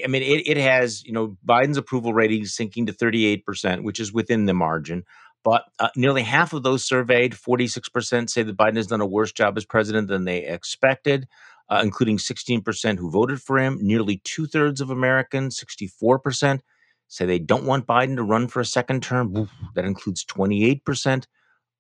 I 0.04 0.08
mean, 0.08 0.24
it, 0.24 0.48
it 0.48 0.58
has, 0.58 1.04
you 1.06 1.14
know, 1.14 1.38
Biden's 1.46 1.78
approval 1.78 2.14
rating 2.14 2.46
sinking 2.46 2.88
to 2.88 2.94
38%, 2.94 3.84
which 3.84 4.00
is 4.00 4.12
within 4.12 4.46
the 4.46 4.54
margin. 4.54 5.04
But 5.44 5.66
uh, 5.80 5.90
nearly 5.96 6.24
half 6.24 6.52
of 6.52 6.64
those 6.64 6.84
surveyed, 6.84 7.34
46%, 7.34 8.30
say 8.30 8.44
that 8.44 8.58
Biden 8.58 8.76
has 8.76 8.88
done 8.88 9.02
a 9.02 9.06
worse 9.06 9.32
job 9.32 9.58
as 9.58 9.66
president 9.66 10.08
than 10.10 10.26
they 10.26 10.46
expected, 10.46 11.28
uh, 11.70 11.82
including 11.84 12.18
16% 12.18 12.98
who 12.98 13.10
voted 13.10 13.42
for 13.42 13.58
him. 13.58 13.78
Nearly 13.82 14.22
two 14.24 14.48
thirds 14.48 14.82
of 14.82 14.90
Americans, 14.90 15.64
64%, 15.82 16.60
say 17.08 17.26
they 17.26 17.40
don't 17.40 17.66
want 17.66 17.88
Biden 17.88 18.16
to 18.18 18.24
run 18.24 18.48
for 18.48 18.60
a 18.60 18.66
second 18.66 19.02
term. 19.02 19.50
That 19.76 19.86
includes 19.86 20.26
28% 20.26 21.26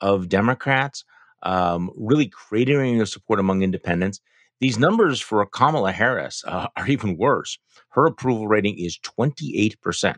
of 0.02 0.30
Democrats, 0.30 1.04
um, 1.44 1.92
really 1.96 2.30
cratering 2.30 3.02
of 3.02 3.10
support 3.10 3.40
among 3.40 3.62
independents. 3.62 4.22
These 4.60 4.78
numbers 4.78 5.22
for 5.22 5.46
Kamala 5.46 5.92
Harris 5.92 6.44
uh, 6.46 6.68
are 6.76 6.88
even 6.88 7.18
worse. 7.18 7.58
Her 7.90 8.06
approval 8.06 8.48
rating 8.48 8.78
is 8.78 9.00
28%. 9.00 10.16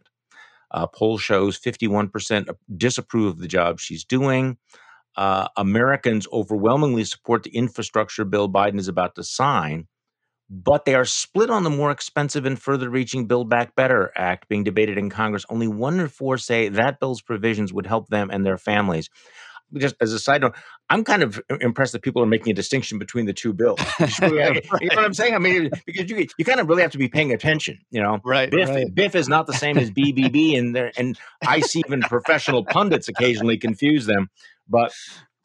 Uh, 0.72 0.88
poll 0.88 1.18
shows 1.18 1.60
51% 1.60 2.50
disapprove 2.78 3.28
of 3.28 3.40
the 3.40 3.48
job 3.48 3.80
she's 3.80 4.06
doing. 4.06 4.58
Uh, 5.18 5.48
Americans 5.58 6.28
overwhelmingly 6.32 7.04
support 7.04 7.44
the 7.44 7.56
infrastructure 7.56 8.24
bill 8.24 8.50
Biden 8.50 8.80
is 8.80 8.88
about 8.88 9.16
to 9.16 9.24
sign, 9.24 9.88
but 10.50 10.86
they 10.86 10.96
are 10.96 11.06
split 11.06 11.50
on 11.50 11.64
the 11.64 11.70
more 11.70 11.92
expensive 11.92 12.46
and 12.46 12.60
further 12.60 12.90
reaching 12.90 13.28
Build 13.28 13.50
Back 13.50 13.76
Better 13.76 14.12
Act 14.16 14.48
being 14.48 14.64
debated 14.64 14.98
in 14.98 15.10
Congress. 15.10 15.46
Only 15.50 15.68
one 15.68 16.00
in 16.00 16.08
four 16.08 16.38
say 16.38 16.70
that 16.70 17.02
bill's 17.02 17.22
provisions 17.22 17.74
would 17.74 17.86
help 17.86 18.08
them 18.08 18.30
and 18.32 18.46
their 18.46 18.58
families 18.58 19.10
just 19.78 19.96
as 20.02 20.14
a 20.14 20.20
side 20.20 20.42
note, 20.42 20.56
I'm 20.90 21.04
kind 21.04 21.24
of 21.24 21.42
impressed 21.62 21.94
that 21.94 22.02
people 22.02 22.22
are 22.22 22.28
making 22.28 22.52
a 22.52 22.54
distinction 22.54 23.00
between 23.00 23.26
the 23.26 23.34
two 23.34 23.54
bills. 23.54 23.80
right. 24.00 24.66
You 24.82 24.90
know 24.90 24.96
what 24.96 25.06
I'm 25.06 25.14
saying? 25.14 25.36
I 25.36 25.40
mean, 25.40 25.70
because 25.86 26.10
you 26.10 26.28
you 26.38 26.46
kind 26.46 26.60
of 26.60 26.68
really 26.68 26.82
have 26.82 26.92
to 26.92 26.98
be 26.98 27.08
paying 27.08 27.32
attention. 27.32 27.80
You 27.92 28.02
know, 28.02 28.20
right? 28.24 28.50
BIF, 28.50 28.70
right. 28.70 28.94
BIF 28.94 29.16
is 29.16 29.30
not 29.30 29.48
the 29.48 29.54
same 29.54 29.78
as 29.78 29.92
BBB, 29.92 30.58
and 30.58 30.76
there 30.76 30.92
and 30.98 31.18
I 31.46 31.62
see 31.62 31.84
even 31.86 32.02
professional 32.02 32.66
pundits 32.66 33.08
occasionally 33.08 33.58
confuse 33.58 34.06
them. 34.06 34.30
But 34.68 34.94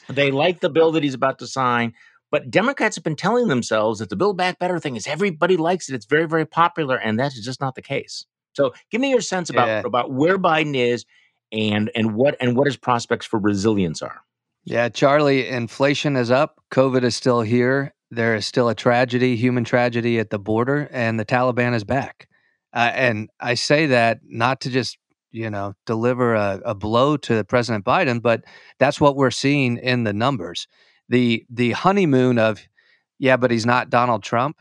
they 0.08 0.30
like 0.30 0.60
the 0.60 0.70
bill 0.70 0.92
that 0.92 1.02
he's 1.02 1.14
about 1.14 1.38
to 1.40 1.46
sign. 1.46 1.94
But 2.30 2.50
Democrats 2.50 2.96
have 2.96 3.04
been 3.04 3.16
telling 3.16 3.48
themselves 3.48 4.00
that 4.00 4.10
the 4.10 4.16
Build 4.16 4.36
Back 4.36 4.58
Better 4.58 4.78
thing 4.78 4.96
is 4.96 5.06
everybody 5.06 5.56
likes 5.56 5.88
it. 5.88 5.94
It's 5.94 6.06
very, 6.06 6.26
very 6.26 6.44
popular, 6.44 6.96
and 6.96 7.18
that's 7.18 7.40
just 7.40 7.60
not 7.60 7.74
the 7.74 7.82
case. 7.82 8.26
So, 8.52 8.72
give 8.90 9.00
me 9.00 9.10
your 9.10 9.20
sense 9.20 9.50
about 9.50 9.68
yeah. 9.68 9.82
about 9.84 10.12
where 10.12 10.38
Biden 10.38 10.74
is 10.74 11.04
and 11.52 11.90
and 11.94 12.14
what 12.14 12.36
and 12.40 12.56
what 12.56 12.66
his 12.66 12.76
prospects 12.76 13.26
for 13.26 13.38
resilience 13.38 14.02
are. 14.02 14.20
Yeah, 14.64 14.88
Charlie, 14.88 15.48
inflation 15.48 16.16
is 16.16 16.30
up, 16.30 16.60
COVID 16.72 17.04
is 17.04 17.14
still 17.14 17.40
here. 17.40 17.94
There 18.10 18.34
is 18.34 18.46
still 18.46 18.68
a 18.68 18.74
tragedy, 18.74 19.36
human 19.36 19.64
tragedy 19.64 20.18
at 20.18 20.30
the 20.30 20.38
border, 20.38 20.88
and 20.92 21.18
the 21.18 21.24
Taliban 21.24 21.74
is 21.74 21.84
back. 21.84 22.28
Uh, 22.72 22.90
and 22.94 23.30
I 23.40 23.54
say 23.54 23.86
that 23.86 24.20
not 24.24 24.60
to 24.62 24.70
just 24.70 24.98
you 25.30 25.50
know 25.50 25.74
deliver 25.86 26.34
a, 26.34 26.60
a 26.64 26.74
blow 26.74 27.16
to 27.18 27.44
President 27.44 27.84
Biden, 27.84 28.20
but 28.20 28.44
that's 28.78 29.00
what 29.00 29.16
we're 29.16 29.30
seeing 29.30 29.76
in 29.78 30.04
the 30.04 30.12
numbers. 30.12 30.66
The 31.08 31.44
the 31.50 31.72
honeymoon 31.72 32.38
of 32.38 32.60
yeah, 33.18 33.36
but 33.36 33.50
he's 33.50 33.66
not 33.66 33.90
Donald 33.90 34.22
Trump. 34.22 34.60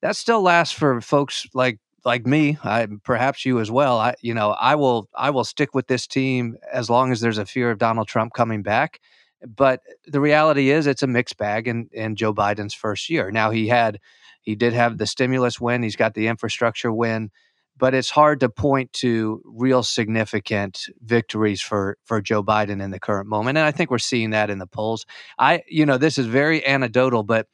That 0.00 0.16
still 0.16 0.42
lasts 0.42 0.76
for 0.76 1.00
folks 1.00 1.46
like 1.54 1.78
like 2.04 2.26
me, 2.26 2.58
I, 2.64 2.86
perhaps 3.04 3.44
you 3.44 3.60
as 3.60 3.70
well. 3.70 3.98
I, 3.98 4.14
you 4.20 4.34
know, 4.34 4.50
I 4.50 4.74
will, 4.74 5.08
I 5.14 5.30
will 5.30 5.44
stick 5.44 5.74
with 5.74 5.86
this 5.86 6.06
team 6.06 6.56
as 6.72 6.90
long 6.90 7.12
as 7.12 7.20
there's 7.20 7.38
a 7.38 7.46
fear 7.46 7.70
of 7.70 7.78
Donald 7.78 8.08
Trump 8.08 8.32
coming 8.32 8.62
back. 8.62 9.00
But 9.46 9.80
the 10.06 10.20
reality 10.20 10.70
is, 10.70 10.86
it's 10.86 11.02
a 11.02 11.08
mixed 11.08 11.36
bag 11.36 11.66
in, 11.66 11.88
in 11.92 12.16
Joe 12.16 12.32
Biden's 12.32 12.74
first 12.74 13.10
year. 13.10 13.30
Now 13.30 13.50
he 13.50 13.68
had, 13.68 13.98
he 14.40 14.54
did 14.54 14.72
have 14.72 14.98
the 14.98 15.06
stimulus 15.06 15.60
win. 15.60 15.82
He's 15.82 15.96
got 15.96 16.14
the 16.14 16.28
infrastructure 16.28 16.92
win, 16.92 17.30
but 17.76 17.94
it's 17.94 18.10
hard 18.10 18.40
to 18.40 18.48
point 18.48 18.92
to 18.94 19.42
real 19.44 19.82
significant 19.82 20.86
victories 21.00 21.60
for 21.60 21.96
for 22.04 22.20
Joe 22.20 22.42
Biden 22.44 22.82
in 22.82 22.90
the 22.90 23.00
current 23.00 23.28
moment. 23.28 23.58
And 23.58 23.66
I 23.66 23.72
think 23.72 23.90
we're 23.90 23.98
seeing 23.98 24.30
that 24.30 24.50
in 24.50 24.58
the 24.58 24.66
polls. 24.66 25.06
I, 25.38 25.62
you 25.66 25.86
know, 25.86 25.98
this 25.98 26.18
is 26.18 26.26
very 26.26 26.64
anecdotal, 26.66 27.22
but 27.22 27.46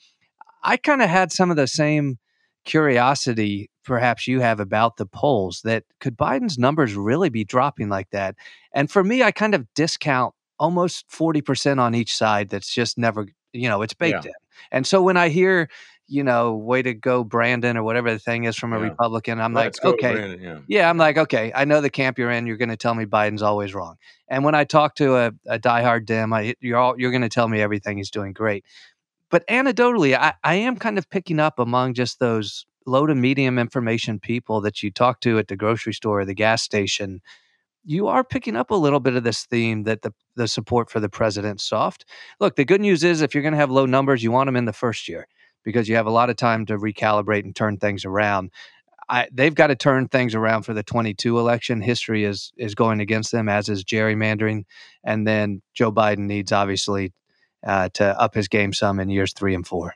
I 0.63 0.77
kind 0.77 1.03
of 1.03 1.09
had 1.09 1.33
some 1.33 1.51
of 1.51 1.57
the 1.57 1.67
same 1.67 2.19
curiosity 2.65 3.71
perhaps 3.89 4.29
you 4.29 4.41
have 4.41 4.61
about 4.61 4.99
the 4.99 5.07
polls 5.07 5.63
that 5.65 5.83
could 5.99 6.17
Biden's 6.17 6.59
numbers 6.59 6.95
really 6.95 7.31
be 7.31 7.43
dropping 7.43 7.89
like 7.89 8.11
that? 8.11 8.37
And 8.73 8.91
for 8.91 9.03
me, 9.03 9.23
I 9.23 9.33
kind 9.33 9.55
of 9.55 9.67
discount 9.75 10.35
almost 10.61 11.09
40% 11.09 11.81
on 11.81 11.95
each 11.95 12.15
side 12.15 12.51
that's 12.51 12.73
just 12.73 12.99
never, 12.99 13.27
you 13.53 13.69
know, 13.69 13.83
it's 13.83 13.95
baked 13.95 14.27
yeah. 14.27 14.31
in. 14.31 14.35
And 14.71 14.87
so 14.87 15.03
when 15.03 15.17
I 15.17 15.31
hear, 15.31 15.71
you 16.07 16.23
know, 16.23 16.55
way 16.55 16.83
to 16.83 16.93
go, 16.93 17.25
Brandon, 17.25 17.77
or 17.77 17.83
whatever 17.83 18.13
the 18.13 18.19
thing 18.19 18.45
is 18.45 18.57
from 18.57 18.73
a 18.73 18.79
yeah. 18.79 18.89
Republican, 18.89 19.41
I'm 19.41 19.55
Let's 19.55 19.83
like, 19.83 19.95
okay. 19.95 20.13
Brandon, 20.13 20.43
yeah. 20.43 20.59
yeah. 20.67 20.91
I'm 20.91 20.99
like, 20.99 21.17
okay, 21.17 21.51
I 21.55 21.65
know 21.65 21.81
the 21.81 21.91
camp 21.91 22.19
you're 22.19 22.31
in. 22.31 22.47
You're 22.47 22.57
going 22.57 22.69
to 22.69 22.77
tell 22.77 22.95
me 22.95 23.07
Biden's 23.07 23.43
always 23.43 23.75
wrong. 23.75 23.97
And 24.29 24.45
when 24.45 24.55
I 24.55 24.65
talk 24.65 24.95
to 24.97 25.17
a, 25.17 25.33
a 25.47 25.59
diehard 25.59 26.05
Dem, 26.05 26.33
I, 26.33 26.55
you're 26.61 26.79
all, 26.79 26.99
you're 26.99 27.11
going 27.11 27.23
to 27.23 27.29
tell 27.29 27.49
me 27.49 27.61
everything 27.63 27.97
he's 27.97 28.11
doing 28.11 28.33
great. 28.33 28.65
But 29.31 29.47
anecdotally, 29.49 30.17
I, 30.17 30.35
I 30.45 30.55
am 30.57 30.77
kind 30.77 30.99
of 30.99 31.09
picking 31.09 31.41
up 31.41 31.59
among 31.59 31.95
just 31.95 32.19
those 32.19 32.67
low 32.89 33.07
to 33.07 33.15
medium 33.15 33.59
information 33.59 34.19
people 34.19 34.61
that 34.61 34.83
you 34.83 34.91
talk 34.91 35.21
to 35.21 35.39
at 35.39 35.49
the 35.49 35.57
grocery 35.57 35.93
store 35.93 36.21
or 36.21 36.25
the 36.25 36.35
gas 36.35 36.63
station 36.63 37.21
you 37.85 38.07
are 38.07 38.23
picking 38.23 38.55
up 38.55 38.71
a 38.71 38.75
little 38.75 39.01
bit 39.01 39.15
of 39.15 39.25
this 39.25 39.47
theme 39.47 39.85
that 39.85 40.03
the, 40.03 40.13
the 40.37 40.47
support 40.47 40.91
for 40.91 41.01
the 41.01 41.09
president's 41.09 41.65
soft. 41.65 42.05
Look, 42.39 42.55
the 42.57 42.67
good 42.67 42.83
news 42.83 43.03
is 43.03 43.23
if 43.23 43.35
you're 43.35 43.43
going 43.43 43.53
to 43.53 43.59
have 43.59 43.71
low 43.71 43.87
numbers, 43.87 44.23
you 44.23 44.31
want 44.31 44.47
them 44.47 44.57
in 44.57 44.67
the 44.67 44.75
first 44.75 45.09
year 45.09 45.27
because 45.65 45.89
you 45.89 45.97
have 45.97 46.07
a 46.07 46.11
lot 46.11 46.29
of 46.29 46.37
time 46.37 46.67
to 46.67 46.77
recalibrate 46.77 47.45
and 47.45 47.57
turn 47.57 47.79
things 47.79 48.05
around. 48.05 48.51
I, 49.09 49.29
they've 49.33 49.55
got 49.55 49.69
to 49.69 49.75
turn 49.75 50.09
things 50.09 50.35
around 50.35 50.63
for 50.65 50.75
the 50.75 50.83
22 50.83 51.39
election. 51.39 51.81
History 51.81 52.25
is 52.25 52.53
is 52.59 52.75
going 52.75 53.01
against 53.01 53.33
them, 53.33 53.49
as 53.49 53.71
is 53.71 53.85
gerrymandering, 53.85 54.65
and 55.03 55.27
then 55.27 55.63
Joe 55.73 55.91
Biden 55.91 56.27
needs 56.27 56.53
obviously 56.53 57.15
uh, 57.67 57.89
to 57.95 58.21
up 58.21 58.35
his 58.35 58.49
game 58.49 58.75
some 58.75 59.01
in 59.01 59.09
years 59.09 59.33
three 59.33 59.55
and 59.55 59.67
four. 59.67 59.95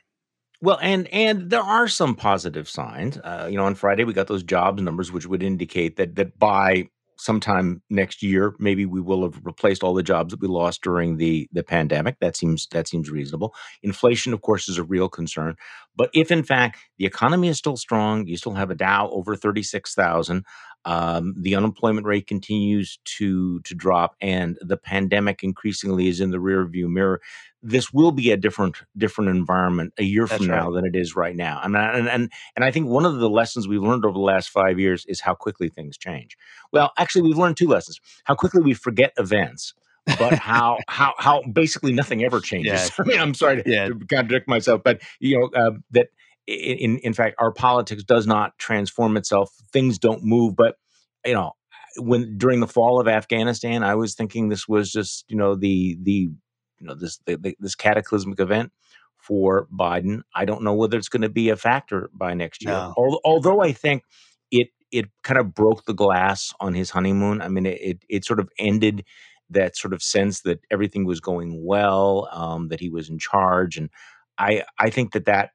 Well, 0.63 0.79
and 0.81 1.09
and 1.13 1.49
there 1.49 1.61
are 1.61 1.89
some 1.89 2.15
positive 2.15 2.69
signs. 2.69 3.17
Uh, 3.17 3.49
you 3.51 3.57
know, 3.57 3.65
on 3.65 3.75
Friday 3.75 4.05
we 4.05 4.13
got 4.13 4.27
those 4.27 4.43
jobs 4.43 4.81
numbers, 4.81 5.11
which 5.11 5.27
would 5.27 5.43
indicate 5.43 5.97
that 5.97 6.15
that 6.15 6.39
by 6.39 6.87
sometime 7.17 7.81
next 7.89 8.23
year, 8.23 8.55
maybe 8.59 8.85
we 8.85 9.01
will 9.01 9.23
have 9.23 9.39
replaced 9.43 9.83
all 9.83 9.93
the 9.93 10.01
jobs 10.01 10.31
that 10.31 10.39
we 10.39 10.47
lost 10.47 10.81
during 10.81 11.17
the 11.17 11.49
the 11.51 11.63
pandemic. 11.63 12.15
That 12.21 12.37
seems 12.37 12.65
that 12.71 12.87
seems 12.87 13.09
reasonable. 13.11 13.53
Inflation, 13.81 14.31
of 14.31 14.39
course, 14.41 14.69
is 14.69 14.77
a 14.77 14.83
real 14.83 15.09
concern. 15.09 15.57
But 15.97 16.11
if 16.13 16.31
in 16.31 16.43
fact 16.43 16.79
the 16.97 17.05
economy 17.05 17.49
is 17.49 17.57
still 17.57 17.75
strong, 17.75 18.25
you 18.25 18.37
still 18.37 18.53
have 18.53 18.71
a 18.71 18.75
Dow 18.75 19.09
over 19.09 19.35
thirty 19.35 19.63
six 19.63 19.93
thousand. 19.93 20.45
Um, 20.85 21.33
the 21.37 21.55
unemployment 21.55 22.05
rate 22.05 22.27
continues 22.27 22.99
to 23.17 23.61
to 23.61 23.75
drop, 23.75 24.15
and 24.21 24.57
the 24.61 24.77
pandemic 24.77 25.43
increasingly 25.43 26.07
is 26.07 26.19
in 26.19 26.31
the 26.31 26.37
rearview 26.37 26.89
mirror. 26.89 27.21
This 27.61 27.93
will 27.93 28.11
be 28.11 28.31
a 28.31 28.37
different 28.37 28.77
different 28.97 29.29
environment 29.29 29.93
a 29.97 30.03
year 30.03 30.25
That's 30.25 30.43
from 30.43 30.51
right. 30.51 30.57
now 30.57 30.71
than 30.71 30.85
it 30.85 30.95
is 30.95 31.15
right 31.15 31.35
now. 31.35 31.59
I 31.63 31.67
mean, 31.67 31.81
and, 31.81 32.09
and 32.09 32.31
and 32.55 32.65
I 32.65 32.71
think 32.71 32.87
one 32.87 33.05
of 33.05 33.17
the 33.17 33.29
lessons 33.29 33.67
we've 33.67 33.81
learned 33.81 34.03
over 34.03 34.13
the 34.13 34.19
last 34.19 34.49
five 34.49 34.79
years 34.79 35.05
is 35.05 35.21
how 35.21 35.35
quickly 35.35 35.69
things 35.69 35.97
change. 35.97 36.37
Well, 36.73 36.91
actually, 36.97 37.21
we've 37.21 37.37
learned 37.37 37.55
two 37.55 37.69
lessons: 37.69 38.01
how 38.25 38.35
quickly 38.35 38.61
we 38.61 38.73
forget 38.73 39.13
events, 39.17 39.73
but 40.05 40.33
how 40.33 40.77
how 40.87 41.13
how 41.17 41.41
basically 41.43 41.93
nothing 41.93 42.23
ever 42.23 42.39
changes. 42.41 42.91
I 42.99 43.03
mean, 43.03 43.19
I'm 43.19 43.33
sorry 43.33 43.63
to, 43.63 43.69
yeah. 43.69 43.87
to 43.87 43.95
contradict 44.09 44.47
myself, 44.47 44.81
but 44.83 45.01
you 45.19 45.39
know 45.39 45.49
uh, 45.55 45.71
that 45.91 46.09
in 46.47 46.97
in 46.99 47.13
fact 47.13 47.35
our 47.39 47.51
politics 47.51 48.03
does 48.03 48.27
not 48.27 48.57
transform 48.57 49.17
itself. 49.17 49.51
Things 49.71 49.97
don't 49.97 50.23
move 50.23 50.55
but 50.55 50.75
you 51.25 51.33
know 51.33 51.53
when 51.97 52.37
during 52.37 52.59
the 52.59 52.67
fall 52.67 52.99
of 52.99 53.07
afghanistan 53.07 53.83
i 53.83 53.93
was 53.93 54.15
thinking 54.15 54.49
this 54.49 54.67
was 54.67 54.91
just 54.91 55.25
you 55.27 55.37
know 55.37 55.55
the 55.55 55.97
the 56.01 56.31
you 56.79 56.87
know 56.87 56.95
this 56.95 57.19
the, 57.25 57.55
this 57.59 57.75
cataclysmic 57.75 58.39
event 58.39 58.71
for 59.17 59.67
biden. 59.73 60.21
I 60.35 60.43
don't 60.45 60.63
know 60.63 60.73
whether 60.73 60.97
it's 60.97 61.07
going 61.07 61.21
to 61.21 61.29
be 61.29 61.49
a 61.49 61.55
factor 61.55 62.09
by 62.13 62.33
next 62.33 62.63
year. 62.63 62.73
No. 62.73 62.93
although, 62.97 63.19
although 63.23 63.61
i 63.61 63.71
think 63.71 64.03
it 64.51 64.67
it 64.91 65.05
kind 65.23 65.39
of 65.39 65.53
broke 65.53 65.85
the 65.85 65.93
glass 65.93 66.53
on 66.59 66.73
his 66.73 66.89
honeymoon 66.89 67.41
i 67.41 67.47
mean 67.47 67.65
it 67.65 67.79
it, 67.81 67.97
it 68.09 68.25
sort 68.25 68.39
of 68.39 68.49
ended 68.59 69.05
that 69.49 69.77
sort 69.77 69.93
of 69.93 70.01
sense 70.01 70.41
that 70.41 70.59
everything 70.71 71.05
was 71.05 71.19
going 71.19 71.63
well 71.63 72.27
um, 72.31 72.69
that 72.69 72.79
he 72.79 72.89
was 72.89 73.09
in 73.09 73.17
charge 73.17 73.77
and 73.77 73.89
i 74.37 74.63
i 74.79 74.89
think 74.89 75.13
that 75.13 75.25
that 75.25 75.51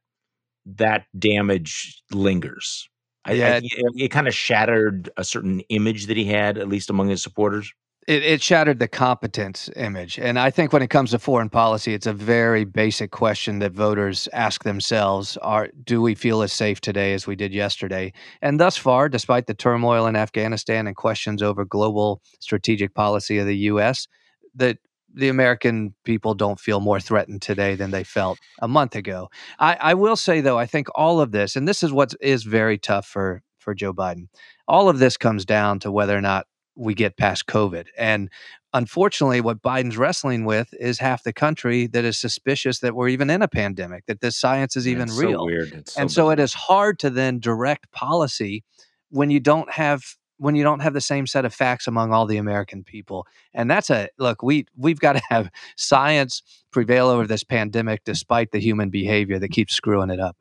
that 0.67 1.05
damage 1.19 2.03
lingers. 2.13 2.89
I, 3.25 3.33
yeah, 3.33 3.55
I, 3.55 3.57
it, 3.63 3.93
it 3.97 4.09
kind 4.09 4.29
of 4.29 4.35
shattered 4.35 5.11
a 5.17 5.25
certain 5.25 5.61
image 5.69 6.07
that 6.07 6.17
he 6.17 6.25
had, 6.25 6.59
at 6.59 6.69
least 6.69 6.91
among 6.91 7.09
his 7.09 7.23
supporters. 7.23 7.73
It, 8.07 8.23
it, 8.23 8.43
shattered 8.43 8.79
the 8.79 8.89
competence 8.89 9.69
image. 9.77 10.19
And 10.19 10.39
I 10.39 10.51
think 10.51 10.73
when 10.73 10.81
it 10.81 10.89
comes 10.89 11.11
to 11.11 11.19
foreign 11.19 11.51
policy, 11.51 11.93
it's 11.93 12.07
a 12.07 12.13
very 12.15 12.65
basic 12.65 13.11
question 13.11 13.59
that 13.59 13.73
voters 13.73 14.31
ask 14.33 14.65
themselves 14.65 15.37
are 15.39 15.69
do 15.85 16.01
we 16.01 16.15
feel 16.15 16.41
as 16.41 16.51
safe 16.51 16.81
today 16.81 17.13
as 17.13 17.27
we 17.27 17.37
did 17.37 17.53
yesterday? 17.53 18.15
And 18.41 18.59
thus 18.59 18.79
far, 18.79 19.11
despite 19.11 19.47
the 19.47 19.53
turmoil 19.53 20.07
in 20.07 20.17
Afghanistan 20.17 20.87
and 20.87 20.97
questions 20.97 21.43
over 21.43 21.67
global 21.67 22.23
strategic 22.41 22.95
policy 22.95 23.37
of 23.37 23.47
the 23.47 23.57
US, 23.57 24.09
that 24.55 24.79
the 25.15 25.29
American 25.29 25.95
people 26.05 26.35
don't 26.35 26.61
feel 26.61 26.81
more 26.81 27.01
threatened 27.01 27.43
today 27.43 27.75
than 27.75 27.91
they 27.91 28.05
felt 28.05 28.39
a 28.61 28.69
month 28.69 28.95
ago. 28.95 29.29
I, 29.59 29.77
I, 29.81 29.95
will 29.95 30.17
say 30.17 30.41
though, 30.41 30.59
I 30.59 30.67
think 30.67 30.89
all 30.95 31.21
of 31.21 31.33
this, 31.33 31.57
and 31.57 31.67
this 31.67 31.83
is 31.83 31.93
what 31.93 32.15
is 32.21 32.45
very 32.45 32.79
tough 32.79 33.07
for 33.07 33.43
for 33.59 33.75
Joe 33.75 33.93
Biden. 33.93 34.29
All 34.67 34.89
of 34.89 34.99
this 34.99 35.17
comes 35.17 35.45
down 35.45 35.81
to 35.81 35.91
whether 35.93 36.17
or 36.17 36.21
not 36.21 36.47
we 36.79 36.95
get 36.95 37.17
past 37.17 37.47
COVID. 37.47 37.87
And 37.99 38.31
unfortunately, 38.73 39.41
what 39.41 39.61
Biden's 39.61 39.99
wrestling 39.99 40.45
with 40.45 40.73
is 40.79 40.99
half 40.99 41.25
the 41.25 41.33
country 41.33 41.87
that 41.89 42.05
is 42.05 42.17
suspicious 42.19 42.79
that 42.81 42.95
we're 42.95 43.09
even 43.09 43.31
in 43.31 43.43
a 43.43 43.49
pandemic, 43.49 44.07
that 44.07 44.21
this 44.21 44.37
science 44.37 44.77
is 44.77 44.87
even 44.87 45.09
it's 45.09 45.19
real. 45.19 45.41
So 45.41 45.45
weird. 45.45 45.89
So 45.89 46.01
and 46.01 46.11
so 46.11 46.31
it 46.31 46.39
is 46.39 46.55
hard 46.55 46.99
to 47.01 47.11
then 47.11 47.41
direct 47.41 47.91
policy 47.93 48.65
when 49.11 49.31
you 49.31 49.41
don't 49.41 49.71
have 49.73 50.03
when 50.39 50.55
you 50.55 50.63
don't 50.63 50.81
have 50.81 50.95
the 50.95 51.01
same 51.01 51.27
set 51.27 51.45
of 51.45 51.53
facts 51.53 51.87
among 51.87 52.13
all 52.13 52.27
the 52.27 52.37
American 52.37 52.85
people. 52.85 53.27
And 53.55 53.71
that's 53.71 53.91
a 53.91 54.09
look, 54.19 54.43
we 54.43 54.67
we've 54.77 55.01
got 55.01 55.15
to 55.15 55.23
have 55.29 55.51
science 55.77 56.43
prevail 56.71 57.09
over 57.09 57.27
this 57.27 57.45
pandemic 57.45 58.05
despite 58.05 58.53
the 58.53 58.61
human 58.61 58.91
behavior 58.91 59.39
that 59.39 59.51
keeps 59.51 59.75
screwing 59.75 60.11
it 60.11 60.21
up. 60.21 60.37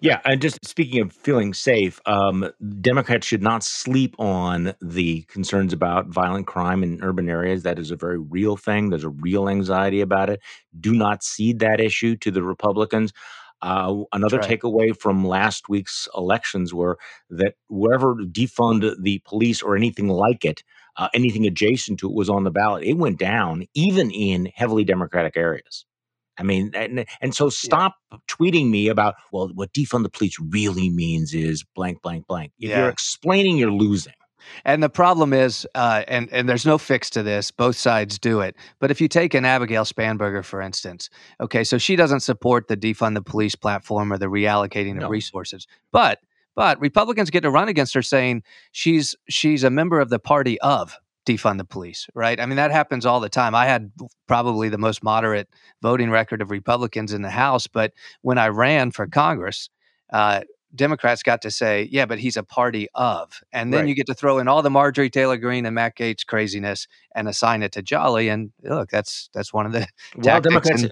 Yeah, 0.00 0.20
and 0.24 0.40
just 0.40 0.64
speaking 0.64 1.00
of 1.00 1.12
feeling 1.12 1.52
safe, 1.52 2.00
um, 2.06 2.48
Democrats 2.80 3.26
should 3.26 3.42
not 3.42 3.64
sleep 3.64 4.14
on 4.18 4.74
the 4.80 5.22
concerns 5.22 5.72
about 5.72 6.06
violent 6.06 6.46
crime 6.46 6.82
in 6.82 7.02
urban 7.02 7.28
areas. 7.28 7.64
That 7.64 7.78
is 7.78 7.90
a 7.90 7.96
very 7.96 8.18
real 8.18 8.56
thing. 8.56 8.90
There's 8.90 9.04
a 9.04 9.08
real 9.08 9.48
anxiety 9.48 10.00
about 10.00 10.30
it. 10.30 10.40
Do 10.78 10.92
not 10.92 11.24
cede 11.24 11.58
that 11.58 11.80
issue 11.80 12.16
to 12.18 12.30
the 12.30 12.42
Republicans. 12.42 13.12
Uh, 13.64 14.04
another 14.12 14.36
right. 14.36 14.60
takeaway 14.60 14.94
from 14.94 15.26
last 15.26 15.70
week's 15.70 16.06
elections 16.14 16.74
were 16.74 16.98
that 17.30 17.54
wherever 17.70 18.14
defund 18.14 18.94
the 19.02 19.22
police 19.24 19.62
or 19.62 19.74
anything 19.74 20.08
like 20.08 20.44
it, 20.44 20.62
uh, 20.98 21.08
anything 21.14 21.46
adjacent 21.46 21.98
to 21.98 22.06
it 22.06 22.14
was 22.14 22.28
on 22.28 22.44
the 22.44 22.50
ballot, 22.50 22.84
it 22.84 22.98
went 22.98 23.18
down, 23.18 23.64
even 23.72 24.10
in 24.10 24.52
heavily 24.54 24.84
Democratic 24.84 25.34
areas. 25.34 25.86
I 26.36 26.42
mean, 26.42 26.72
and, 26.74 27.06
and 27.22 27.34
so 27.34 27.48
stop 27.48 27.94
yeah. 28.12 28.18
tweeting 28.28 28.68
me 28.68 28.88
about, 28.88 29.14
well, 29.32 29.48
what 29.54 29.72
defund 29.72 30.02
the 30.02 30.10
police 30.10 30.36
really 30.38 30.90
means 30.90 31.32
is 31.32 31.64
blank, 31.74 32.02
blank, 32.02 32.26
blank. 32.26 32.52
If 32.58 32.68
yeah. 32.68 32.80
you're 32.80 32.90
explaining, 32.90 33.56
you're 33.56 33.72
losing. 33.72 34.12
And 34.64 34.82
the 34.82 34.88
problem 34.88 35.32
is, 35.32 35.66
uh, 35.74 36.04
and 36.08 36.28
and 36.32 36.48
there's 36.48 36.66
no 36.66 36.78
fix 36.78 37.10
to 37.10 37.22
this. 37.22 37.50
Both 37.50 37.76
sides 37.76 38.18
do 38.18 38.40
it. 38.40 38.56
But 38.78 38.90
if 38.90 39.00
you 39.00 39.08
take 39.08 39.34
an 39.34 39.44
Abigail 39.44 39.84
Spanberger, 39.84 40.44
for 40.44 40.60
instance, 40.60 41.10
okay, 41.40 41.64
so 41.64 41.78
she 41.78 41.96
doesn't 41.96 42.20
support 42.20 42.68
the 42.68 42.76
defund 42.76 43.14
the 43.14 43.22
police 43.22 43.54
platform 43.54 44.12
or 44.12 44.18
the 44.18 44.26
reallocating 44.26 44.96
no. 44.96 45.06
of 45.06 45.10
resources, 45.10 45.66
but 45.92 46.20
but 46.54 46.80
Republicans 46.80 47.30
get 47.30 47.40
to 47.42 47.50
run 47.50 47.68
against 47.68 47.94
her 47.94 48.02
saying 48.02 48.42
she's 48.72 49.14
she's 49.28 49.64
a 49.64 49.70
member 49.70 50.00
of 50.00 50.10
the 50.10 50.18
party 50.18 50.60
of 50.60 50.98
defund 51.26 51.58
the 51.58 51.64
police, 51.64 52.06
right? 52.14 52.38
I 52.40 52.46
mean 52.46 52.56
that 52.56 52.70
happens 52.70 53.06
all 53.06 53.20
the 53.20 53.28
time. 53.28 53.54
I 53.54 53.66
had 53.66 53.90
probably 54.26 54.68
the 54.68 54.78
most 54.78 55.02
moderate 55.02 55.48
voting 55.82 56.10
record 56.10 56.42
of 56.42 56.50
Republicans 56.50 57.12
in 57.12 57.22
the 57.22 57.30
House, 57.30 57.66
but 57.66 57.92
when 58.22 58.38
I 58.38 58.48
ran 58.48 58.90
for 58.90 59.06
Congress. 59.06 59.70
Uh, 60.12 60.42
Democrats 60.74 61.22
got 61.22 61.42
to 61.42 61.50
say, 61.50 61.88
yeah, 61.90 62.06
but 62.06 62.18
he's 62.18 62.36
a 62.36 62.42
party 62.42 62.88
of. 62.94 63.40
And 63.52 63.72
then 63.72 63.80
right. 63.80 63.88
you 63.88 63.94
get 63.94 64.06
to 64.06 64.14
throw 64.14 64.38
in 64.38 64.48
all 64.48 64.62
the 64.62 64.70
Marjorie 64.70 65.10
Taylor 65.10 65.36
Greene 65.36 65.66
and 65.66 65.74
Matt 65.74 65.96
Gaetz 65.96 66.26
craziness 66.26 66.86
and 67.14 67.28
assign 67.28 67.62
it 67.62 67.72
to 67.72 67.82
Jolly. 67.82 68.28
And 68.28 68.52
look, 68.62 68.90
that's 68.90 69.30
that's 69.32 69.52
one 69.52 69.66
of 69.66 69.72
the 69.72 69.86
well, 70.16 70.40
Democrats 70.40 70.84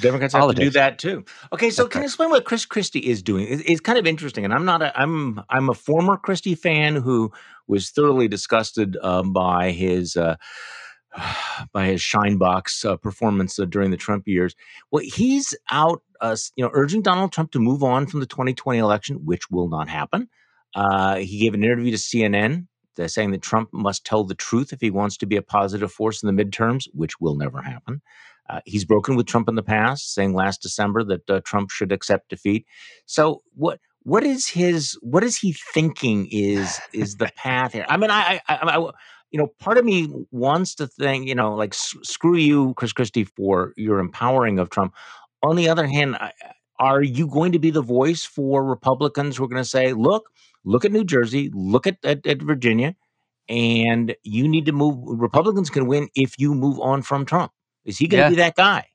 Democrats 0.00 0.32
have 0.32 0.40
politics. 0.40 0.60
to 0.60 0.64
do 0.64 0.70
that 0.70 0.98
too. 0.98 1.24
Okay, 1.52 1.70
so 1.70 1.84
that's 1.84 1.92
can 1.92 2.00
right. 2.00 2.04
you 2.04 2.08
explain 2.08 2.30
what 2.30 2.44
Chris 2.44 2.66
Christie 2.66 3.00
is 3.00 3.22
doing? 3.22 3.46
It's, 3.48 3.62
it's, 3.66 3.80
kind 3.80 3.98
of 3.98 4.06
interesting, 4.06 4.44
and 4.44 4.52
I'm 4.52 4.64
not 4.64 4.82
a 4.82 4.98
I'm 4.98 5.40
I'm 5.48 5.68
a 5.68 5.74
former 5.74 6.16
Christie 6.16 6.54
fan 6.54 6.96
who 6.96 7.32
was 7.66 7.90
thoroughly 7.90 8.28
disgusted 8.28 8.96
um, 9.02 9.32
by 9.32 9.70
his. 9.70 10.16
Uh, 10.16 10.36
by 11.72 11.86
his 11.86 12.00
Shinebox 12.00 12.84
uh, 12.84 12.96
performance 12.96 13.58
uh, 13.58 13.64
during 13.64 13.90
the 13.90 13.96
Trump 13.96 14.26
years. 14.26 14.54
Well, 14.90 15.02
he's 15.04 15.54
out, 15.70 16.02
uh, 16.20 16.36
you 16.56 16.64
know, 16.64 16.70
urging 16.72 17.02
Donald 17.02 17.32
Trump 17.32 17.52
to 17.52 17.58
move 17.58 17.82
on 17.82 18.06
from 18.06 18.20
the 18.20 18.26
2020 18.26 18.78
election, 18.78 19.16
which 19.24 19.50
will 19.50 19.68
not 19.68 19.88
happen. 19.88 20.28
Uh, 20.74 21.16
he 21.16 21.38
gave 21.40 21.54
an 21.54 21.64
interview 21.64 21.90
to 21.90 21.96
CNN 21.96 22.66
uh, 22.98 23.08
saying 23.08 23.32
that 23.32 23.42
Trump 23.42 23.70
must 23.72 24.04
tell 24.04 24.24
the 24.24 24.34
truth 24.34 24.72
if 24.72 24.80
he 24.80 24.90
wants 24.90 25.16
to 25.18 25.26
be 25.26 25.36
a 25.36 25.42
positive 25.42 25.92
force 25.92 26.22
in 26.22 26.34
the 26.34 26.44
midterms, 26.44 26.84
which 26.92 27.20
will 27.20 27.36
never 27.36 27.62
happen. 27.62 28.00
Uh, 28.48 28.60
he's 28.64 28.84
broken 28.84 29.16
with 29.16 29.26
Trump 29.26 29.48
in 29.48 29.54
the 29.54 29.62
past, 29.62 30.12
saying 30.12 30.34
last 30.34 30.60
December 30.60 31.04
that 31.04 31.44
Trump 31.44 31.70
should 31.70 31.92
accept 31.92 32.30
defeat. 32.30 32.66
So 33.06 33.42
what? 33.54 33.78
What 34.02 34.24
is 34.24 34.46
his? 34.46 34.98
What 35.02 35.22
is 35.22 35.36
he 35.36 35.52
thinking 35.52 36.26
is 36.32 36.80
is 36.94 37.16
the 37.16 37.30
path 37.36 37.74
here? 37.74 37.84
I 37.86 37.98
mean, 37.98 38.10
I, 38.10 38.40
I, 38.48 38.56
I 38.56 38.90
you 39.30 39.38
know, 39.38 39.48
part 39.58 39.78
of 39.78 39.84
me 39.84 40.08
wants 40.30 40.74
to 40.76 40.86
think, 40.86 41.26
you 41.28 41.34
know, 41.34 41.54
like 41.54 41.72
s- 41.72 41.94
screw 42.02 42.36
you, 42.36 42.74
Chris 42.74 42.92
Christie, 42.92 43.24
for 43.24 43.72
your 43.76 43.98
empowering 43.98 44.58
of 44.58 44.70
Trump. 44.70 44.94
On 45.42 45.56
the 45.56 45.68
other 45.68 45.86
hand, 45.86 46.16
I, 46.16 46.32
are 46.78 47.02
you 47.02 47.26
going 47.26 47.52
to 47.52 47.58
be 47.58 47.70
the 47.70 47.82
voice 47.82 48.24
for 48.24 48.64
Republicans 48.64 49.36
who 49.36 49.44
are 49.44 49.48
going 49.48 49.62
to 49.62 49.68
say, 49.68 49.92
look, 49.92 50.30
look 50.64 50.84
at 50.84 50.92
New 50.92 51.04
Jersey, 51.04 51.50
look 51.54 51.86
at, 51.86 51.98
at, 52.04 52.26
at 52.26 52.42
Virginia, 52.42 52.96
and 53.48 54.14
you 54.22 54.48
need 54.48 54.66
to 54.66 54.72
move? 54.72 54.96
Republicans 55.02 55.70
can 55.70 55.86
win 55.86 56.08
if 56.14 56.38
you 56.38 56.54
move 56.54 56.80
on 56.80 57.02
from 57.02 57.24
Trump. 57.24 57.52
Is 57.84 57.98
he 57.98 58.08
going 58.08 58.22
to 58.22 58.24
yeah. 58.24 58.30
be 58.30 58.36
that 58.36 58.56
guy? 58.56 58.86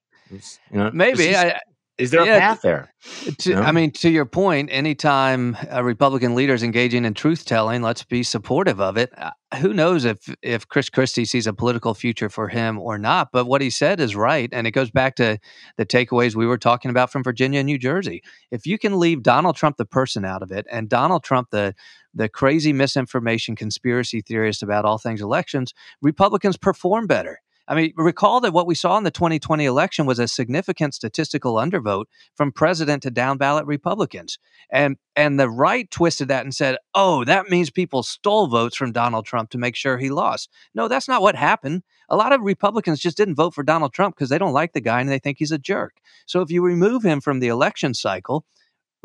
You 0.72 0.80
know, 0.80 0.92
Maybe. 0.94 1.36
I, 1.36 1.60
is 1.98 2.12
there 2.12 2.26
yeah, 2.26 2.36
a 2.36 2.40
path 2.40 2.62
there? 2.62 2.94
To, 3.40 3.56
no? 3.56 3.62
I 3.62 3.72
mean, 3.72 3.92
to 3.92 4.10
your 4.10 4.26
point, 4.26 4.70
anytime 4.72 5.56
a 5.70 5.84
Republican 5.84 6.36
leader 6.36 6.54
is 6.54 6.64
engaging 6.64 7.06
in 7.06 7.14
truth 7.14 7.46
telling, 7.46 7.82
let's 7.82 8.04
be 8.04 8.22
supportive 8.22 8.82
of 8.82 8.98
it. 8.98 9.14
Uh, 9.18 9.32
who 9.62 9.74
knows 9.74 10.04
if 10.04 10.18
if 10.42 10.68
Chris 10.68 10.90
Christie 10.90 11.24
sees 11.24 11.48
a 11.48 11.54
political 11.54 11.94
future 11.94 12.28
for 12.28 12.50
him 12.50 12.80
or 12.80 12.98
not? 12.98 13.30
But 13.32 13.46
what 13.46 13.62
he 13.62 13.70
said 13.70 14.02
is 14.02 14.16
right, 14.16 14.50
and 14.52 14.68
it 14.68 14.72
goes 14.72 14.92
back 14.92 15.16
to 15.16 15.38
the 15.78 15.86
takeaways 15.86 16.36
we 16.36 16.46
were 16.46 16.58
talking 16.58 16.92
about 16.92 17.12
from 17.12 17.24
Virginia 17.24 17.60
and 17.60 17.68
New 17.68 17.78
Jersey. 17.78 18.22
If 18.52 18.66
you 18.66 18.78
can 18.78 19.00
leave 19.00 19.24
Donald 19.24 19.56
Trump 19.56 19.78
the 19.78 19.86
person 19.86 20.26
out 20.26 20.44
of 20.44 20.52
it, 20.52 20.66
and 20.70 20.90
Donald 20.90 21.24
Trump 21.24 21.50
the 21.52 21.74
the 22.14 22.28
crazy 22.28 22.74
misinformation 22.74 23.56
conspiracy 23.56 24.22
theorist 24.22 24.64
about 24.64 24.84
all 24.84 24.98
things 24.98 25.22
elections, 25.22 25.74
Republicans 26.02 26.58
perform 26.58 27.08
better. 27.08 27.42
I 27.68 27.76
mean, 27.76 27.94
recall 27.96 28.42
that 28.42 28.54
what 28.54 28.68
we 28.68 28.76
saw 28.76 28.98
in 28.98 29.04
the 29.04 29.12
2020 29.12 29.66
election 29.66 30.06
was 30.06 30.20
a 30.20 30.28
significant 30.28 30.94
statistical 30.94 31.56
undervote 31.56 32.06
from 32.36 32.52
president 32.52 33.02
to 33.04 33.12
down 33.12 33.38
ballot 33.38 33.66
Republicans. 33.66 34.38
And 34.70 34.98
and 35.16 35.40
the 35.40 35.50
right 35.50 35.90
twisted 35.90 36.28
that 36.28 36.44
and 36.44 36.54
said, 36.54 36.78
"Oh, 36.94 37.24
that 37.26 37.50
means 37.50 37.70
people 37.72 38.04
stole 38.04 38.48
votes 38.48 38.76
from 38.76 38.92
Donald 38.92 39.26
Trump 39.26 39.50
to 39.52 39.58
make 39.58 39.76
sure 39.76 39.98
he 39.98 40.10
lost." 40.10 40.50
No, 40.74 40.88
that's 40.88 41.08
not 41.08 41.22
what 41.22 41.36
happened. 41.36 41.84
A 42.10 42.16
lot 42.16 42.34
of 42.34 42.42
Republicans 42.42 43.00
just 43.00 43.18
didn't 43.18 43.36
vote 43.36 43.54
for 43.54 43.64
Donald 43.64 43.94
Trump 43.94 44.16
because 44.16 44.30
they 44.30 44.38
don't 44.38 44.54
like 44.54 44.74
the 44.74 44.82
guy 44.82 45.02
and 45.02 45.10
they 45.10 45.20
think 45.20 45.40
he's 45.40 45.52
a 45.52 45.58
jerk. 45.58 45.96
So 46.26 46.42
if 46.42 46.52
you 46.52 46.64
remove 46.64 47.04
him 47.04 47.22
from 47.22 47.40
the 47.40 47.48
election 47.48 47.94
cycle, 47.94 48.46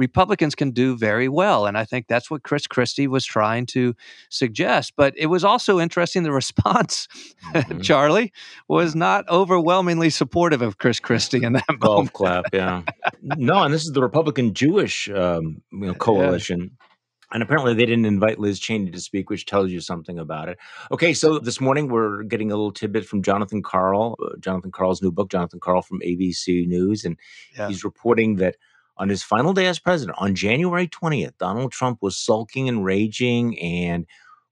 Republicans 0.00 0.54
can 0.54 0.70
do 0.70 0.96
very 0.96 1.28
well. 1.28 1.66
And 1.66 1.76
I 1.76 1.84
think 1.84 2.06
that's 2.08 2.30
what 2.30 2.42
Chris 2.42 2.66
Christie 2.66 3.06
was 3.06 3.26
trying 3.26 3.66
to 3.66 3.94
suggest. 4.30 4.94
But 4.96 5.12
it 5.16 5.26
was 5.26 5.44
also 5.44 5.78
interesting 5.78 6.22
the 6.22 6.32
response, 6.42 7.06
mm-hmm. 7.52 7.80
Charlie, 7.82 8.32
was 8.66 8.96
not 8.96 9.28
overwhelmingly 9.28 10.08
supportive 10.08 10.62
of 10.62 10.78
Chris 10.78 11.00
Christie 11.00 11.44
in 11.44 11.52
that 11.52 11.66
Golf 11.78 11.96
moment. 11.98 12.12
clap, 12.14 12.44
yeah. 12.54 12.82
no, 13.22 13.62
and 13.62 13.74
this 13.74 13.84
is 13.84 13.92
the 13.92 14.00
Republican 14.00 14.54
Jewish 14.54 15.10
um, 15.10 15.60
you 15.70 15.86
know, 15.86 15.94
coalition. 16.08 16.60
Yeah. 16.60 16.86
And 17.32 17.44
apparently, 17.44 17.74
they 17.74 17.86
didn't 17.86 18.06
invite 18.06 18.40
Liz 18.40 18.58
Cheney 18.58 18.90
to 18.90 19.00
speak, 19.00 19.30
which 19.30 19.46
tells 19.46 19.70
you 19.70 19.80
something 19.80 20.18
about 20.18 20.48
it. 20.48 20.58
Okay, 20.90 21.12
so 21.12 21.38
this 21.38 21.60
morning 21.60 21.86
we're 21.86 22.24
getting 22.24 22.50
a 22.50 22.56
little 22.56 22.72
tidbit 22.72 23.06
from 23.06 23.22
Jonathan 23.22 23.62
Karl, 23.62 24.16
uh, 24.20 24.36
Jonathan 24.40 24.72
Karl's 24.72 25.00
new 25.00 25.12
book, 25.12 25.30
Jonathan 25.30 25.60
Karl 25.60 25.82
from 25.82 26.00
ABC 26.00 26.66
News, 26.66 27.04
and 27.04 27.16
yeah. 27.56 27.68
he's 27.68 27.84
reporting 27.84 28.36
that 28.36 28.56
on 29.00 29.08
his 29.08 29.22
final 29.22 29.54
day 29.54 29.66
as 29.66 29.78
president, 29.78 30.18
on 30.20 30.34
January 30.34 30.86
20th, 30.86 31.32
Donald 31.38 31.72
Trump 31.72 32.00
was 32.02 32.18
sulking 32.18 32.68
and 32.68 32.84
raging 32.84 33.58
and 33.58 34.06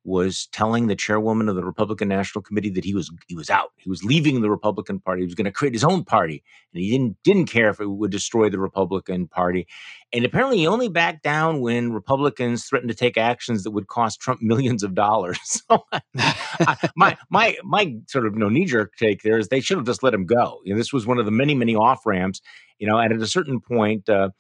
was 0.09 0.49
telling 0.53 0.87
the 0.87 0.97
chairwoman 0.97 1.51
of 1.51 1.55
the 1.55 1.65
Republican 1.65 2.09
National 2.09 2.43
Committee 2.43 2.71
that 2.71 2.85
he 2.85 2.95
was 2.95 3.11
he 3.27 3.35
was 3.35 3.51
out. 3.51 3.73
He 3.77 3.91
was 3.91 4.03
leaving 4.03 4.41
the 4.41 4.51
Republican 4.51 5.01
Party. 5.01 5.21
He 5.21 5.27
was 5.27 5.35
going 5.35 5.45
to 5.45 5.53
create 5.53 5.75
his 5.75 5.85
own 5.85 6.03
party, 6.03 6.43
and 6.73 6.83
he 6.83 6.91
didn't 6.91 7.17
didn't 7.23 7.47
care 7.47 7.69
if 7.69 7.79
it 7.79 7.87
would 7.87 8.11
destroy 8.11 8.49
the 8.49 8.59
Republican 8.59 9.29
Party. 9.29 9.67
And 10.13 10.25
apparently, 10.25 10.59
he 10.59 10.67
only 10.67 10.89
backed 10.89 11.23
down 11.23 11.61
when 11.61 11.93
Republicans 11.93 12.65
threatened 12.65 12.89
to 12.89 12.97
take 12.97 13.19
actions 13.19 13.65
that 13.65 13.73
would 13.73 13.89
cost 13.89 14.19
Trump 14.19 14.41
millions 14.41 14.83
of 14.83 14.95
dollars. 14.95 15.39
so, 15.45 15.85
I, 16.17 16.89
my 16.97 17.17
my 17.31 17.59
my 17.63 17.95
sort 18.09 18.27
of 18.27 18.35
knee 18.35 18.65
jerk 18.65 18.97
take 18.97 19.23
there 19.23 19.39
is 19.39 19.49
they 19.49 19.61
should 19.61 19.77
have 19.77 19.87
just 19.87 20.03
let 20.03 20.15
him 20.15 20.25
go. 20.25 20.61
You 20.65 20.73
know, 20.73 20.79
this 20.79 20.93
was 20.93 21.07
one 21.07 21.19
of 21.19 21.27
the 21.27 21.31
many 21.31 21.55
many 21.55 21.77
off 21.77 22.07
ramps. 22.07 22.41
You 22.79 22.87
know, 22.87 22.97
and 22.97 23.13
at 23.13 23.21
a 23.21 23.27
certain 23.27 23.61
point. 23.61 24.09
Uh, 24.09 24.31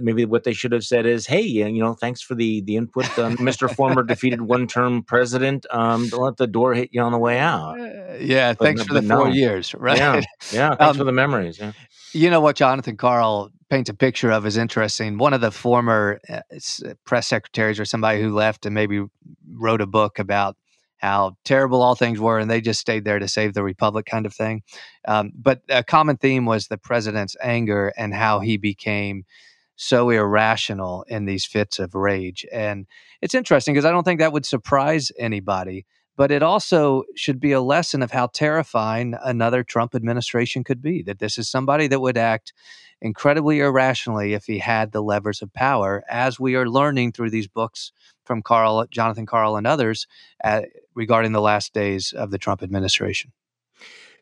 maybe 0.00 0.24
what 0.24 0.44
they 0.44 0.52
should 0.52 0.72
have 0.72 0.84
said 0.84 1.06
is, 1.06 1.26
"Hey, 1.26 1.42
you 1.42 1.82
know, 1.82 1.94
thanks 1.94 2.20
for 2.20 2.34
the 2.34 2.60
the 2.62 2.76
input, 2.76 3.18
um, 3.18 3.36
Mr. 3.38 3.74
Former 3.74 4.02
defeated 4.02 4.42
one 4.42 4.66
term 4.66 5.02
president. 5.02 5.66
Um, 5.70 6.08
don't 6.08 6.22
let 6.22 6.36
the 6.36 6.46
door 6.46 6.74
hit 6.74 6.90
you 6.92 7.02
on 7.02 7.12
the 7.12 7.18
way 7.18 7.38
out." 7.38 7.78
Uh, 7.80 8.14
yeah, 8.20 8.52
but, 8.52 8.64
thanks 8.64 8.82
for 8.82 8.94
the 8.94 9.02
four 9.02 9.26
no. 9.28 9.32
years, 9.32 9.74
right? 9.78 9.98
Yeah, 9.98 10.20
yeah. 10.52 10.74
Thanks 10.74 10.82
um, 10.92 10.96
for 10.96 11.04
the 11.04 11.12
memories. 11.12 11.58
Yeah. 11.58 11.72
You 12.12 12.30
know 12.30 12.40
what 12.40 12.56
Jonathan 12.56 12.96
Karl 12.96 13.50
paints 13.68 13.88
a 13.88 13.94
picture 13.94 14.30
of 14.30 14.44
is 14.46 14.56
interesting. 14.56 15.16
One 15.16 15.32
of 15.32 15.40
the 15.40 15.52
former 15.52 16.20
uh, 16.28 16.40
press 17.06 17.28
secretaries 17.28 17.78
or 17.78 17.84
somebody 17.84 18.20
who 18.20 18.34
left 18.34 18.66
and 18.66 18.74
maybe 18.74 19.04
wrote 19.48 19.80
a 19.80 19.86
book 19.86 20.18
about 20.18 20.56
how 21.00 21.36
terrible 21.44 21.80
all 21.80 21.94
things 21.94 22.20
were, 22.20 22.38
and 22.38 22.50
they 22.50 22.60
just 22.60 22.80
stayed 22.80 23.04
there 23.04 23.18
to 23.18 23.26
save 23.28 23.54
the 23.54 23.62
republic, 23.62 24.06
kind 24.06 24.26
of 24.26 24.34
thing. 24.34 24.62
Um, 25.08 25.32
but 25.34 25.62
a 25.68 25.82
common 25.82 26.18
theme 26.18 26.44
was 26.44 26.66
the 26.66 26.76
president's 26.76 27.36
anger 27.42 27.92
and 27.96 28.12
how 28.12 28.40
he 28.40 28.58
became 28.58 29.24
so 29.80 30.10
irrational 30.10 31.06
in 31.08 31.24
these 31.24 31.46
fits 31.46 31.78
of 31.78 31.94
rage. 31.94 32.44
And 32.52 32.86
it's 33.22 33.34
interesting 33.34 33.72
because 33.72 33.86
I 33.86 33.90
don't 33.90 34.04
think 34.04 34.20
that 34.20 34.32
would 34.32 34.44
surprise 34.44 35.10
anybody, 35.18 35.86
but 36.18 36.30
it 36.30 36.42
also 36.42 37.04
should 37.16 37.40
be 37.40 37.52
a 37.52 37.62
lesson 37.62 38.02
of 38.02 38.10
how 38.10 38.26
terrifying 38.26 39.16
another 39.24 39.64
Trump 39.64 39.94
administration 39.94 40.64
could 40.64 40.82
be. 40.82 41.02
That 41.02 41.18
this 41.18 41.38
is 41.38 41.48
somebody 41.48 41.86
that 41.86 42.02
would 42.02 42.18
act 42.18 42.52
incredibly 43.00 43.60
irrationally 43.60 44.34
if 44.34 44.44
he 44.44 44.58
had 44.58 44.92
the 44.92 45.02
levers 45.02 45.40
of 45.40 45.50
power, 45.54 46.04
as 46.10 46.38
we 46.38 46.56
are 46.56 46.68
learning 46.68 47.12
through 47.12 47.30
these 47.30 47.48
books 47.48 47.90
from 48.26 48.42
Karl, 48.42 48.84
Jonathan 48.90 49.24
Karl, 49.24 49.56
and 49.56 49.66
others 49.66 50.06
uh, 50.44 50.60
regarding 50.94 51.32
the 51.32 51.40
last 51.40 51.72
days 51.72 52.12
of 52.12 52.30
the 52.30 52.38
Trump 52.38 52.62
administration. 52.62 53.32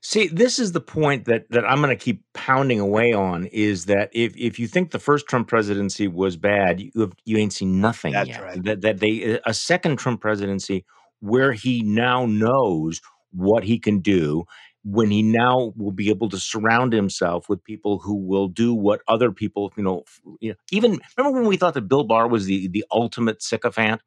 See, 0.00 0.28
this 0.28 0.58
is 0.58 0.72
the 0.72 0.80
point 0.80 1.24
that 1.26 1.50
that 1.50 1.64
I'm 1.64 1.78
going 1.78 1.96
to 1.96 1.96
keep 1.96 2.22
pounding 2.32 2.80
away 2.80 3.12
on 3.12 3.46
is 3.46 3.86
that 3.86 4.10
if 4.12 4.36
if 4.36 4.58
you 4.58 4.68
think 4.68 4.90
the 4.90 4.98
first 4.98 5.26
Trump 5.26 5.48
presidency 5.48 6.08
was 6.08 6.36
bad, 6.36 6.80
you 6.80 6.90
have, 7.00 7.12
you 7.24 7.36
ain't 7.36 7.52
seen 7.52 7.80
nothing 7.80 8.12
That's 8.12 8.28
yet. 8.28 8.42
Right. 8.42 8.62
That 8.64 8.80
that 8.82 9.00
they 9.00 9.34
uh, 9.34 9.38
a 9.46 9.54
second 9.54 9.98
Trump 9.98 10.20
presidency 10.20 10.84
where 11.20 11.52
he 11.52 11.82
now 11.82 12.26
knows 12.26 13.00
what 13.32 13.64
he 13.64 13.78
can 13.78 14.00
do 14.00 14.44
when 14.84 15.10
he 15.10 15.22
now 15.22 15.72
will 15.76 15.92
be 15.92 16.08
able 16.08 16.28
to 16.28 16.38
surround 16.38 16.92
himself 16.92 17.48
with 17.48 17.62
people 17.64 17.98
who 17.98 18.14
will 18.14 18.48
do 18.48 18.72
what 18.72 19.00
other 19.08 19.32
people, 19.32 19.72
you 19.76 19.82
know, 19.82 20.04
you 20.40 20.50
know 20.50 20.56
even 20.70 21.00
remember 21.16 21.40
when 21.40 21.48
we 21.48 21.56
thought 21.56 21.74
that 21.74 21.88
Bill 21.88 22.04
Barr 22.04 22.28
was 22.28 22.46
the 22.46 22.68
the 22.68 22.84
ultimate 22.90 23.42
sycophant? 23.42 24.00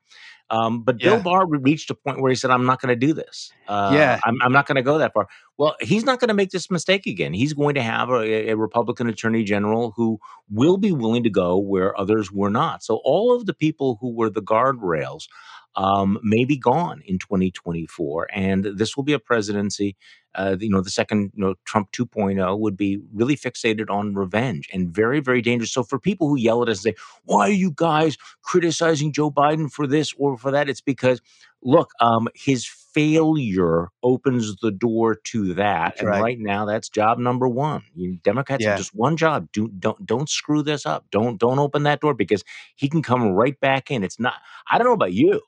Um, 0.52 0.84
but 0.84 1.02
yeah. 1.02 1.12
Bill 1.12 1.24
Barr 1.24 1.48
reached 1.48 1.90
a 1.92 1.96
point 1.96 2.22
where 2.22 2.30
he 2.30 2.36
said, 2.36 2.52
"I'm 2.52 2.66
not 2.66 2.82
going 2.82 2.90
to 2.90 3.08
do 3.08 3.14
this. 3.14 3.52
Uh, 3.70 3.92
yeah, 3.94 4.20
I'm, 4.26 4.36
I'm 4.42 4.52
not 4.52 4.68
going 4.68 4.76
to 4.76 4.82
go 4.82 4.98
that 4.98 5.14
far." 5.14 5.28
Well, 5.58 5.76
he's 5.80 6.04
not 6.04 6.20
going 6.20 6.28
to 6.28 6.34
make 6.34 6.50
this 6.50 6.70
mistake 6.70 7.06
again. 7.06 7.34
He's 7.34 7.54
going 7.54 7.76
to 7.76 7.82
have 7.82 8.10
a, 8.10 8.50
a, 8.50 8.58
Republican 8.58 9.08
Attorney 9.08 9.44
General 9.46 9.94
who 9.96 10.20
will 10.50 10.78
be 10.78 10.92
willing 10.92 11.24
to 11.24 11.30
go 11.30 11.58
where 11.58 11.98
others 11.98 12.32
were 12.32 12.50
not. 12.50 12.84
So 12.84 13.00
all 13.06 13.34
of 13.34 13.46
the 13.46 13.54
people 13.54 13.98
who 14.02 14.14
were 14.14 14.30
the 14.30 14.42
guardrails 14.42 15.28
um, 15.76 16.20
may 16.24 16.46
be 16.46 16.58
gone 16.58 17.02
in 17.06 17.20
2024, 17.20 18.28
and 18.34 18.66
this 18.66 18.96
will 18.96 19.04
be 19.04 19.14
a 19.14 19.20
presidency 19.20 19.96
uh, 20.36 20.56
you 20.60 20.70
know, 20.70 20.82
the 20.82 20.90
second, 20.90 21.32
you 21.36 21.44
know, 21.44 21.56
Trump 21.66 21.92
2.0 21.92 22.60
would 22.60 22.78
be 22.78 23.00
really 23.14 23.36
fixated 23.36 23.90
on 23.90 24.14
revenge 24.14 24.70
and 24.72 24.90
very, 24.90 25.20
very 25.20 25.42
dangerous. 25.42 25.72
So 25.72 25.84
for 25.84 26.00
people 26.00 26.30
who 26.30 26.38
yell 26.38 26.62
at 26.62 26.70
us 26.70 26.86
and 26.86 26.96
say, 26.96 27.04
why 27.26 27.48
are 27.48 27.52
you 27.52 27.72
guys 27.76 28.18
criticizing 28.42 29.12
Joe 29.12 29.32
Biden 29.32 29.70
for 29.70 29.88
this 29.88 30.14
or 30.18 30.38
for 30.38 30.52
that? 30.52 30.70
It's 30.70 30.82
because, 30.82 31.22
look, 31.62 31.92
um, 32.00 32.30
his 32.34 32.66
failure 32.66 33.90
opens 34.04 34.56
the 34.58 34.72
door 34.72 35.16
to 35.16 35.54
that. 35.54 35.92
That's 35.96 36.02
and 36.02 36.10
right. 36.10 36.22
right. 36.22 36.40
now, 36.40 36.66
that's 36.66 36.90
job 36.90 37.20
number 37.20 37.48
one. 37.48 37.84
You 37.96 38.18
Democrats 38.24 38.64
yeah. 38.64 38.72
have 38.72 38.80
just 38.80 38.96
one 38.96 39.18
job. 39.18 39.48
Do, 39.52 39.70
don't 39.80 40.06
don't 40.06 40.30
screw 40.30 40.62
this 40.62 40.86
up. 40.86 41.06
Don't 41.12 41.40
don't 41.40 41.60
open 41.60 41.84
that 41.84 42.02
door 42.02 42.14
because 42.14 42.44
he 42.76 42.90
can 42.90 43.02
come 43.02 43.32
right 43.32 43.58
back 43.60 43.92
in. 43.92 44.04
It's 44.04 44.20
not. 44.20 44.36
I 44.70 44.78
don't 44.78 44.88
know 44.88 44.94
about 44.94 45.14
you, 45.14 45.42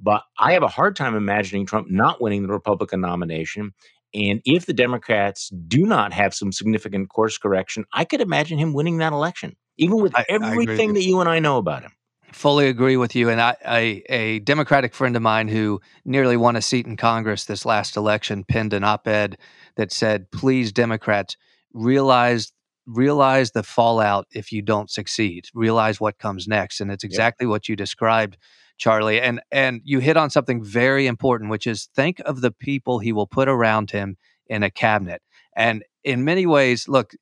but 0.00 0.22
I 0.38 0.52
have 0.52 0.62
a 0.62 0.68
hard 0.68 0.96
time 0.96 1.14
imagining 1.14 1.66
Trump 1.66 1.90
not 1.90 2.20
winning 2.20 2.42
the 2.42 2.52
Republican 2.52 3.00
nomination 3.00 3.72
and 4.14 4.40
if 4.44 4.66
the 4.66 4.72
Democrats 4.72 5.50
do 5.50 5.84
not 5.84 6.12
have 6.12 6.34
some 6.34 6.52
significant 6.52 7.10
course 7.10 7.36
correction, 7.36 7.84
I 7.92 8.04
could 8.04 8.20
imagine 8.20 8.58
him 8.58 8.72
winning 8.72 8.98
that 8.98 9.12
election, 9.12 9.56
even 9.76 10.00
with 10.00 10.16
I, 10.16 10.24
everything 10.28 10.90
I 10.90 10.94
that 10.94 11.02
you 11.02 11.20
and 11.20 11.28
I 11.28 11.40
know 11.40 11.58
about 11.58 11.82
him. 11.82 11.92
Fully 12.32 12.68
agree 12.68 12.96
with 12.96 13.14
you. 13.14 13.30
And 13.30 13.40
I, 13.40 13.56
I, 13.64 14.02
a 14.08 14.38
Democratic 14.40 14.94
friend 14.94 15.16
of 15.16 15.22
mine 15.22 15.48
who 15.48 15.80
nearly 16.04 16.36
won 16.36 16.56
a 16.56 16.62
seat 16.62 16.86
in 16.86 16.96
Congress 16.96 17.44
this 17.44 17.64
last 17.64 17.96
election 17.96 18.44
penned 18.44 18.72
an 18.72 18.84
op 18.84 19.08
ed 19.08 19.38
that 19.76 19.92
said, 19.92 20.30
please, 20.30 20.72
Democrats, 20.72 21.36
realize 21.72 22.52
realize 22.86 23.50
the 23.50 23.62
fallout 23.62 24.26
if 24.32 24.50
you 24.50 24.62
don't 24.62 24.90
succeed 24.90 25.44
realize 25.52 26.00
what 26.00 26.18
comes 26.18 26.48
next 26.48 26.80
and 26.80 26.90
it's 26.90 27.04
exactly 27.04 27.44
yep. 27.44 27.50
what 27.50 27.68
you 27.68 27.76
described 27.76 28.38
Charlie. 28.78 29.20
And 29.20 29.40
and 29.52 29.80
you 29.84 29.98
hit 29.98 30.16
on 30.16 30.30
something 30.30 30.62
very 30.62 31.06
important, 31.06 31.50
which 31.50 31.66
is 31.66 31.88
think 31.94 32.20
of 32.24 32.40
the 32.40 32.52
people 32.52 32.98
he 32.98 33.12
will 33.12 33.26
put 33.26 33.48
around 33.48 33.90
him 33.90 34.16
in 34.46 34.62
a 34.62 34.70
cabinet. 34.70 35.22
And 35.54 35.84
in 36.04 36.24
many 36.24 36.46
ways, 36.46 36.88
look, 36.88 37.12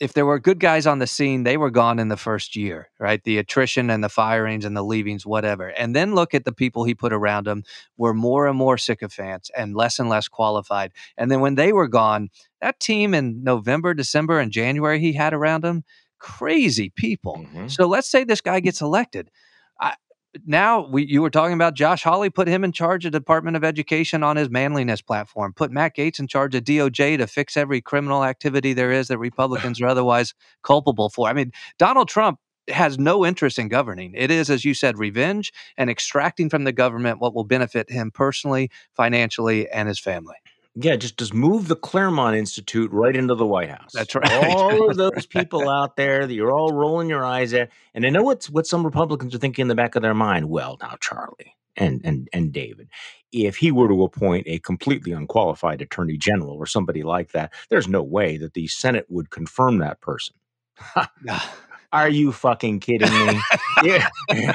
if 0.00 0.12
there 0.12 0.26
were 0.26 0.38
good 0.38 0.60
guys 0.60 0.86
on 0.86 1.00
the 1.00 1.06
scene, 1.06 1.42
they 1.42 1.56
were 1.56 1.70
gone 1.70 1.98
in 1.98 2.08
the 2.08 2.16
first 2.16 2.54
year, 2.54 2.88
right? 3.00 3.22
The 3.24 3.38
attrition 3.38 3.90
and 3.90 4.04
the 4.04 4.08
firings 4.08 4.64
and 4.64 4.76
the 4.76 4.84
leavings, 4.84 5.26
whatever. 5.26 5.68
And 5.68 5.94
then 5.94 6.14
look 6.14 6.34
at 6.34 6.44
the 6.44 6.52
people 6.52 6.84
he 6.84 6.94
put 6.94 7.12
around 7.12 7.48
him 7.48 7.64
were 7.96 8.14
more 8.14 8.46
and 8.46 8.56
more 8.56 8.78
sycophants 8.78 9.50
and 9.56 9.74
less 9.74 9.98
and 9.98 10.08
less 10.08 10.28
qualified. 10.28 10.92
And 11.16 11.30
then 11.30 11.40
when 11.40 11.56
they 11.56 11.72
were 11.72 11.88
gone, 11.88 12.28
that 12.60 12.78
team 12.78 13.12
in 13.12 13.42
November, 13.42 13.92
December, 13.92 14.38
and 14.38 14.52
January 14.52 15.00
he 15.00 15.14
had 15.14 15.34
around 15.34 15.64
him, 15.64 15.82
crazy 16.20 16.90
people. 16.90 17.38
Mm-hmm. 17.38 17.68
So 17.68 17.86
let's 17.86 18.08
say 18.08 18.22
this 18.22 18.40
guy 18.40 18.60
gets 18.60 18.80
elected. 18.80 19.30
Now 20.46 20.86
we, 20.86 21.06
you 21.06 21.22
were 21.22 21.30
talking 21.30 21.54
about 21.54 21.74
Josh 21.74 22.02
Hawley 22.02 22.30
put 22.30 22.48
him 22.48 22.62
in 22.62 22.72
charge 22.72 23.04
of 23.06 23.12
Department 23.12 23.56
of 23.56 23.64
Education 23.64 24.22
on 24.22 24.36
his 24.36 24.50
manliness 24.50 25.00
platform. 25.00 25.54
Put 25.54 25.70
Matt 25.70 25.96
Gaetz 25.96 26.18
in 26.18 26.26
charge 26.26 26.54
of 26.54 26.64
DOJ 26.64 27.18
to 27.18 27.26
fix 27.26 27.56
every 27.56 27.80
criminal 27.80 28.24
activity 28.24 28.72
there 28.72 28.92
is 28.92 29.08
that 29.08 29.18
Republicans 29.28 29.80
are 29.80 29.86
otherwise 29.86 30.34
culpable 30.62 31.08
for. 31.08 31.28
I 31.28 31.32
mean, 31.32 31.52
Donald 31.78 32.08
Trump 32.08 32.38
has 32.68 32.98
no 32.98 33.24
interest 33.24 33.58
in 33.58 33.68
governing. 33.68 34.12
It 34.14 34.30
is, 34.30 34.50
as 34.50 34.64
you 34.64 34.74
said, 34.74 34.98
revenge 34.98 35.52
and 35.76 35.88
extracting 35.88 36.50
from 36.50 36.64
the 36.64 36.72
government 36.72 37.20
what 37.20 37.34
will 37.34 37.44
benefit 37.44 37.90
him 37.90 38.10
personally, 38.10 38.70
financially, 38.94 39.68
and 39.70 39.88
his 39.88 39.98
family. 39.98 40.36
Yeah, 40.80 40.94
just 40.94 41.18
just 41.18 41.34
move 41.34 41.66
the 41.66 41.74
Claremont 41.74 42.36
Institute 42.36 42.92
right 42.92 43.14
into 43.16 43.34
the 43.34 43.46
White 43.46 43.70
House. 43.70 43.90
That's 43.92 44.14
right. 44.14 44.30
All 44.30 44.88
of 44.88 44.96
those 44.96 45.26
people 45.30 45.68
out 45.68 45.96
there 45.96 46.24
that 46.26 46.32
you're 46.32 46.52
all 46.52 46.72
rolling 46.72 47.08
your 47.08 47.24
eyes 47.24 47.52
at, 47.52 47.70
and 47.94 48.06
I 48.06 48.10
know 48.10 48.22
what's 48.22 48.48
what 48.48 48.66
some 48.66 48.84
Republicans 48.84 49.34
are 49.34 49.38
thinking 49.38 49.62
in 49.62 49.68
the 49.68 49.74
back 49.74 49.96
of 49.96 50.02
their 50.02 50.14
mind. 50.14 50.48
Well, 50.48 50.78
now 50.80 50.96
Charlie 51.00 51.56
and 51.76 52.00
and 52.04 52.28
and 52.32 52.52
David, 52.52 52.88
if 53.32 53.56
he 53.56 53.72
were 53.72 53.88
to 53.88 54.04
appoint 54.04 54.46
a 54.46 54.60
completely 54.60 55.10
unqualified 55.10 55.82
attorney 55.82 56.16
general 56.16 56.56
or 56.56 56.66
somebody 56.66 57.02
like 57.02 57.32
that, 57.32 57.52
there's 57.70 57.88
no 57.88 58.02
way 58.02 58.36
that 58.36 58.54
the 58.54 58.68
Senate 58.68 59.06
would 59.08 59.30
confirm 59.30 59.78
that 59.78 60.00
person. 60.00 60.36
Are 61.92 62.08
you 62.08 62.32
fucking 62.32 62.80
kidding 62.80 63.10
me? 63.10 63.40
yeah. 63.82 64.08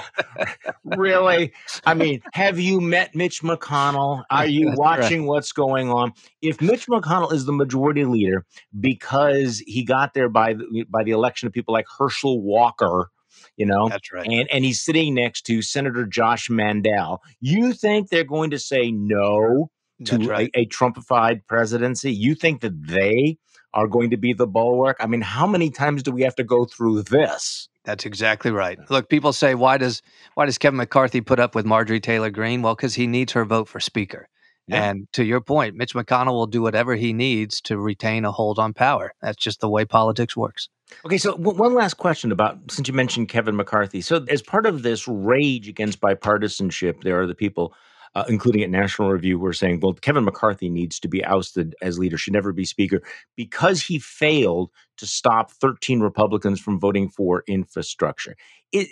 really? 0.83 1.51
I 1.83 1.95
mean, 1.95 2.21
have 2.33 2.59
you 2.59 2.79
met 2.79 3.15
Mitch 3.15 3.41
McConnell? 3.41 4.23
Are 4.29 4.45
you 4.45 4.71
watching 4.75 5.21
right. 5.21 5.27
what's 5.27 5.51
going 5.51 5.89
on? 5.89 6.13
If 6.41 6.61
Mitch 6.61 6.85
McConnell 6.87 7.33
is 7.33 7.45
the 7.45 7.51
majority 7.51 8.05
leader 8.05 8.45
because 8.79 9.59
he 9.65 9.83
got 9.83 10.13
there 10.13 10.29
by 10.29 10.53
the, 10.53 10.85
by 10.89 11.03
the 11.03 11.11
election 11.11 11.47
of 11.47 11.53
people 11.53 11.73
like 11.73 11.85
Herschel 11.97 12.41
Walker, 12.41 13.09
you 13.57 13.65
know, 13.65 13.89
that's 13.89 14.11
right, 14.11 14.27
and 14.27 14.47
and 14.51 14.63
he's 14.63 14.81
sitting 14.81 15.15
next 15.15 15.43
to 15.43 15.61
Senator 15.61 16.05
Josh 16.05 16.49
Mandel, 16.49 17.21
you 17.39 17.73
think 17.73 18.09
they're 18.09 18.23
going 18.23 18.51
to 18.51 18.59
say 18.59 18.91
no 18.91 19.69
to 20.05 20.17
right. 20.17 20.49
a, 20.55 20.61
a 20.61 20.65
Trumpified 20.67 21.41
presidency? 21.47 22.13
You 22.13 22.35
think 22.35 22.61
that 22.61 22.87
they 22.87 23.37
are 23.73 23.87
going 23.87 24.09
to 24.11 24.17
be 24.17 24.33
the 24.33 24.47
bulwark. 24.47 24.97
I 24.99 25.07
mean, 25.07 25.21
how 25.21 25.47
many 25.47 25.69
times 25.69 26.03
do 26.03 26.11
we 26.11 26.21
have 26.21 26.35
to 26.35 26.43
go 26.43 26.65
through 26.65 27.03
this? 27.03 27.69
That's 27.85 28.05
exactly 28.05 28.51
right. 28.51 28.79
Look, 28.89 29.09
people 29.09 29.33
say 29.33 29.55
why 29.55 29.77
does 29.77 30.01
why 30.35 30.45
does 30.45 30.57
Kevin 30.57 30.77
McCarthy 30.77 31.21
put 31.21 31.39
up 31.39 31.53
with 31.55 31.65
Marjorie 31.65 31.99
Taylor 31.99 32.29
Greene? 32.29 32.61
Well, 32.61 32.75
because 32.75 32.95
he 32.95 33.07
needs 33.07 33.33
her 33.33 33.45
vote 33.45 33.67
for 33.67 33.79
speaker. 33.79 34.29
Yeah. 34.67 34.89
And 34.89 35.11
to 35.13 35.25
your 35.25 35.41
point, 35.41 35.75
Mitch 35.75 35.93
McConnell 35.93 36.31
will 36.31 36.47
do 36.47 36.61
whatever 36.61 36.95
he 36.95 37.11
needs 37.11 37.59
to 37.61 37.77
retain 37.77 38.23
a 38.23 38.31
hold 38.31 38.59
on 38.59 38.73
power. 38.73 39.13
That's 39.21 39.41
just 39.41 39.59
the 39.59 39.69
way 39.69 39.83
politics 39.83 40.37
works. 40.37 40.69
Okay, 41.05 41.17
so 41.17 41.31
w- 41.31 41.57
one 41.57 41.73
last 41.73 41.95
question 41.95 42.31
about 42.31 42.59
since 42.71 42.87
you 42.87 42.93
mentioned 42.93 43.27
Kevin 43.27 43.55
McCarthy. 43.57 43.99
So, 43.99 44.23
as 44.29 44.41
part 44.41 44.65
of 44.65 44.83
this 44.83 45.07
rage 45.07 45.67
against 45.67 45.99
bipartisanship, 45.99 47.03
there 47.03 47.19
are 47.19 47.27
the 47.27 47.35
people 47.35 47.73
uh, 48.15 48.23
including 48.27 48.61
at 48.63 48.69
National 48.69 49.09
Review, 49.09 49.37
who 49.37 49.43
were 49.43 49.53
saying, 49.53 49.79
well, 49.81 49.93
Kevin 49.93 50.23
McCarthy 50.23 50.69
needs 50.69 50.99
to 50.99 51.07
be 51.07 51.23
ousted 51.25 51.75
as 51.81 51.97
leader, 51.97 52.17
should 52.17 52.33
never 52.33 52.53
be 52.53 52.65
speaker, 52.65 53.01
because 53.35 53.81
he 53.81 53.99
failed 53.99 54.69
to 54.97 55.07
stop 55.07 55.51
13 55.51 55.99
Republicans 55.99 56.59
from 56.59 56.79
voting 56.79 57.09
for 57.09 57.43
infrastructure. 57.47 58.35
It, 58.71 58.87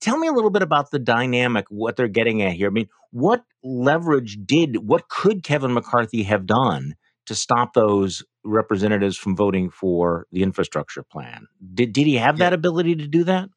tell 0.00 0.18
me 0.18 0.28
a 0.28 0.32
little 0.32 0.50
bit 0.50 0.62
about 0.62 0.90
the 0.90 0.98
dynamic, 0.98 1.66
what 1.68 1.96
they're 1.96 2.08
getting 2.08 2.42
at 2.42 2.52
here. 2.52 2.68
I 2.68 2.70
mean, 2.70 2.88
what 3.10 3.44
leverage 3.64 4.38
did, 4.44 4.86
what 4.86 5.08
could 5.08 5.42
Kevin 5.42 5.74
McCarthy 5.74 6.22
have 6.22 6.46
done 6.46 6.94
to 7.26 7.34
stop 7.34 7.74
those 7.74 8.22
representatives 8.44 9.16
from 9.16 9.36
voting 9.36 9.70
for 9.70 10.26
the 10.30 10.42
infrastructure 10.42 11.02
plan? 11.02 11.46
Did, 11.74 11.92
did 11.92 12.06
he 12.06 12.16
have 12.16 12.38
yeah. 12.38 12.46
that 12.46 12.52
ability 12.52 12.96
to 12.96 13.08
do 13.08 13.24
that? 13.24 13.48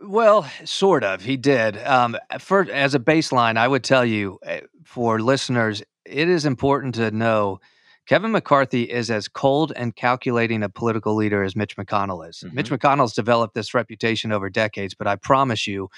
Well, 0.00 0.48
sort 0.64 1.02
of. 1.02 1.22
He 1.22 1.36
did. 1.36 1.76
Um, 1.78 2.16
for 2.38 2.70
as 2.70 2.94
a 2.94 3.00
baseline, 3.00 3.56
I 3.56 3.66
would 3.66 3.82
tell 3.82 4.04
you 4.04 4.38
eh, 4.44 4.60
for 4.84 5.20
listeners, 5.20 5.82
it 6.04 6.28
is 6.28 6.44
important 6.44 6.94
to 6.96 7.10
know 7.10 7.60
Kevin 8.06 8.32
McCarthy 8.32 8.84
is 8.84 9.10
as 9.10 9.28
cold 9.28 9.72
and 9.76 9.94
calculating 9.94 10.62
a 10.62 10.68
political 10.68 11.14
leader 11.14 11.42
as 11.42 11.54
Mitch 11.54 11.76
McConnell 11.76 12.26
is. 12.26 12.38
Mm-hmm. 12.38 12.54
Mitch 12.54 12.70
McConnell's 12.70 13.12
developed 13.12 13.54
this 13.54 13.74
reputation 13.74 14.32
over 14.32 14.48
decades, 14.48 14.94
but 14.94 15.06
I 15.06 15.16
promise 15.16 15.66
you, 15.66 15.90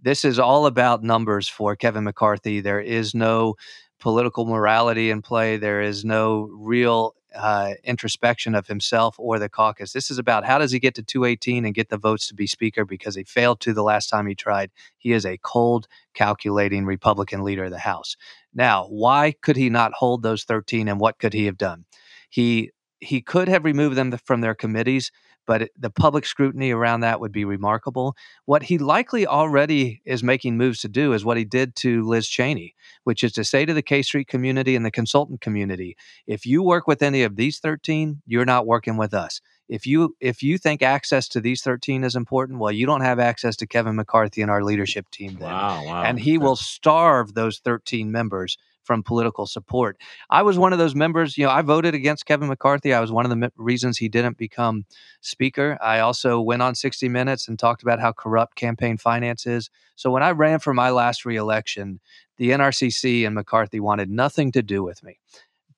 this 0.00 0.24
is 0.24 0.40
all 0.40 0.66
about 0.66 1.04
numbers 1.04 1.48
for 1.48 1.76
Kevin 1.76 2.02
McCarthy. 2.02 2.60
There 2.60 2.80
is 2.80 3.14
no 3.14 3.54
political 4.02 4.44
morality 4.44 5.10
in 5.10 5.22
play. 5.22 5.56
There 5.56 5.80
is 5.80 6.04
no 6.04 6.48
real 6.52 7.14
uh, 7.34 7.74
introspection 7.84 8.54
of 8.54 8.66
himself 8.66 9.14
or 9.16 9.38
the 9.38 9.48
caucus. 9.48 9.92
This 9.92 10.10
is 10.10 10.18
about 10.18 10.44
how 10.44 10.58
does 10.58 10.72
he 10.72 10.80
get 10.80 10.96
to 10.96 11.04
218 11.04 11.64
and 11.64 11.72
get 11.72 11.88
the 11.88 11.96
votes 11.96 12.26
to 12.26 12.34
be 12.34 12.48
speaker 12.48 12.84
because 12.84 13.14
he 13.14 13.22
failed 13.22 13.60
to 13.60 13.72
the 13.72 13.84
last 13.84 14.08
time 14.08 14.26
he 14.26 14.34
tried. 14.34 14.72
He 14.98 15.12
is 15.12 15.24
a 15.24 15.38
cold, 15.38 15.86
calculating 16.14 16.84
Republican 16.84 17.44
leader 17.44 17.64
of 17.64 17.70
the 17.70 17.78
House. 17.78 18.16
Now, 18.52 18.86
why 18.88 19.34
could 19.40 19.56
he 19.56 19.70
not 19.70 19.92
hold 19.94 20.22
those 20.22 20.42
13 20.42 20.88
and 20.88 20.98
what 20.98 21.18
could 21.20 21.32
he 21.32 21.46
have 21.46 21.56
done? 21.56 21.84
He 22.28 22.72
he 22.98 23.20
could 23.20 23.48
have 23.48 23.64
removed 23.64 23.96
them 23.96 24.12
from 24.24 24.42
their 24.42 24.54
committees, 24.54 25.10
but 25.46 25.70
the 25.78 25.90
public 25.90 26.24
scrutiny 26.24 26.70
around 26.70 27.00
that 27.00 27.20
would 27.20 27.32
be 27.32 27.44
remarkable. 27.44 28.16
What 28.44 28.64
he 28.64 28.78
likely 28.78 29.26
already 29.26 30.00
is 30.04 30.22
making 30.22 30.56
moves 30.56 30.80
to 30.80 30.88
do 30.88 31.12
is 31.12 31.24
what 31.24 31.36
he 31.36 31.44
did 31.44 31.74
to 31.76 32.06
Liz 32.06 32.28
Cheney, 32.28 32.74
which 33.04 33.24
is 33.24 33.32
to 33.32 33.44
say 33.44 33.64
to 33.64 33.74
the 33.74 33.82
K 33.82 34.02
Street 34.02 34.28
community 34.28 34.76
and 34.76 34.84
the 34.84 34.90
consultant 34.90 35.40
community, 35.40 35.96
if 36.26 36.46
you 36.46 36.62
work 36.62 36.86
with 36.86 37.02
any 37.02 37.22
of 37.22 37.36
these 37.36 37.58
13, 37.58 38.22
you're 38.26 38.44
not 38.44 38.66
working 38.66 38.96
with 38.96 39.14
us. 39.14 39.40
If 39.68 39.86
you 39.86 40.16
if 40.20 40.42
you 40.42 40.58
think 40.58 40.82
access 40.82 41.28
to 41.28 41.40
these 41.40 41.62
13 41.62 42.04
is 42.04 42.14
important, 42.14 42.58
well, 42.58 42.72
you 42.72 42.84
don't 42.84 43.00
have 43.00 43.18
access 43.18 43.56
to 43.56 43.66
Kevin 43.66 43.96
McCarthy 43.96 44.42
and 44.42 44.50
our 44.50 44.62
leadership 44.62 45.08
team 45.10 45.36
then. 45.38 45.50
Wow, 45.50 45.86
wow. 45.86 46.02
And 46.02 46.20
he 46.20 46.36
will 46.36 46.56
starve 46.56 47.34
those 47.34 47.58
13 47.60 48.12
members 48.12 48.58
from 48.82 49.02
political 49.02 49.46
support. 49.46 49.96
I 50.30 50.42
was 50.42 50.58
one 50.58 50.72
of 50.72 50.78
those 50.78 50.94
members, 50.94 51.38
you 51.38 51.44
know, 51.44 51.50
I 51.50 51.62
voted 51.62 51.94
against 51.94 52.26
Kevin 52.26 52.48
McCarthy. 52.48 52.92
I 52.92 53.00
was 53.00 53.12
one 53.12 53.24
of 53.24 53.30
the 53.30 53.36
me- 53.36 53.48
reasons 53.56 53.98
he 53.98 54.08
didn't 54.08 54.36
become 54.36 54.84
speaker. 55.20 55.78
I 55.80 56.00
also 56.00 56.40
went 56.40 56.62
on 56.62 56.74
60 56.74 57.08
Minutes 57.08 57.48
and 57.48 57.58
talked 57.58 57.82
about 57.82 58.00
how 58.00 58.12
corrupt 58.12 58.56
campaign 58.56 58.96
finance 58.96 59.46
is. 59.46 59.70
So 59.96 60.10
when 60.10 60.22
I 60.22 60.30
ran 60.30 60.58
for 60.58 60.74
my 60.74 60.90
last 60.90 61.24
reelection, 61.24 62.00
the 62.36 62.50
NRCC 62.50 63.26
and 63.26 63.34
McCarthy 63.34 63.80
wanted 63.80 64.10
nothing 64.10 64.52
to 64.52 64.62
do 64.62 64.82
with 64.82 65.02
me. 65.02 65.18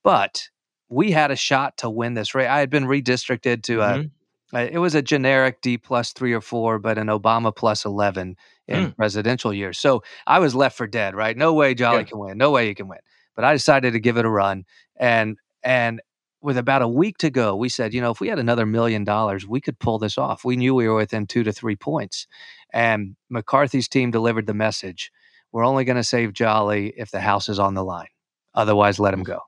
But 0.02 0.48
we 0.88 1.11
had 1.11 1.30
a 1.30 1.36
shot 1.36 1.76
to 1.78 1.90
win 1.90 2.14
this 2.14 2.34
race. 2.34 2.48
I 2.48 2.61
had 2.61 2.70
been 2.70 2.84
redistricted 2.84 3.62
to 3.64 3.80
a 3.80 3.88
mm-hmm. 3.88 4.09
It 4.52 4.78
was 4.78 4.94
a 4.94 5.02
generic 5.02 5.61
D 5.62 5.78
plus 5.78 6.12
three 6.12 6.32
or 6.32 6.40
four, 6.40 6.78
but 6.78 6.96
an 6.96 7.09
Obama 7.09 7.55
plus 7.55 7.84
11 7.84 8.36
in 8.66 8.86
mm. 8.86 8.96
presidential 8.96 9.52
years. 9.52 9.78
So 9.78 10.02
I 10.26 10.38
was 10.38 10.54
left 10.54 10.76
for 10.76 10.86
dead, 10.86 11.14
right? 11.14 11.36
No 11.36 11.52
way 11.52 11.74
Jolly 11.74 11.98
yeah. 11.98 12.04
can 12.04 12.18
win. 12.18 12.38
No 12.38 12.50
way 12.50 12.68
he 12.68 12.74
can 12.74 12.88
win. 12.88 13.00
But 13.36 13.44
I 13.44 13.52
decided 13.52 13.92
to 13.92 14.00
give 14.00 14.16
it 14.16 14.24
a 14.24 14.30
run. 14.30 14.64
And, 14.96 15.36
and, 15.62 16.00
with 16.40 16.58
about 16.58 16.82
a 16.82 16.88
week 16.88 17.16
to 17.16 17.30
go, 17.30 17.56
we 17.56 17.70
said, 17.70 17.94
you 17.94 18.02
know, 18.02 18.10
if 18.10 18.20
we 18.20 18.28
had 18.28 18.38
another 18.38 18.66
million 18.66 19.02
dollars, 19.02 19.48
we 19.48 19.62
could 19.62 19.78
pull 19.78 19.98
this 19.98 20.18
off. 20.18 20.44
We 20.44 20.56
knew 20.56 20.74
we 20.74 20.86
were 20.86 20.94
within 20.94 21.26
two 21.26 21.42
to 21.42 21.54
three 21.54 21.74
points. 21.74 22.26
And 22.70 23.16
McCarthy's 23.30 23.88
team 23.88 24.10
delivered 24.10 24.46
the 24.46 24.52
message 24.52 25.10
we're 25.54 25.64
only 25.64 25.84
going 25.84 25.96
to 25.96 26.04
save 26.04 26.32
Jolly 26.32 26.92
if 26.96 27.12
the 27.12 27.20
house 27.20 27.48
is 27.48 27.60
on 27.60 27.74
the 27.74 27.84
line. 27.84 28.08
Otherwise, 28.54 28.98
let 28.98 29.14
him 29.14 29.22
go. 29.22 29.38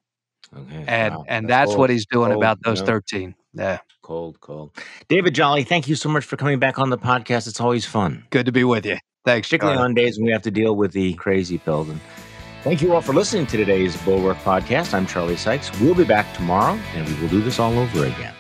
Okay, 0.56 0.84
and 0.86 1.16
wow. 1.16 1.24
and 1.26 1.48
that's, 1.48 1.70
that's 1.70 1.78
what 1.78 1.90
he's 1.90 2.06
doing 2.06 2.30
about 2.30 2.62
those 2.62 2.80
13. 2.80 3.34
Yeah. 3.57 3.78
Cold, 4.02 4.40
cold. 4.40 4.70
David 5.09 5.34
Jolly, 5.34 5.64
thank 5.64 5.88
you 5.88 5.96
so 5.96 6.09
much 6.09 6.24
for 6.24 6.36
coming 6.36 6.59
back 6.59 6.78
on 6.78 6.90
the 6.90 6.98
podcast. 6.98 7.48
It's 7.48 7.61
always 7.61 7.84
fun. 7.84 8.24
Good 8.30 8.46
to 8.46 8.52
be 8.52 8.62
with 8.62 8.86
you. 8.86 8.98
Thanks. 9.24 9.48
Particularly 9.48 9.78
on 9.78 9.94
days 9.94 10.18
when 10.18 10.26
we 10.26 10.32
have 10.32 10.42
to 10.42 10.50
deal 10.52 10.76
with 10.76 10.92
the 10.92 11.14
crazy 11.14 11.59
pills. 11.59 11.88
And 11.88 12.00
thank 12.62 12.80
you 12.80 12.94
all 12.94 13.00
for 13.00 13.12
listening 13.12 13.46
to 13.46 13.57
today's 13.57 13.96
Bulwark 14.04 14.36
podcast. 14.38 14.94
I'm 14.94 15.07
Charlie 15.07 15.36
Sykes. 15.36 15.72
We'll 15.80 15.96
be 15.96 16.04
back 16.04 16.32
tomorrow 16.34 16.78
and 16.94 17.09
we 17.09 17.20
will 17.20 17.28
do 17.28 17.40
this 17.40 17.59
all 17.59 17.76
over 17.76 18.04
again. 18.04 18.36